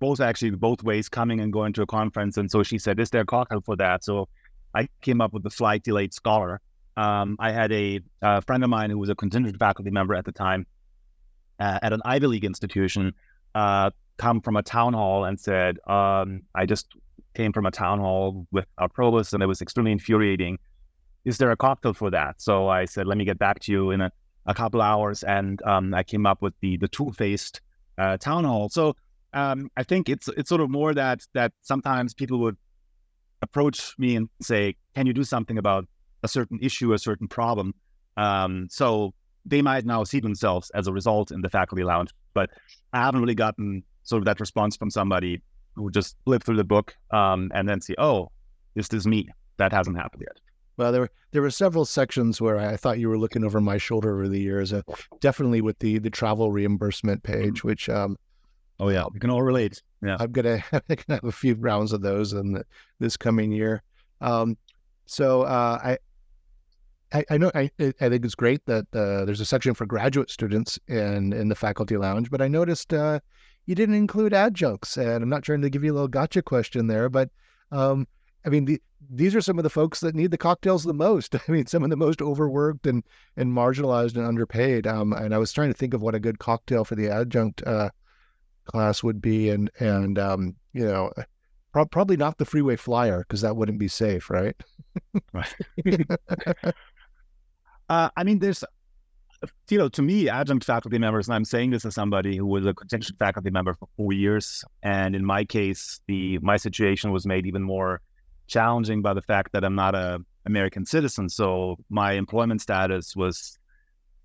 both 0.00 0.20
actually 0.20 0.50
both 0.50 0.82
ways, 0.82 1.08
coming 1.08 1.40
and 1.40 1.52
going 1.52 1.72
to 1.74 1.82
a 1.82 1.86
conference, 1.86 2.36
and 2.36 2.50
so 2.50 2.62
she 2.62 2.78
said, 2.78 3.00
"Is 3.00 3.10
there 3.10 3.22
a 3.22 3.26
cocktail 3.26 3.62
for 3.62 3.76
that?" 3.76 4.04
So 4.04 4.28
I 4.74 4.88
came 5.00 5.20
up 5.20 5.32
with 5.32 5.44
the 5.44 5.50
flight 5.50 5.82
delayed 5.84 6.12
scholar. 6.12 6.60
Um, 6.96 7.36
I 7.38 7.52
had 7.52 7.72
a, 7.72 8.00
a 8.22 8.42
friend 8.42 8.62
of 8.62 8.70
mine 8.70 8.90
who 8.90 8.98
was 8.98 9.08
a 9.08 9.14
contingent 9.14 9.58
faculty 9.58 9.90
member 9.90 10.14
at 10.14 10.24
the 10.24 10.32
time 10.32 10.66
uh, 11.58 11.78
at 11.82 11.92
an 11.92 12.00
Ivy 12.04 12.26
League 12.26 12.44
institution 12.44 13.12
uh, 13.54 13.90
come 14.16 14.40
from 14.40 14.56
a 14.56 14.62
town 14.62 14.92
hall 14.94 15.24
and 15.24 15.38
said, 15.38 15.78
um, 15.86 16.42
I 16.54 16.66
just 16.66 16.94
came 17.34 17.52
from 17.52 17.66
a 17.66 17.70
town 17.70 17.98
hall 17.98 18.46
with 18.52 18.66
our 18.78 18.88
provost 18.88 19.34
and 19.34 19.42
it 19.42 19.46
was 19.46 19.60
extremely 19.60 19.92
infuriating. 19.92 20.58
Is 21.24 21.38
there 21.38 21.50
a 21.50 21.56
cocktail 21.56 21.94
for 21.94 22.10
that? 22.10 22.40
So 22.40 22.68
I 22.68 22.84
said, 22.84 23.06
let 23.06 23.18
me 23.18 23.24
get 23.24 23.38
back 23.38 23.60
to 23.60 23.72
you 23.72 23.90
in 23.90 24.00
a, 24.02 24.12
a 24.46 24.54
couple 24.54 24.80
hours. 24.82 25.22
And 25.22 25.62
um, 25.62 25.94
I 25.94 26.02
came 26.02 26.26
up 26.26 26.42
with 26.42 26.54
the 26.60 26.76
the 26.76 26.88
two 26.88 27.12
faced 27.12 27.60
uh, 27.98 28.16
town 28.16 28.44
hall. 28.44 28.68
So 28.68 28.96
um, 29.32 29.70
I 29.76 29.82
think 29.82 30.08
it's 30.08 30.28
it's 30.36 30.48
sort 30.48 30.60
of 30.60 30.70
more 30.70 30.94
that 30.94 31.20
that 31.34 31.52
sometimes 31.62 32.14
people 32.14 32.38
would 32.40 32.56
approach 33.42 33.94
me 33.98 34.16
and 34.16 34.28
say, 34.40 34.76
can 34.94 35.06
you 35.06 35.12
do 35.12 35.24
something 35.24 35.58
about 35.58 35.86
a 36.22 36.28
certain 36.28 36.58
issue, 36.62 36.92
a 36.92 36.98
certain 36.98 37.28
problem? 37.28 37.74
Um, 38.16 38.68
so 38.70 39.12
they 39.44 39.60
might 39.60 39.84
now 39.84 40.04
see 40.04 40.20
themselves 40.20 40.70
as 40.70 40.86
a 40.86 40.92
result 40.92 41.30
in 41.30 41.42
the 41.42 41.50
faculty 41.50 41.84
lounge. 41.84 42.10
But 42.32 42.50
I 42.92 42.98
haven't 42.98 43.20
really 43.20 43.34
gotten 43.34 43.82
sort 44.04 44.20
of 44.20 44.24
that 44.26 44.40
response 44.40 44.76
from 44.76 44.90
somebody 44.90 45.42
who 45.74 45.90
just 45.90 46.16
flip 46.24 46.42
through 46.44 46.56
the 46.56 46.64
book 46.64 46.94
um, 47.10 47.50
and 47.54 47.68
then 47.68 47.80
see, 47.80 47.94
oh, 47.98 48.30
this 48.74 48.88
is 48.92 49.06
me. 49.06 49.28
That 49.56 49.72
hasn't 49.72 49.96
happened 49.96 50.24
yet. 50.26 50.40
Well, 50.76 50.92
there 50.92 51.02
were 51.02 51.10
there 51.30 51.42
were 51.42 51.50
several 51.50 51.84
sections 51.84 52.40
where 52.40 52.58
I 52.58 52.76
thought 52.76 52.98
you 52.98 53.08
were 53.08 53.18
looking 53.18 53.44
over 53.44 53.60
my 53.60 53.78
shoulder 53.78 54.14
over 54.14 54.28
the 54.28 54.40
years. 54.40 54.72
Uh, 54.72 54.82
definitely 55.20 55.60
with 55.60 55.78
the 55.78 55.98
the 55.98 56.10
travel 56.10 56.50
reimbursement 56.50 57.22
page, 57.22 57.62
which 57.62 57.88
um, 57.88 58.16
oh 58.80 58.88
yeah, 58.88 59.04
we 59.12 59.20
can 59.20 59.30
all 59.30 59.42
relate. 59.42 59.82
Yeah, 60.02 60.16
I'm 60.18 60.32
gonna, 60.32 60.62
I'm 60.72 60.82
gonna 60.88 61.20
have 61.20 61.24
a 61.24 61.32
few 61.32 61.54
rounds 61.54 61.92
of 61.92 62.02
those 62.02 62.32
in 62.32 62.52
the, 62.52 62.64
this 62.98 63.16
coming 63.16 63.52
year. 63.52 63.82
Um, 64.20 64.56
so 65.06 65.42
uh, 65.42 65.78
I 65.82 65.98
I, 67.12 67.24
I 67.30 67.38
know 67.38 67.50
I, 67.54 67.70
I 67.78 68.08
think 68.08 68.24
it's 68.24 68.34
great 68.34 68.64
that 68.66 68.86
uh, 68.92 69.24
there's 69.24 69.40
a 69.40 69.44
section 69.44 69.74
for 69.74 69.86
graduate 69.86 70.30
students 70.30 70.78
in 70.88 71.32
in 71.32 71.48
the 71.48 71.54
faculty 71.54 71.96
lounge, 71.96 72.30
but 72.30 72.42
I 72.42 72.48
noticed 72.48 72.92
uh, 72.92 73.20
you 73.66 73.74
didn't 73.74 73.94
include 73.94 74.34
adjuncts, 74.34 74.96
and 74.96 75.22
I'm 75.22 75.28
not 75.28 75.44
trying 75.44 75.62
to 75.62 75.70
give 75.70 75.84
you 75.84 75.92
a 75.92 75.94
little 75.94 76.08
gotcha 76.08 76.42
question 76.42 76.88
there, 76.88 77.08
but 77.08 77.30
um, 77.70 78.08
I 78.44 78.50
mean 78.50 78.64
the, 78.64 78.80
these 79.10 79.34
are 79.34 79.40
some 79.40 79.58
of 79.58 79.62
the 79.62 79.70
folks 79.70 80.00
that 80.00 80.14
need 80.14 80.30
the 80.30 80.38
cocktails 80.38 80.84
the 80.84 80.94
most. 80.94 81.34
I 81.48 81.52
mean, 81.52 81.66
some 81.66 81.84
of 81.84 81.90
the 81.90 81.96
most 81.96 82.22
overworked 82.22 82.86
and 82.86 83.02
and 83.36 83.52
marginalized 83.52 84.16
and 84.16 84.26
underpaid. 84.26 84.86
Um, 84.86 85.12
and 85.12 85.34
I 85.34 85.38
was 85.38 85.52
trying 85.52 85.70
to 85.70 85.78
think 85.78 85.94
of 85.94 86.02
what 86.02 86.14
a 86.14 86.20
good 86.20 86.38
cocktail 86.38 86.84
for 86.84 86.94
the 86.94 87.08
adjunct 87.08 87.62
uh, 87.66 87.90
class 88.64 89.02
would 89.02 89.20
be, 89.20 89.50
and 89.50 89.70
and 89.78 90.18
um, 90.18 90.54
you 90.72 90.84
know, 90.84 91.12
pro- 91.72 91.86
probably 91.86 92.16
not 92.16 92.38
the 92.38 92.44
freeway 92.44 92.76
flyer 92.76 93.20
because 93.20 93.40
that 93.42 93.56
wouldn't 93.56 93.78
be 93.78 93.88
safe, 93.88 94.30
right? 94.30 94.56
right. 95.32 95.54
Uh, 97.90 98.08
I 98.16 98.24
mean, 98.24 98.38
there's 98.38 98.64
you 99.68 99.76
know, 99.76 99.88
to 99.90 100.00
me, 100.00 100.28
adjunct 100.28 100.64
faculty 100.64 100.98
members, 100.98 101.28
and 101.28 101.34
I'm 101.34 101.44
saying 101.44 101.70
this 101.70 101.84
as 101.84 101.94
somebody 101.94 102.36
who 102.36 102.46
was 102.46 102.64
a 102.64 102.72
contingent 102.72 103.18
faculty 103.18 103.50
member 103.50 103.74
for 103.74 103.88
four 103.96 104.12
years, 104.14 104.64
and 104.82 105.14
in 105.14 105.24
my 105.24 105.44
case, 105.44 106.00
the 106.06 106.38
my 106.38 106.56
situation 106.56 107.12
was 107.12 107.26
made 107.26 107.46
even 107.46 107.62
more 107.62 108.00
challenging 108.46 109.02
by 109.02 109.14
the 109.14 109.22
fact 109.22 109.52
that 109.52 109.64
I'm 109.64 109.74
not 109.74 109.94
a 109.94 110.20
American 110.46 110.84
citizen. 110.84 111.28
So 111.28 111.76
my 111.88 112.12
employment 112.12 112.60
status 112.60 113.16
was 113.16 113.58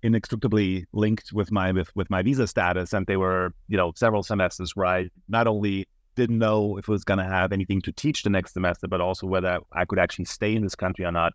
inextricably 0.02 0.86
linked 0.92 1.32
with 1.32 1.50
my 1.52 1.72
with, 1.72 1.94
with 1.94 2.10
my 2.10 2.22
visa 2.22 2.46
status, 2.46 2.92
and 2.92 3.06
they 3.06 3.16
were 3.16 3.52
you 3.68 3.76
know 3.76 3.92
several 3.96 4.22
semesters 4.22 4.76
where 4.76 4.86
I 4.86 5.10
not 5.28 5.46
only 5.46 5.86
didn't 6.16 6.38
know 6.38 6.76
if 6.76 6.88
it 6.88 6.92
was 6.92 7.04
going 7.04 7.18
to 7.18 7.24
have 7.24 7.52
anything 7.52 7.80
to 7.82 7.92
teach 7.92 8.22
the 8.22 8.30
next 8.30 8.52
semester, 8.52 8.88
but 8.88 9.00
also 9.00 9.26
whether 9.26 9.60
I 9.72 9.84
could 9.84 9.98
actually 9.98 10.26
stay 10.26 10.54
in 10.54 10.62
this 10.62 10.74
country 10.74 11.04
or 11.04 11.12
not. 11.12 11.32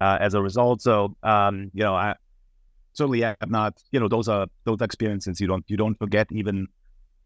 Uh, 0.00 0.16
as 0.20 0.34
a 0.34 0.40
result, 0.40 0.80
so 0.80 1.16
um, 1.24 1.72
you 1.74 1.82
know, 1.82 1.94
I 1.94 2.14
certainly 2.92 3.24
I 3.24 3.34
have 3.40 3.50
not. 3.50 3.82
You 3.90 3.98
know, 3.98 4.08
those 4.08 4.28
are 4.28 4.46
those 4.64 4.80
experiences 4.80 5.40
you 5.40 5.48
don't 5.48 5.64
you 5.66 5.76
don't 5.76 5.98
forget 5.98 6.28
even 6.30 6.68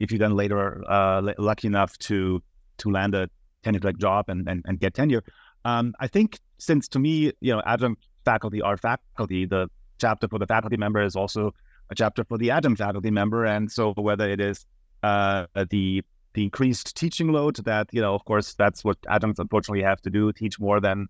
if 0.00 0.10
you 0.10 0.18
then 0.18 0.34
later 0.34 0.82
uh, 0.88 1.32
lucky 1.36 1.66
enough 1.66 1.98
to 1.98 2.42
to 2.78 2.90
land 2.90 3.14
a 3.14 3.28
tenure 3.62 3.80
track 3.80 3.96
job 3.98 4.26
and, 4.28 4.48
and, 4.48 4.64
and 4.66 4.80
get 4.80 4.94
tenure. 4.94 5.22
Um, 5.64 5.94
I 6.00 6.08
think 6.08 6.40
since 6.58 6.88
to 6.88 6.98
me, 6.98 7.32
you 7.40 7.54
know, 7.54 7.62
adjunct 7.64 8.02
faculty 8.24 8.60
are 8.60 8.76
faculty, 8.76 9.46
the 9.46 9.68
chapter 9.98 10.28
for 10.28 10.38
the 10.38 10.46
faculty 10.46 10.76
member 10.76 11.02
is 11.02 11.16
also 11.16 11.54
a 11.90 11.94
chapter 11.94 12.24
for 12.24 12.38
the 12.38 12.50
adjunct 12.50 12.78
faculty 12.78 13.10
member. 13.10 13.44
And 13.44 13.70
so 13.70 13.92
whether 13.92 14.28
it 14.28 14.40
is 14.40 14.66
uh, 15.02 15.46
the 15.70 16.02
the 16.34 16.44
increased 16.44 16.96
teaching 16.96 17.30
load 17.30 17.56
that, 17.64 17.88
you 17.92 18.00
know, 18.00 18.14
of 18.14 18.24
course, 18.24 18.54
that's 18.54 18.82
what 18.82 18.96
adjuncts 19.08 19.38
unfortunately 19.38 19.82
have 19.82 20.00
to 20.00 20.10
do, 20.10 20.32
teach 20.32 20.58
more 20.58 20.80
than 20.80 21.08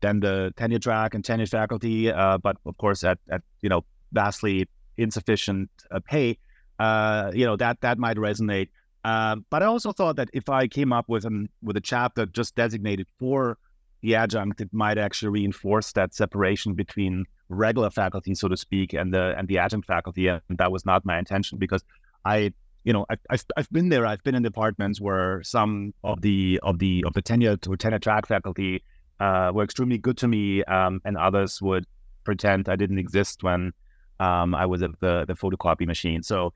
than 0.00 0.20
the 0.20 0.52
tenure 0.56 0.78
track 0.78 1.14
and 1.14 1.24
tenure 1.24 1.46
faculty, 1.46 2.12
uh, 2.12 2.38
but 2.38 2.56
of 2.66 2.76
course 2.76 3.02
at, 3.02 3.18
at, 3.30 3.42
you 3.62 3.68
know, 3.68 3.84
vastly 4.12 4.68
insufficient 4.96 5.70
uh, 5.90 6.00
pay, 6.04 6.38
uh, 6.78 7.32
you 7.34 7.46
know, 7.46 7.56
that 7.56 7.80
that 7.80 7.98
might 7.98 8.16
resonate. 8.16 8.68
Um, 9.08 9.46
but 9.48 9.62
I 9.62 9.66
also 9.66 9.92
thought 9.92 10.16
that 10.16 10.28
if 10.34 10.50
I 10.50 10.68
came 10.68 10.92
up 10.92 11.06
with 11.08 11.24
an 11.24 11.48
with 11.62 11.76
a 11.78 11.80
chapter 11.80 12.26
just 12.26 12.54
designated 12.56 13.06
for 13.18 13.56
the 14.02 14.16
adjunct, 14.16 14.60
it 14.60 14.68
might 14.70 14.98
actually 14.98 15.30
reinforce 15.30 15.92
that 15.92 16.14
separation 16.14 16.74
between 16.74 17.24
regular 17.48 17.88
faculty, 17.88 18.34
so 18.34 18.48
to 18.48 18.56
speak, 18.56 18.92
and 18.92 19.14
the 19.14 19.34
and 19.38 19.48
the 19.48 19.56
adjunct 19.56 19.86
faculty. 19.86 20.28
And 20.28 20.42
that 20.58 20.70
was 20.70 20.84
not 20.84 21.06
my 21.06 21.18
intention 21.18 21.56
because 21.56 21.82
I, 22.26 22.52
you 22.84 22.92
know, 22.92 23.06
I, 23.08 23.16
I've, 23.30 23.44
I've 23.56 23.70
been 23.70 23.88
there. 23.88 24.04
I've 24.04 24.22
been 24.24 24.34
in 24.34 24.42
departments 24.42 25.00
where 25.00 25.42
some 25.42 25.94
of 26.04 26.20
the 26.20 26.60
of 26.62 26.78
the 26.78 27.02
of 27.06 27.14
the 27.14 27.22
tenure 27.22 27.56
to 27.56 27.76
tenure 27.78 27.98
track 27.98 28.26
faculty 28.26 28.82
uh, 29.20 29.52
were 29.54 29.64
extremely 29.64 29.96
good 29.96 30.18
to 30.18 30.28
me, 30.28 30.64
um, 30.64 31.00
and 31.06 31.16
others 31.16 31.62
would 31.62 31.86
pretend 32.24 32.68
I 32.68 32.76
didn't 32.76 32.98
exist 32.98 33.42
when 33.42 33.72
um, 34.20 34.54
I 34.54 34.66
was 34.66 34.82
at 34.82 34.90
the 35.00 35.24
the 35.26 35.34
photocopy 35.34 35.86
machine. 35.86 36.22
So 36.22 36.52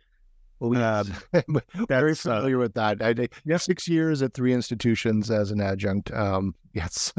well, 0.62 1.04
um, 1.34 1.60
very 1.88 2.12
uh, 2.12 2.14
familiar 2.14 2.56
uh, 2.56 2.60
with 2.60 2.74
that. 2.74 3.02
I 3.02 3.12
did 3.12 3.32
six 3.58 3.88
years 3.88 4.22
at 4.22 4.32
three 4.32 4.52
institutions 4.52 5.30
as 5.30 5.50
an 5.50 5.60
adjunct. 5.60 6.12
Um, 6.12 6.54
yes, 6.72 7.12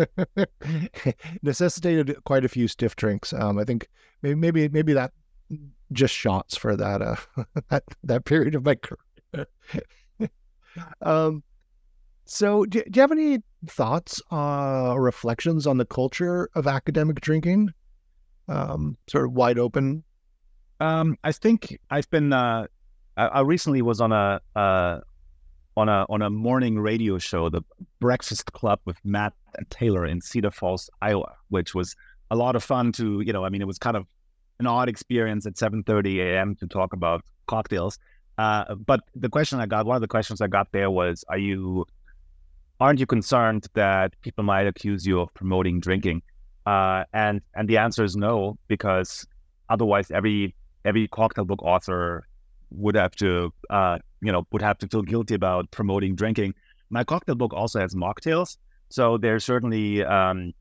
necessitated 1.42 2.16
quite 2.24 2.46
a 2.46 2.50
few 2.50 2.68
stiff 2.68 2.96
drinks. 2.96 3.34
Um, 3.34 3.60
I 3.60 3.66
think 3.66 3.88
maybe 4.22 4.36
maybe 4.36 4.70
maybe 4.70 4.94
that 4.94 5.12
just 5.92 6.14
shots 6.14 6.56
for 6.56 6.76
that 6.76 7.02
uh, 7.02 7.16
that 7.70 7.84
that 8.04 8.26
period 8.26 8.56
of 8.56 8.64
my 8.64 8.76
career. 8.76 9.48
um, 11.02 11.44
so 12.26 12.66
do, 12.66 12.82
do, 12.90 12.98
you 12.98 13.02
have 13.02 13.12
any 13.12 13.40
thoughts 13.68 14.22
uh, 14.32 14.94
or 14.94 15.02
reflections 15.02 15.68
on 15.68 15.78
the 15.78 15.86
culture 15.86 16.50
of 16.56 16.66
academic 16.66 17.20
drinking? 17.20 17.74
Um, 18.48 18.98
sort 19.08 19.26
of 19.26 19.34
wide 19.34 19.60
open. 19.60 20.04
Um, 20.80 21.18
I 21.24 21.32
think 21.32 21.78
I've 21.90 22.10
been 22.10 22.34
uh, 22.34 22.68
I, 23.18 23.26
I 23.28 23.40
recently 23.42 23.82
was 23.82 24.02
on 24.02 24.12
a 24.12 24.42
uh, 24.56 25.00
on 25.76 25.90
a 25.90 26.06
on 26.10 26.22
a 26.22 26.30
morning 26.30 26.80
radio 26.80 27.18
show, 27.18 27.50
the 27.50 27.62
Breakfast 28.00 28.52
Club 28.54 28.80
with 28.86 28.98
Matt 29.04 29.34
and 29.56 29.70
Taylor 29.70 30.06
in 30.06 30.22
Cedar 30.22 30.52
Falls, 30.52 30.90
Iowa, 31.02 31.34
which 31.50 31.74
was 31.74 31.96
a 32.32 32.36
lot 32.36 32.56
of 32.56 32.64
fun. 32.64 32.92
To 32.94 33.22
you 33.22 33.34
know, 33.34 33.46
I 33.46 33.50
mean, 33.50 33.62
it 33.62 33.68
was 33.68 33.78
kind 33.78 33.98
of 33.98 34.06
an 34.60 34.68
odd 34.68 34.90
experience 34.90 35.46
at 35.46 35.56
7:30 35.56 36.20
a.m. 36.20 36.56
to 36.56 36.68
talk 36.68 36.94
about 36.94 37.24
cocktails. 37.48 37.98
Uh, 38.38 38.76
but 38.76 39.02
the 39.16 39.30
question 39.30 39.60
I 39.60 39.68
got, 39.68 39.86
one 39.86 39.96
of 39.96 40.02
the 40.02 40.08
questions 40.08 40.42
I 40.42 40.48
got 40.48 40.72
there 40.72 40.90
was, 40.90 41.24
"Are 41.30 41.38
you, 41.38 41.86
aren't 42.80 43.00
you 43.00 43.06
concerned 43.06 43.68
that 43.74 44.20
people 44.22 44.44
might 44.44 44.66
accuse 44.66 45.06
you 45.06 45.20
of 45.20 45.34
promoting 45.34 45.80
drinking?" 45.80 46.24
Uh, 46.66 47.04
and 47.14 47.42
and 47.56 47.68
the 47.68 47.78
answer 47.78 48.04
is 48.04 48.16
no, 48.16 48.58
because 48.68 49.28
otherwise 49.70 50.10
every 50.12 50.56
every 50.86 51.08
cocktail 51.08 51.46
book 51.46 51.62
author 51.64 52.28
would 52.74 52.96
have 52.96 53.16
to, 53.18 53.54
uh, 53.70 54.00
you 54.22 54.32
know, 54.32 54.46
would 54.52 54.62
have 54.62 54.78
to 54.80 54.88
feel 54.88 55.02
guilty 55.02 55.36
about 55.36 55.70
promoting 55.72 56.16
drinking. 56.16 56.54
My 56.90 57.04
cocktail 57.04 57.36
book 57.36 57.54
also 57.54 57.80
has 57.80 57.96
mocktails, 57.96 58.58
so 58.90 59.18
there's 59.18 59.44
certainly 59.44 60.04
um, 60.04 60.54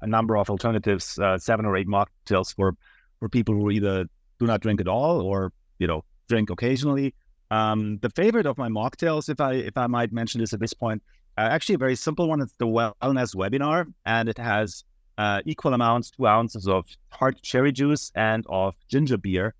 a 0.00 0.06
number 0.06 0.36
of 0.36 0.50
alternatives, 0.50 1.18
uh, 1.18 1.38
seven 1.38 1.66
or 1.66 1.76
eight 1.76 1.88
mocktails 1.88 2.54
for 2.54 2.76
for 3.18 3.28
people 3.28 3.54
who 3.54 3.70
either 3.70 4.06
do 4.38 4.46
not 4.46 4.60
drink 4.60 4.80
at 4.80 4.88
all 4.88 5.20
or 5.20 5.52
you 5.78 5.86
know 5.86 6.04
drink 6.28 6.50
occasionally. 6.50 7.14
Um, 7.50 7.98
the 7.98 8.10
favorite 8.10 8.46
of 8.46 8.56
my 8.56 8.68
mocktails, 8.68 9.28
if 9.28 9.40
I 9.40 9.54
if 9.54 9.76
I 9.76 9.86
might 9.86 10.12
mention 10.12 10.40
this 10.40 10.52
at 10.52 10.60
this 10.60 10.72
point, 10.72 11.02
uh, 11.36 11.42
actually 11.42 11.74
a 11.74 11.78
very 11.78 11.96
simple 11.96 12.28
one. 12.28 12.40
It's 12.40 12.56
the 12.58 12.66
wellness 12.66 13.34
webinar, 13.34 13.92
and 14.06 14.28
it 14.28 14.38
has 14.38 14.84
uh, 15.18 15.42
equal 15.44 15.74
amounts, 15.74 16.10
two 16.10 16.26
ounces 16.26 16.66
of 16.66 16.86
tart 17.12 17.40
cherry 17.42 17.72
juice 17.72 18.10
and 18.14 18.46
of 18.48 18.74
ginger 18.88 19.18
beer 19.18 19.54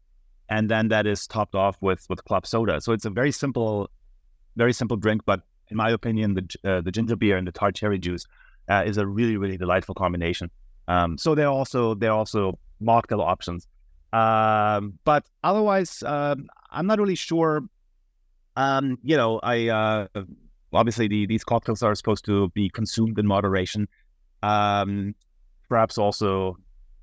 and 0.48 0.70
then 0.70 0.88
that 0.88 1.06
is 1.06 1.26
topped 1.26 1.54
off 1.54 1.76
with 1.80 2.04
with 2.08 2.24
club 2.24 2.46
soda. 2.46 2.80
So 2.80 2.92
it's 2.92 3.04
a 3.04 3.10
very 3.10 3.32
simple, 3.32 3.90
very 4.56 4.72
simple 4.72 4.96
drink, 4.96 5.22
but 5.24 5.40
in 5.68 5.76
my 5.76 5.90
opinion, 5.90 6.34
the 6.34 6.70
uh, 6.70 6.80
the 6.80 6.90
ginger 6.90 7.16
beer 7.16 7.36
and 7.36 7.46
the 7.46 7.52
tart 7.52 7.74
cherry 7.74 7.98
juice 7.98 8.26
uh, 8.68 8.82
is 8.86 8.96
a 8.98 9.06
really 9.06 9.36
really 9.36 9.56
delightful 9.56 9.94
combination. 9.94 10.50
Um, 10.88 11.16
so 11.18 11.34
they're 11.34 11.48
also 11.48 11.94
they're 11.94 12.12
also 12.12 12.58
mocktail 12.82 13.20
options, 13.20 13.66
um, 14.12 14.98
but 15.04 15.24
otherwise, 15.42 16.02
um, 16.02 16.48
I'm 16.70 16.86
not 16.86 16.98
really 16.98 17.14
sure. 17.14 17.62
Um, 18.54 18.98
you 19.02 19.16
know, 19.16 19.40
I 19.42 19.68
uh, 19.68 20.06
obviously 20.72 21.08
the, 21.08 21.26
these 21.26 21.44
cocktails 21.44 21.82
are 21.82 21.94
supposed 21.94 22.24
to 22.26 22.50
be 22.50 22.68
consumed 22.68 23.18
in 23.18 23.26
moderation, 23.26 23.88
um, 24.42 25.14
perhaps 25.68 25.98
also 25.98 26.58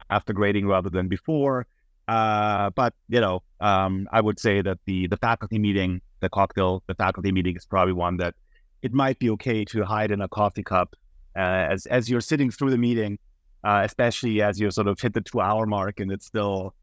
after 0.10 0.34
grading 0.34 0.68
rather 0.68 0.90
than 0.90 1.08
before. 1.08 1.66
Uh, 2.10 2.72
but 2.72 2.96
you 3.08 3.22
know, 3.22 3.44
um, 3.60 4.08
I 4.12 4.20
would 4.20 4.40
say 4.40 4.64
that 4.64 4.80
the 4.88 5.06
the 5.06 5.18
faculty 5.18 5.60
meeting, 5.60 6.02
the 6.22 6.30
cocktail, 6.30 6.82
the 6.88 6.96
faculty 6.96 7.32
meeting 7.32 7.56
is 7.56 7.68
probably 7.68 7.94
one 7.94 8.18
that 8.18 8.34
it 8.82 8.94
might 8.94 9.20
be 9.20 9.30
okay 9.32 9.64
to 9.66 9.84
hide 9.84 10.10
in 10.10 10.20
a 10.20 10.28
coffee 10.28 10.64
cup 10.64 10.96
uh, 11.36 11.68
as 11.74 11.86
as 11.86 12.10
you're 12.10 12.20
sitting 12.32 12.50
through 12.50 12.72
the 12.72 12.80
meeting, 12.80 13.20
uh, 13.64 13.82
especially 13.86 14.42
as 14.42 14.60
you 14.60 14.72
sort 14.72 14.88
of 14.88 15.00
hit 15.00 15.14
the 15.14 15.22
two 15.22 15.40
hour 15.40 15.68
mark 15.68 16.00
and 16.00 16.12
it's 16.12 16.26
still 16.26 16.74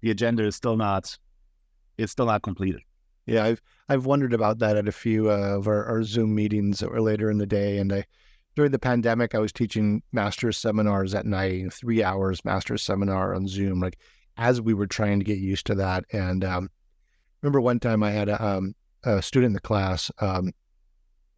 the 0.00 0.10
agenda 0.10 0.42
is 0.44 0.56
still 0.56 0.76
not 0.76 1.16
it's 1.96 2.10
still 2.10 2.26
not 2.26 2.42
completed. 2.42 2.80
Yeah, 3.26 3.44
I've 3.44 3.62
I've 3.88 4.04
wondered 4.04 4.34
about 4.34 4.58
that 4.58 4.76
at 4.76 4.88
a 4.88 4.92
few 4.92 5.30
uh, 5.30 5.58
of 5.58 5.68
our, 5.68 5.84
our 5.84 6.02
Zoom 6.02 6.34
meetings 6.34 6.80
that 6.80 6.90
were 6.90 7.00
later 7.00 7.30
in 7.30 7.38
the 7.38 7.46
day, 7.46 7.78
and 7.78 7.92
I 7.92 8.04
during 8.56 8.72
the 8.72 8.80
pandemic 8.80 9.36
I 9.36 9.38
was 9.38 9.52
teaching 9.52 10.02
master's 10.10 10.58
seminars 10.58 11.14
at 11.14 11.24
night, 11.24 11.72
three 11.72 12.02
hours 12.02 12.44
master's 12.44 12.82
seminar 12.82 13.32
on 13.32 13.46
Zoom, 13.46 13.78
like 13.78 13.96
as 14.36 14.60
we 14.60 14.74
were 14.74 14.86
trying 14.86 15.18
to 15.18 15.24
get 15.24 15.38
used 15.38 15.66
to 15.66 15.74
that. 15.76 16.04
And 16.12 16.44
um, 16.44 16.70
remember 17.40 17.60
one 17.60 17.80
time 17.80 18.02
I 18.02 18.10
had 18.10 18.28
a, 18.28 18.44
um, 18.44 18.74
a 19.04 19.22
student 19.22 19.50
in 19.50 19.52
the 19.54 19.60
class 19.60 20.10
um, 20.20 20.52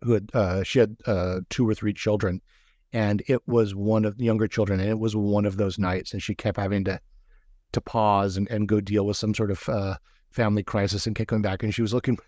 who 0.03 0.13
had 0.13 0.31
uh, 0.35 0.63
she 0.63 0.79
had 0.79 0.97
uh, 1.07 1.41
two 1.51 1.69
or 1.69 1.75
three 1.75 1.93
children, 1.93 2.41
and 2.93 3.23
it 3.27 3.47
was 3.49 3.75
one 3.75 4.05
of 4.05 4.19
the 4.19 4.25
younger 4.25 4.47
children, 4.47 4.81
and 4.81 4.89
it 4.89 4.99
was 4.99 5.17
one 5.17 5.47
of 5.47 5.57
those 5.57 5.79
nights, 5.79 6.13
and 6.13 6.23
she 6.23 6.35
kept 6.35 6.59
having 6.59 6.85
to 6.85 7.01
to 7.73 7.81
pause 7.81 8.37
and, 8.37 8.49
and 8.51 8.69
go 8.69 8.81
deal 8.81 9.05
with 9.05 9.17
some 9.17 9.35
sort 9.35 9.51
of 9.51 9.69
uh, 9.69 9.97
family 10.31 10.63
crisis 10.63 11.07
and 11.07 11.17
kept 11.17 11.29
coming 11.29 11.43
back, 11.43 11.63
and 11.63 11.75
she 11.75 11.83
was 11.83 11.95
looking 11.95 12.19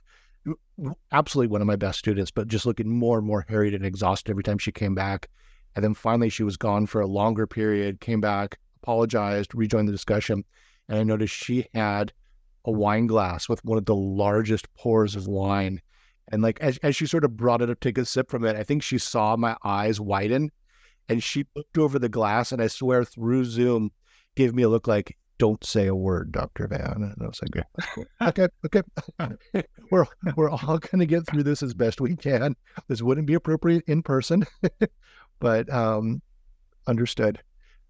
absolutely 1.12 1.51
one 1.51 1.61
of 1.61 1.67
my 1.67 1.77
best 1.77 1.99
students, 1.99 2.31
but 2.31 2.49
just 2.49 2.67
looking 2.67 2.89
more 2.89 3.19
and 3.19 3.27
more 3.27 3.45
harried 3.49 3.75
and 3.75 3.85
exhausted 3.85 4.31
every 4.31 4.43
time 4.43 4.59
she 4.59 4.73
came 4.73 4.95
back. 4.95 5.29
And 5.75 5.85
then 5.85 5.95
finally, 5.95 6.31
she 6.31 6.43
was 6.43 6.57
gone 6.57 6.87
for 6.87 7.01
a 7.01 7.07
longer 7.07 7.47
period, 7.47 8.01
came 8.01 8.21
back, 8.21 8.59
apologized, 8.87 9.53
rejoined 9.55 9.89
the 9.89 9.93
discussion, 9.93 10.45
and 10.89 10.99
I 10.99 11.03
noticed 11.03 11.34
she 11.34 11.66
had 11.74 12.12
a 12.64 12.70
wine 12.70 13.09
glass 13.09 13.49
with 13.49 13.64
one 13.64 13.78
of 13.78 13.84
the 13.84 13.97
largest 13.97 14.72
pours 14.74 15.16
of 15.16 15.26
wine. 15.26 15.80
And 16.28 16.43
like 16.43 16.61
as, 16.61 16.78
as 16.78 16.95
she 16.95 17.07
sort 17.07 17.24
of 17.24 17.37
brought 17.37 17.62
it 17.62 17.70
up, 17.70 17.80
take 17.80 17.99
a 17.99 18.05
sip 18.05 18.30
from 18.30 18.45
it, 18.45 18.57
I 18.57 18.62
think 18.62 18.82
she 18.82 18.99
saw 18.99 19.37
my 19.37 19.57
eyes 19.64 20.01
widen 20.01 20.51
and 21.09 21.22
she 21.22 21.47
looked 21.55 21.78
over 21.78 21.99
the 21.99 22.09
glass 22.09 22.53
and 22.53 22.62
I 22.62 22.66
swear 22.66 23.05
through 23.05 23.45
Zoom 23.45 23.91
gave 24.34 24.55
me 24.55 24.62
a 24.64 24.68
look 24.68 24.87
like, 24.87 25.16
don't 25.39 25.62
say 25.64 25.87
a 25.87 25.95
word, 25.95 26.32
Dr. 26.32 26.66
Vann. 26.66 27.03
And 27.03 27.14
I 27.20 27.26
was 27.26 27.41
like, 27.43 27.64
okay, 28.22 28.49
okay. 28.64 29.62
we're 29.91 30.07
we're 30.34 30.51
all 30.51 30.78
gonna 30.78 31.07
get 31.07 31.26
through 31.26 31.43
this 31.43 31.62
as 31.62 31.74
best 31.74 32.01
we 32.01 32.16
can. 32.16 32.57
This 32.89 33.03
wouldn't 33.03 33.26
be 33.26 33.34
appropriate 33.34 33.84
in 33.87 34.03
person, 34.03 34.45
but 35.41 35.72
um 35.72 36.22
understood. 36.87 37.41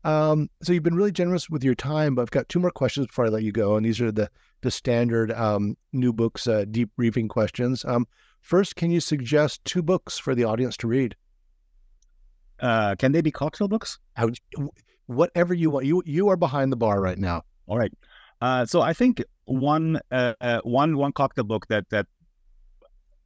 Um, 0.06 0.48
so 0.62 0.72
you've 0.72 0.84
been 0.84 0.94
really 0.94 1.10
generous 1.10 1.50
with 1.50 1.64
your 1.64 1.74
time, 1.74 2.14
but 2.14 2.22
I've 2.22 2.30
got 2.30 2.48
two 2.48 2.60
more 2.60 2.70
questions 2.70 3.08
before 3.08 3.26
I 3.26 3.28
let 3.28 3.42
you 3.42 3.50
go, 3.50 3.74
and 3.76 3.84
these 3.84 4.00
are 4.00 4.12
the 4.12 4.30
the 4.62 4.70
standard 4.70 5.32
um, 5.32 5.76
new 5.92 6.12
books 6.12 6.46
uh, 6.46 6.64
deep 6.70 6.90
briefing 6.96 7.26
questions. 7.26 7.84
Um, 7.84 8.06
first, 8.40 8.76
can 8.76 8.92
you 8.92 9.00
suggest 9.00 9.64
two 9.64 9.82
books 9.82 10.16
for 10.16 10.36
the 10.36 10.44
audience 10.44 10.76
to 10.78 10.86
read? 10.86 11.16
Uh, 12.60 12.94
can 12.94 13.10
they 13.10 13.20
be 13.20 13.32
cocktail 13.32 13.66
books? 13.66 13.98
Whatever 15.06 15.54
you 15.54 15.70
want. 15.70 15.86
You 15.86 16.04
you 16.06 16.28
are 16.28 16.36
behind 16.36 16.70
the 16.70 16.76
bar 16.76 17.00
right 17.00 17.18
now. 17.18 17.42
All 17.66 17.76
right. 17.76 17.92
Uh, 18.40 18.64
so 18.64 18.82
I 18.82 18.92
think 18.92 19.24
one 19.46 19.98
uh, 20.12 20.34
uh, 20.40 20.60
one 20.62 20.96
one 20.96 21.12
cocktail 21.12 21.44
book 21.44 21.66
that 21.66 21.90
that 21.90 22.06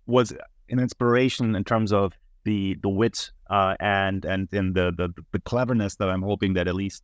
was 0.06 0.32
an 0.70 0.78
inspiration 0.78 1.54
in 1.54 1.64
terms 1.64 1.92
of 1.92 2.14
the 2.44 2.78
the 2.80 2.88
wit 2.88 3.32
uh, 3.50 3.74
and 3.80 4.24
and 4.24 4.48
in 4.52 4.72
the, 4.72 4.92
the 4.96 5.12
the 5.32 5.40
cleverness 5.40 5.96
that 5.96 6.08
I'm 6.08 6.22
hoping 6.22 6.54
that 6.54 6.68
at 6.68 6.74
least 6.74 7.02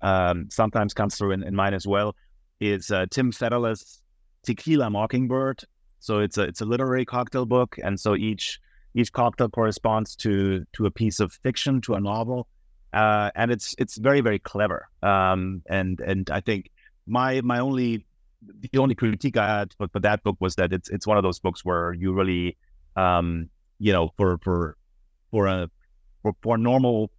um, 0.00 0.48
sometimes 0.50 0.94
comes 0.94 1.16
through 1.16 1.32
in, 1.32 1.42
in 1.42 1.54
mine 1.54 1.74
as 1.74 1.86
well 1.86 2.16
is 2.60 2.90
uh, 2.90 3.06
Tim 3.10 3.30
Federle's 3.30 4.00
Tequila 4.42 4.90
Mockingbird. 4.90 5.62
So 6.00 6.20
it's 6.20 6.38
a 6.38 6.42
it's 6.42 6.60
a 6.60 6.64
literary 6.64 7.04
cocktail 7.04 7.44
book, 7.44 7.76
and 7.82 7.98
so 7.98 8.16
each 8.16 8.60
each 8.94 9.12
cocktail 9.12 9.48
corresponds 9.48 10.16
to 10.16 10.64
to 10.74 10.86
a 10.86 10.90
piece 10.90 11.20
of 11.20 11.32
fiction, 11.42 11.80
to 11.82 11.94
a 11.94 12.00
novel, 12.00 12.48
uh, 12.92 13.30
and 13.34 13.50
it's 13.50 13.74
it's 13.78 13.98
very 13.98 14.20
very 14.20 14.38
clever. 14.38 14.88
Um, 15.02 15.62
and 15.68 16.00
and 16.00 16.30
I 16.30 16.40
think 16.40 16.70
my 17.06 17.40
my 17.42 17.58
only 17.58 18.06
the 18.72 18.78
only 18.78 18.94
critique 18.94 19.36
I 19.36 19.58
had 19.58 19.74
for, 19.76 19.88
for 19.88 20.00
that 20.00 20.22
book 20.22 20.36
was 20.40 20.54
that 20.54 20.72
it's 20.72 20.88
it's 20.88 21.06
one 21.06 21.16
of 21.16 21.24
those 21.24 21.40
books 21.40 21.64
where 21.64 21.92
you 21.92 22.12
really 22.12 22.56
um, 22.96 23.50
you 23.80 23.92
know 23.92 24.10
for 24.16 24.38
for 24.38 24.77
for 25.30 25.46
a 25.46 25.70
for, 26.22 26.34
for 26.42 26.58
normal 26.58 27.10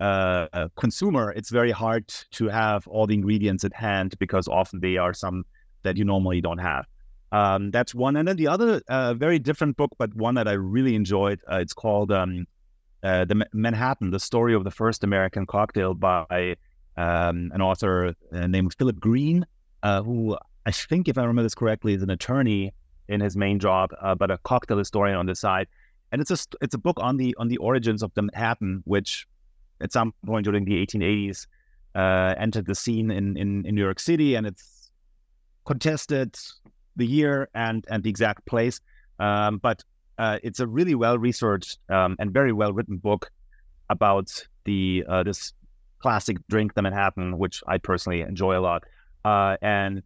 uh, 0.00 0.46
a 0.52 0.70
consumer, 0.76 1.32
it's 1.32 1.50
very 1.50 1.70
hard 1.70 2.06
to 2.30 2.48
have 2.48 2.86
all 2.86 3.06
the 3.06 3.14
ingredients 3.14 3.64
at 3.64 3.72
hand 3.72 4.14
because 4.18 4.46
often 4.48 4.80
they 4.80 4.96
are 4.96 5.14
some 5.14 5.44
that 5.82 5.96
you 5.96 6.04
normally 6.04 6.40
don't 6.40 6.58
have. 6.58 6.86
Um, 7.32 7.70
that's 7.70 7.94
one, 7.94 8.16
and 8.16 8.28
then 8.28 8.36
the 8.36 8.48
other 8.48 8.80
uh, 8.88 9.14
very 9.14 9.38
different 9.38 9.76
book, 9.76 9.92
but 9.98 10.14
one 10.14 10.34
that 10.36 10.46
I 10.46 10.52
really 10.52 10.94
enjoyed. 10.94 11.40
Uh, 11.50 11.56
it's 11.56 11.72
called 11.72 12.12
um, 12.12 12.46
uh, 13.02 13.24
"The 13.24 13.46
Manhattan: 13.52 14.10
The 14.10 14.20
Story 14.20 14.54
of 14.54 14.64
the 14.64 14.70
First 14.70 15.02
American 15.02 15.44
Cocktail" 15.44 15.94
by 15.94 16.56
um, 16.96 17.50
an 17.52 17.60
author 17.60 18.14
uh, 18.32 18.46
named 18.46 18.74
Philip 18.78 19.00
Greene, 19.00 19.44
uh, 19.82 20.02
who 20.02 20.36
I 20.66 20.70
think, 20.70 21.08
if 21.08 21.18
I 21.18 21.22
remember 21.22 21.42
this 21.42 21.54
correctly, 21.54 21.94
is 21.94 22.02
an 22.02 22.10
attorney 22.10 22.72
in 23.08 23.20
his 23.20 23.36
main 23.36 23.58
job, 23.58 23.90
but 24.18 24.30
a 24.30 24.38
cocktail 24.38 24.78
historian 24.78 25.16
on 25.16 25.26
the 25.26 25.34
side 25.34 25.68
and 26.12 26.20
it's 26.20 26.30
a 26.30 26.38
it's 26.60 26.74
a 26.74 26.78
book 26.78 26.98
on 27.00 27.16
the 27.16 27.34
on 27.38 27.48
the 27.48 27.56
origins 27.58 28.02
of 28.02 28.12
the 28.14 28.22
Manhattan, 28.22 28.82
which 28.84 29.26
at 29.80 29.92
some 29.92 30.14
point 30.24 30.44
during 30.44 30.64
the 30.64 30.86
1880s 30.86 31.46
uh, 31.94 32.34
entered 32.38 32.66
the 32.66 32.74
scene 32.74 33.10
in, 33.10 33.36
in 33.36 33.66
in 33.66 33.74
New 33.74 33.82
York 33.82 34.00
City, 34.00 34.34
and 34.34 34.46
it's 34.46 34.90
contested 35.64 36.36
the 36.96 37.06
year 37.06 37.48
and 37.54 37.84
and 37.90 38.02
the 38.02 38.10
exact 38.10 38.46
place, 38.46 38.80
um, 39.18 39.58
but 39.58 39.82
uh, 40.18 40.38
it's 40.42 40.60
a 40.60 40.66
really 40.66 40.94
well 40.94 41.18
researched 41.18 41.78
um, 41.90 42.16
and 42.18 42.32
very 42.32 42.52
well 42.52 42.72
written 42.72 42.96
book 42.96 43.30
about 43.90 44.46
the 44.64 45.04
uh, 45.08 45.22
this 45.22 45.52
classic 45.98 46.36
drink, 46.48 46.74
the 46.74 46.82
Manhattan, 46.82 47.38
which 47.38 47.62
I 47.66 47.78
personally 47.78 48.20
enjoy 48.20 48.58
a 48.58 48.60
lot, 48.60 48.84
uh, 49.24 49.56
and 49.60 50.02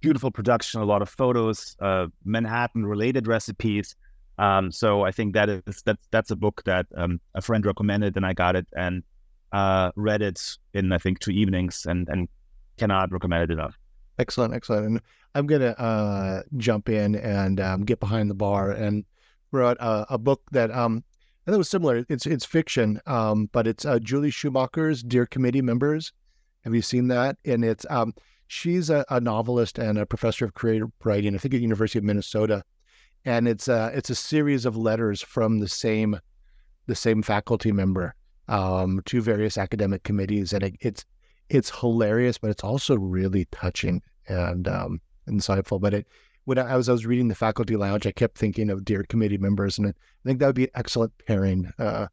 beautiful 0.00 0.30
production, 0.30 0.80
a 0.80 0.84
lot 0.84 1.02
of 1.02 1.08
photos, 1.08 1.76
uh, 1.80 2.06
Manhattan 2.24 2.86
related 2.86 3.26
recipes. 3.26 3.96
Um, 4.38 4.70
so 4.70 5.02
I 5.02 5.12
think 5.12 5.34
that 5.34 5.48
is 5.48 5.82
that's 5.84 6.06
that's 6.10 6.30
a 6.30 6.36
book 6.36 6.62
that 6.66 6.86
um, 6.96 7.20
a 7.34 7.40
friend 7.40 7.64
recommended, 7.64 8.16
and 8.16 8.26
I 8.26 8.32
got 8.32 8.56
it 8.56 8.66
and 8.76 9.02
uh, 9.52 9.92
read 9.96 10.22
it 10.22 10.40
in 10.74 10.92
I 10.92 10.98
think 10.98 11.20
two 11.20 11.30
evenings, 11.30 11.86
and 11.88 12.08
and 12.08 12.28
cannot 12.76 13.12
recommend 13.12 13.44
it 13.44 13.50
enough. 13.50 13.78
Excellent, 14.18 14.54
excellent. 14.54 14.86
And 14.86 15.00
I'm 15.34 15.46
gonna 15.46 15.70
uh, 15.70 16.42
jump 16.56 16.88
in 16.88 17.16
and 17.16 17.60
um, 17.60 17.84
get 17.84 18.00
behind 18.00 18.30
the 18.30 18.34
bar 18.34 18.70
and 18.72 19.04
wrote 19.52 19.78
a, 19.80 20.06
a 20.10 20.18
book 20.18 20.42
that 20.52 20.70
um, 20.70 21.02
I 21.46 21.50
think 21.50 21.58
was 21.58 21.70
similar. 21.70 22.04
It's 22.08 22.26
it's 22.26 22.44
fiction, 22.44 23.00
um, 23.06 23.48
but 23.52 23.66
it's 23.66 23.84
uh, 23.84 23.98
Julie 23.98 24.30
Schumacher's 24.30 25.02
Dear 25.02 25.26
Committee 25.26 25.62
Members. 25.62 26.12
Have 26.64 26.74
you 26.74 26.82
seen 26.82 27.08
that? 27.08 27.36
And 27.44 27.64
it's 27.64 27.86
um, 27.88 28.12
she's 28.48 28.90
a, 28.90 29.04
a 29.08 29.20
novelist 29.20 29.78
and 29.78 29.98
a 29.98 30.04
professor 30.04 30.44
of 30.44 30.54
creative 30.54 30.88
writing. 31.04 31.34
I 31.34 31.38
think 31.38 31.54
at 31.54 31.58
the 31.58 31.62
University 31.62 31.98
of 31.98 32.04
Minnesota 32.04 32.62
and 33.26 33.48
it's 33.48 33.68
a 33.68 33.90
it's 33.92 34.08
a 34.08 34.14
series 34.14 34.64
of 34.64 34.76
letters 34.76 35.20
from 35.20 35.58
the 35.58 35.68
same 35.68 36.18
the 36.86 36.94
same 36.94 37.22
faculty 37.22 37.72
member 37.72 38.14
um, 38.48 39.02
to 39.06 39.20
various 39.20 39.58
academic 39.58 40.04
committees, 40.04 40.52
and 40.52 40.62
it, 40.62 40.76
it's 40.80 41.04
it's 41.50 41.80
hilarious, 41.80 42.38
but 42.38 42.50
it's 42.50 42.64
also 42.64 42.96
really 42.96 43.46
touching 43.50 44.00
and 44.28 44.68
um, 44.68 45.00
insightful. 45.28 45.80
But 45.80 45.92
it 45.92 46.06
when 46.44 46.58
I 46.58 46.76
was 46.76 46.88
I 46.88 46.92
was 46.92 47.04
reading 47.04 47.28
the 47.28 47.34
faculty 47.34 47.76
lounge, 47.76 48.06
I 48.06 48.12
kept 48.12 48.38
thinking 48.38 48.70
of 48.70 48.84
dear 48.84 49.02
committee 49.02 49.38
members, 49.38 49.76
and 49.76 49.88
I 49.88 49.92
think 50.24 50.38
that 50.38 50.46
would 50.46 50.54
be 50.54 50.64
an 50.64 50.70
excellent 50.76 51.12
pairing, 51.26 51.72
uh, 51.78 52.06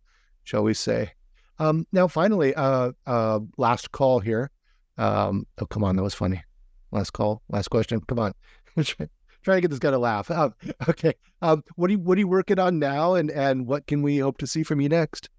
shall 0.43 0.63
we 0.63 0.73
say? 0.73 1.11
Um, 1.59 1.85
now, 1.91 2.07
finally, 2.07 2.55
uh, 2.55 2.93
uh, 3.05 3.39
last 3.57 3.91
call 3.91 4.19
here. 4.19 4.49
Um, 4.97 5.45
oh, 5.59 5.67
come 5.67 5.83
on, 5.83 5.95
that 5.95 6.03
was 6.03 6.15
funny. 6.15 6.43
Last 6.91 7.11
call, 7.11 7.43
last 7.49 7.69
question. 7.69 8.01
Come 8.01 8.19
on. 8.19 8.33
trying 9.43 9.57
to 9.57 9.61
get 9.61 9.69
this 9.69 9.79
guy 9.79 9.91
to 9.91 9.97
laugh. 9.97 10.29
Um, 10.33 10.53
okay, 10.89 11.13
um, 11.41 11.63
what 11.75 11.89
are 11.89 11.93
you 11.93 11.99
what 11.99 12.17
are 12.17 12.19
you 12.19 12.27
working 12.27 12.59
on 12.59 12.79
now, 12.79 13.15
and 13.15 13.29
and 13.31 13.67
what 13.67 13.85
can 13.87 14.01
we 14.01 14.17
hope 14.17 14.37
to 14.39 14.47
see 14.47 14.63
from 14.63 14.81
you 14.81 14.89
next? 14.89 15.29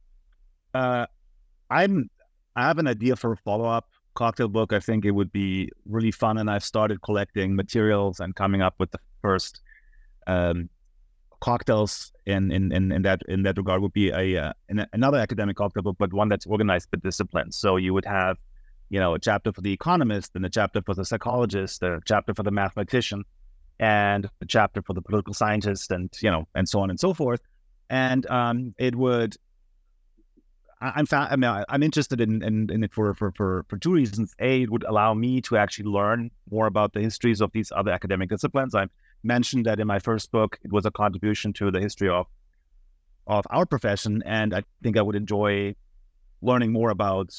Uh, 0.73 1.07
I'm 1.71 2.09
I 2.57 2.67
have 2.67 2.79
an 2.79 2.87
idea 2.87 3.17
for 3.17 3.33
a 3.33 3.37
follow 3.37 3.67
up 3.67 3.89
cocktail 4.15 4.49
book. 4.49 4.73
I 4.73 4.81
think 4.81 5.05
it 5.05 5.11
would 5.11 5.33
be 5.33 5.71
really 5.87 6.11
fun, 6.11 6.39
and 6.39 6.51
I've 6.51 6.65
started 6.65 7.03
collecting 7.03 7.57
materials 7.57 8.21
and 8.21 8.35
coming 8.35 8.63
up 8.63 8.75
with 8.79 8.91
the 8.93 9.01
first 9.23 9.61
um, 10.27 10.69
cocktails 11.41 12.13
in, 12.27 12.51
in 12.51 12.73
in 12.73 12.93
in 12.93 13.03
that 13.03 13.21
in 13.29 13.43
that 13.43 13.57
regard 13.57 13.83
would 13.83 13.93
be 13.93 14.11
a 14.11 14.37
uh, 14.37 14.53
another 14.93 15.19
academic 15.19 15.57
cocktail 15.57 15.83
book, 15.83 15.97
but 15.99 16.13
one 16.13 16.29
that's 16.29 16.47
organized 16.47 16.91
by 16.91 16.99
discipline. 17.03 17.53
So 17.53 17.77
you 17.77 17.93
would 17.93 18.07
have, 18.07 18.39
you 18.89 19.01
know, 19.01 19.15
a 19.15 19.19
chapter 19.19 19.53
for 19.53 19.61
the 19.61 19.73
economist, 19.73 20.33
and 20.35 20.47
a 20.47 20.51
chapter 20.51 20.81
for 20.83 20.95
the 20.95 21.05
psychologist, 21.05 21.83
a 21.83 22.01
chapter 22.07 22.33
for 22.35 22.43
the 22.43 22.51
mathematician, 22.51 23.25
and 23.81 24.29
a 24.41 24.47
chapter 24.47 24.83
for 24.83 24.93
the 24.93 25.03
political 25.03 25.35
scientist 25.35 25.91
and 25.91 26.13
you 26.23 26.31
know 26.31 26.47
and 26.55 26.69
so 26.69 26.81
on 26.81 26.91
and 26.91 27.01
so 27.01 27.13
forth 27.13 27.41
and 27.91 28.27
um, 28.31 28.75
it 28.79 28.95
would 28.95 29.37
I, 30.81 30.99
am 30.99 31.07
fa- 31.07 31.29
I 31.31 31.37
mean, 31.37 31.65
I'm 31.69 31.83
interested 31.83 32.21
in, 32.21 32.43
in, 32.43 32.69
in, 32.71 32.85
it 32.85 32.93
for, 32.93 33.15
for, 33.15 33.33
for, 33.33 33.65
for 33.69 33.79
two 33.79 33.93
reasons. 33.93 34.35
A, 34.39 34.63
it 34.63 34.71
would 34.71 34.85
allow 34.85 35.15
me 35.15 35.41
to 35.43 35.57
actually 35.57 35.87
learn 35.87 36.31
more 36.51 36.67
about 36.67 36.93
the 36.93 37.01
histories 37.01 37.41
of 37.41 37.51
these 37.53 37.73
other 37.75 37.91
academic 37.91 38.29
disciplines. 38.29 38.75
I 38.75 38.89
mentioned 39.23 39.65
that 39.65 39.81
in 39.81 39.87
my 39.87 39.99
first 39.99 40.31
book, 40.31 40.59
it 40.63 40.73
was 40.73 40.85
a 40.85 40.91
contribution 40.91 41.55
to 41.55 41.71
the 41.71 41.81
history 41.81 42.09
of 42.09 42.27
of 43.27 43.47
our 43.49 43.65
profession, 43.65 44.23
and 44.27 44.55
I 44.55 44.63
think 44.83 44.99
I 44.99 45.03
would 45.03 45.17
enjoy 45.17 45.75
learning 46.43 46.73
more 46.73 46.91
about 46.91 47.33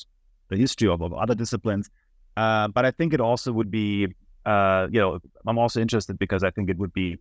the 0.50 0.58
history 0.58 0.88
of, 0.88 1.02
of 1.02 1.14
other 1.14 1.36
disciplines. 1.36 1.92
Uh, 2.36 2.68
but 2.70 2.86
I 2.86 2.92
think 2.92 3.14
it 3.14 3.22
also 3.22 3.52
would 3.52 3.70
be 3.70 4.08
uh, 4.46 4.88
you 4.91 5.00
know, 5.00 5.20
I'm 5.48 5.58
also 5.58 5.82
interested 5.82 6.20
because 6.20 6.43
I 6.43 6.52
think 6.52 6.70
it 6.70 6.78
would 6.78 6.93
be 6.93 7.18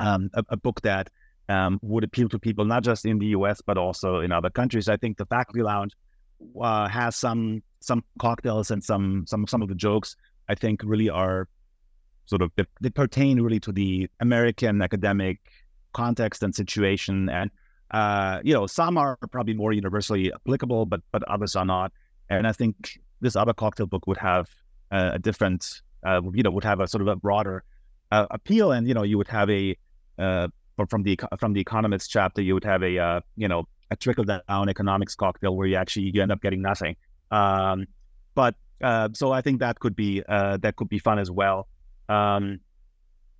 um, 0.00 0.30
a, 0.34 0.44
a, 0.50 0.56
book 0.56 0.80
that 0.82 1.08
um, 1.48 1.78
would 1.82 2.04
appeal 2.04 2.28
to 2.28 2.38
people 2.38 2.64
not 2.64 2.82
just 2.82 3.06
in 3.06 3.18
the 3.18 3.26
U.S. 3.26 3.62
but 3.64 3.78
also 3.78 4.20
in 4.20 4.32
other 4.32 4.50
countries. 4.50 4.88
I 4.88 4.96
think 4.96 5.16
the 5.16 5.26
Faculty 5.26 5.62
Lounge 5.62 5.92
uh, 6.60 6.88
has 6.88 7.16
some 7.16 7.62
some 7.80 8.04
cocktails 8.18 8.70
and 8.70 8.82
some 8.82 9.24
some 9.26 9.46
some 9.46 9.62
of 9.62 9.68
the 9.68 9.74
jokes 9.74 10.16
I 10.48 10.54
think 10.54 10.82
really 10.84 11.08
are 11.08 11.48
sort 12.26 12.42
of 12.42 12.50
they, 12.56 12.64
they 12.80 12.90
pertain 12.90 13.40
really 13.40 13.60
to 13.60 13.72
the 13.72 14.08
American 14.20 14.82
academic 14.82 15.38
context 15.92 16.42
and 16.42 16.54
situation, 16.54 17.28
and 17.28 17.50
uh, 17.92 18.40
you 18.44 18.52
know 18.52 18.66
some 18.66 18.98
are 18.98 19.16
probably 19.30 19.54
more 19.54 19.72
universally 19.72 20.32
applicable, 20.32 20.86
but 20.86 21.00
but 21.12 21.22
others 21.24 21.56
are 21.56 21.64
not. 21.64 21.92
And 22.28 22.46
I 22.46 22.52
think 22.52 22.98
this 23.20 23.36
other 23.36 23.54
cocktail 23.54 23.86
book 23.86 24.06
would 24.06 24.18
have 24.18 24.48
uh, 24.90 25.12
a 25.14 25.18
different 25.18 25.80
uh, 26.04 26.20
you 26.32 26.42
know, 26.42 26.50
would 26.50 26.64
have 26.64 26.80
a 26.80 26.88
sort 26.88 27.02
of 27.02 27.08
a 27.08 27.16
broader 27.16 27.64
uh, 28.10 28.26
appeal, 28.30 28.72
and 28.72 28.86
you 28.88 28.94
know, 28.94 29.02
you 29.02 29.18
would 29.18 29.28
have 29.28 29.50
a 29.50 29.76
uh, 30.18 30.48
from 30.88 31.02
the 31.02 31.18
from 31.38 31.52
the 31.52 31.60
economist 31.60 32.10
chapter, 32.10 32.42
you 32.42 32.54
would 32.54 32.64
have 32.64 32.82
a 32.82 32.98
uh, 32.98 33.20
you 33.36 33.48
know 33.48 33.64
a 33.90 33.96
trickle 33.96 34.24
down 34.24 34.68
economics 34.68 35.14
cocktail 35.14 35.56
where 35.56 35.66
you 35.66 35.76
actually 35.76 36.10
you 36.12 36.22
end 36.22 36.32
up 36.32 36.42
getting 36.42 36.60
nothing. 36.60 36.96
Um, 37.30 37.86
but 38.34 38.54
uh, 38.82 39.08
so 39.14 39.32
I 39.32 39.40
think 39.40 39.60
that 39.60 39.80
could 39.80 39.96
be 39.96 40.22
uh, 40.28 40.58
that 40.58 40.76
could 40.76 40.88
be 40.88 40.98
fun 40.98 41.18
as 41.18 41.30
well. 41.30 41.68
Um, 42.08 42.60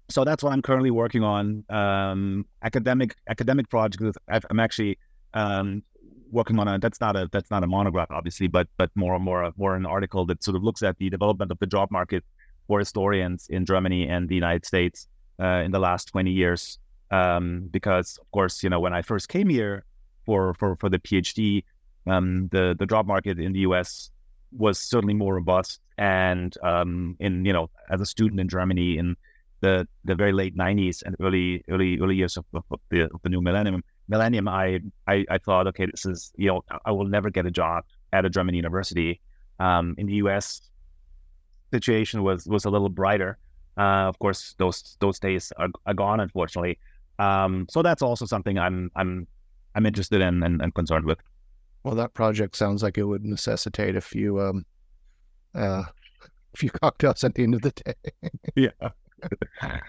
so 0.09 0.25
that's 0.25 0.43
what 0.43 0.53
I'm 0.53 0.63
currently 0.63 0.91
working 0.91 1.23
on. 1.23 1.65
Um, 1.69 2.47
academic 2.63 3.17
academic 3.29 3.69
projects. 3.69 4.17
I'm 4.29 4.61
actually 4.61 4.99
um, 5.35 5.83
working 6.31 6.59
on 6.59 6.69
a 6.69 6.79
that's 6.79 7.01
not 7.01 7.17
a 7.17 7.29
that's 7.33 7.51
not 7.51 7.65
a 7.65 7.67
monograph 7.67 8.11
obviously, 8.11 8.47
but 8.47 8.69
but 8.77 8.91
more 8.95 9.15
and 9.15 9.25
more 9.25 9.53
more 9.57 9.75
an 9.75 9.85
article 9.85 10.25
that 10.27 10.43
sort 10.43 10.57
of 10.57 10.63
looks 10.63 10.83
at 10.83 10.97
the 10.99 11.11
development 11.11 11.51
of 11.51 11.59
the 11.59 11.67
job 11.67 11.91
market 11.91 12.25
for 12.67 12.79
historians 12.79 13.47
in 13.49 13.65
Germany 13.65 14.09
and 14.09 14.29
the 14.29 14.35
United 14.35 14.67
States 14.67 15.09
uh, 15.41 15.63
in 15.65 15.71
the 15.71 15.79
last 15.79 16.07
20 16.09 16.31
years. 16.31 16.79
Um, 17.11 17.69
because, 17.71 18.19
of 18.21 18.31
course, 18.33 18.63
you 18.63 18.71
know, 18.71 18.81
when 18.81 18.93
I 18.93 19.03
first 19.03 19.29
came 19.29 19.49
here 19.49 19.85
for, 20.25 20.55
for, 20.55 20.77
for 20.77 20.89
the 20.91 20.99
PhD, 20.99 21.63
Um, 22.07 22.49
the 22.53 22.75
the 22.79 22.87
job 22.87 23.07
market 23.07 23.39
in 23.39 23.53
the 23.53 23.61
U.S. 23.61 24.11
was 24.53 24.79
certainly 24.79 25.15
more 25.15 25.35
robust, 25.35 25.81
and 25.99 26.55
um, 26.63 27.17
in 27.19 27.45
you 27.45 27.53
know, 27.53 27.69
as 27.91 28.01
a 28.01 28.07
student 28.07 28.41
in 28.41 28.49
Germany 28.49 28.97
in 28.99 29.17
the 29.61 29.89
the 30.05 30.15
very 30.15 30.33
late 30.33 30.57
'90s 30.57 31.03
and 31.03 31.17
early 31.21 31.65
early 31.69 31.99
early 31.99 32.15
years 32.15 32.37
of, 32.37 32.45
of, 32.55 32.63
of 32.71 32.81
the, 32.91 33.03
of 33.13 33.21
the 33.23 33.29
new 33.29 33.43
millennium, 33.43 33.83
millennium, 34.09 34.47
I, 34.47 34.81
I 35.09 35.25
I 35.29 35.39
thought, 35.39 35.67
okay, 35.67 35.87
this 35.87 36.07
is 36.07 36.33
you 36.37 36.49
know, 36.49 36.63
I 36.85 36.93
will 36.93 37.09
never 37.09 37.31
get 37.31 37.45
a 37.47 37.51
job 37.51 37.85
at 38.13 38.25
a 38.25 38.31
German 38.31 38.55
university. 38.55 39.21
Um, 39.59 39.95
in 39.99 40.07
the 40.07 40.17
U.S., 40.23 40.61
situation 41.73 42.23
was 42.23 42.47
was 42.47 42.65
a 42.65 42.71
little 42.71 42.89
brighter. 42.89 43.39
Uh, 43.77 44.09
of 44.09 44.19
course, 44.19 44.55
those 44.59 44.97
those 45.01 45.19
days 45.19 45.53
are, 45.59 45.69
are 45.87 45.95
gone, 45.95 46.21
unfortunately. 46.21 46.79
Um, 47.19 47.67
so 47.71 47.83
that's 47.83 48.03
also 48.03 48.27
something 48.27 48.59
I'm 48.59 48.91
I'm 48.97 49.27
I'm 49.75 49.87
interested 49.87 50.21
in 50.21 50.43
and, 50.43 50.63
and, 50.63 50.75
concerned 50.75 51.05
with. 51.05 51.19
Well, 51.85 51.95
that 51.95 52.15
project 52.15 52.57
sounds 52.57 52.83
like 52.83 52.97
it 52.99 53.05
would 53.05 53.25
necessitate 53.25 53.97
a 53.97 54.01
few 54.01 54.41
um, 54.41 54.65
uh, 55.55 55.85
a 56.55 56.57
few 56.57 56.71
cocktails 56.83 57.25
at 57.25 57.35
the 57.35 57.43
end 57.43 57.55
of 57.55 57.63
the 57.63 57.73
day. 57.73 58.31
yeah. 58.55 58.91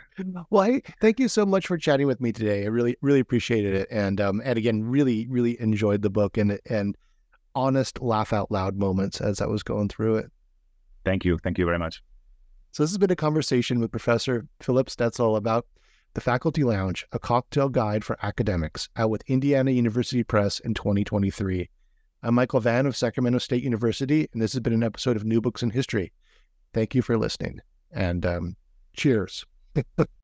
well, 0.50 0.64
hey, 0.64 0.82
thank 1.02 1.20
you 1.20 1.28
so 1.28 1.46
much 1.46 1.68
for 1.68 1.78
chatting 1.78 2.08
with 2.08 2.22
me 2.22 2.32
today. 2.32 2.64
I 2.64 2.68
really, 2.68 2.98
really 3.02 3.20
appreciated 3.20 3.74
it, 3.74 3.88
and 3.92 4.20
um, 4.22 4.42
and 4.44 4.58
again, 4.58 4.84
really, 4.84 5.28
really 5.28 5.60
enjoyed 5.62 6.02
the 6.02 6.10
book 6.10 6.38
and 6.38 6.60
and 6.70 6.96
honest 7.56 8.02
laugh 8.02 8.34
out 8.34 8.52
loud 8.52 8.78
moments 8.78 9.20
as 9.20 9.42
I 9.42 9.48
was 9.48 9.64
going 9.64 9.90
through 9.90 10.18
it. 10.18 10.32
Thank 11.08 11.24
you, 11.24 11.38
thank 11.38 11.58
you 11.58 11.64
very 11.64 11.80
much. 11.80 12.04
So 12.74 12.84
this 12.84 12.92
has 12.92 12.98
been 12.98 13.12
a 13.12 13.16
conversation 13.16 13.80
with 13.80 13.92
Professor 13.92 14.46
Philipp 14.60 14.88
Stelzel 14.88 15.38
about 15.38 15.66
the 16.16 16.20
Faculty 16.20 16.66
Lounge, 16.66 17.06
a 17.14 17.18
cocktail 17.18 17.70
guide 17.70 18.04
for 18.04 18.18
academics, 18.22 18.90
out 18.98 19.10
with 19.10 19.24
Indiana 19.26 19.72
University 19.72 20.22
Press 20.22 20.60
in 20.60 20.74
2023. 20.74 21.70
I'm 22.24 22.36
Michael 22.36 22.60
Vann 22.60 22.86
of 22.86 22.98
Sacramento 22.98 23.40
State 23.40 23.64
University, 23.64 24.28
and 24.34 24.42
this 24.42 24.52
has 24.52 24.60
been 24.60 24.74
an 24.74 24.84
episode 24.84 25.16
of 25.16 25.24
New 25.24 25.40
Books 25.40 25.64
in 25.64 25.70
History. 25.70 26.12
Thank 26.74 26.94
you 26.94 27.02
for 27.02 27.18
listening, 27.18 27.62
and 27.90 28.26
um, 28.26 28.58
cheers. 28.94 29.46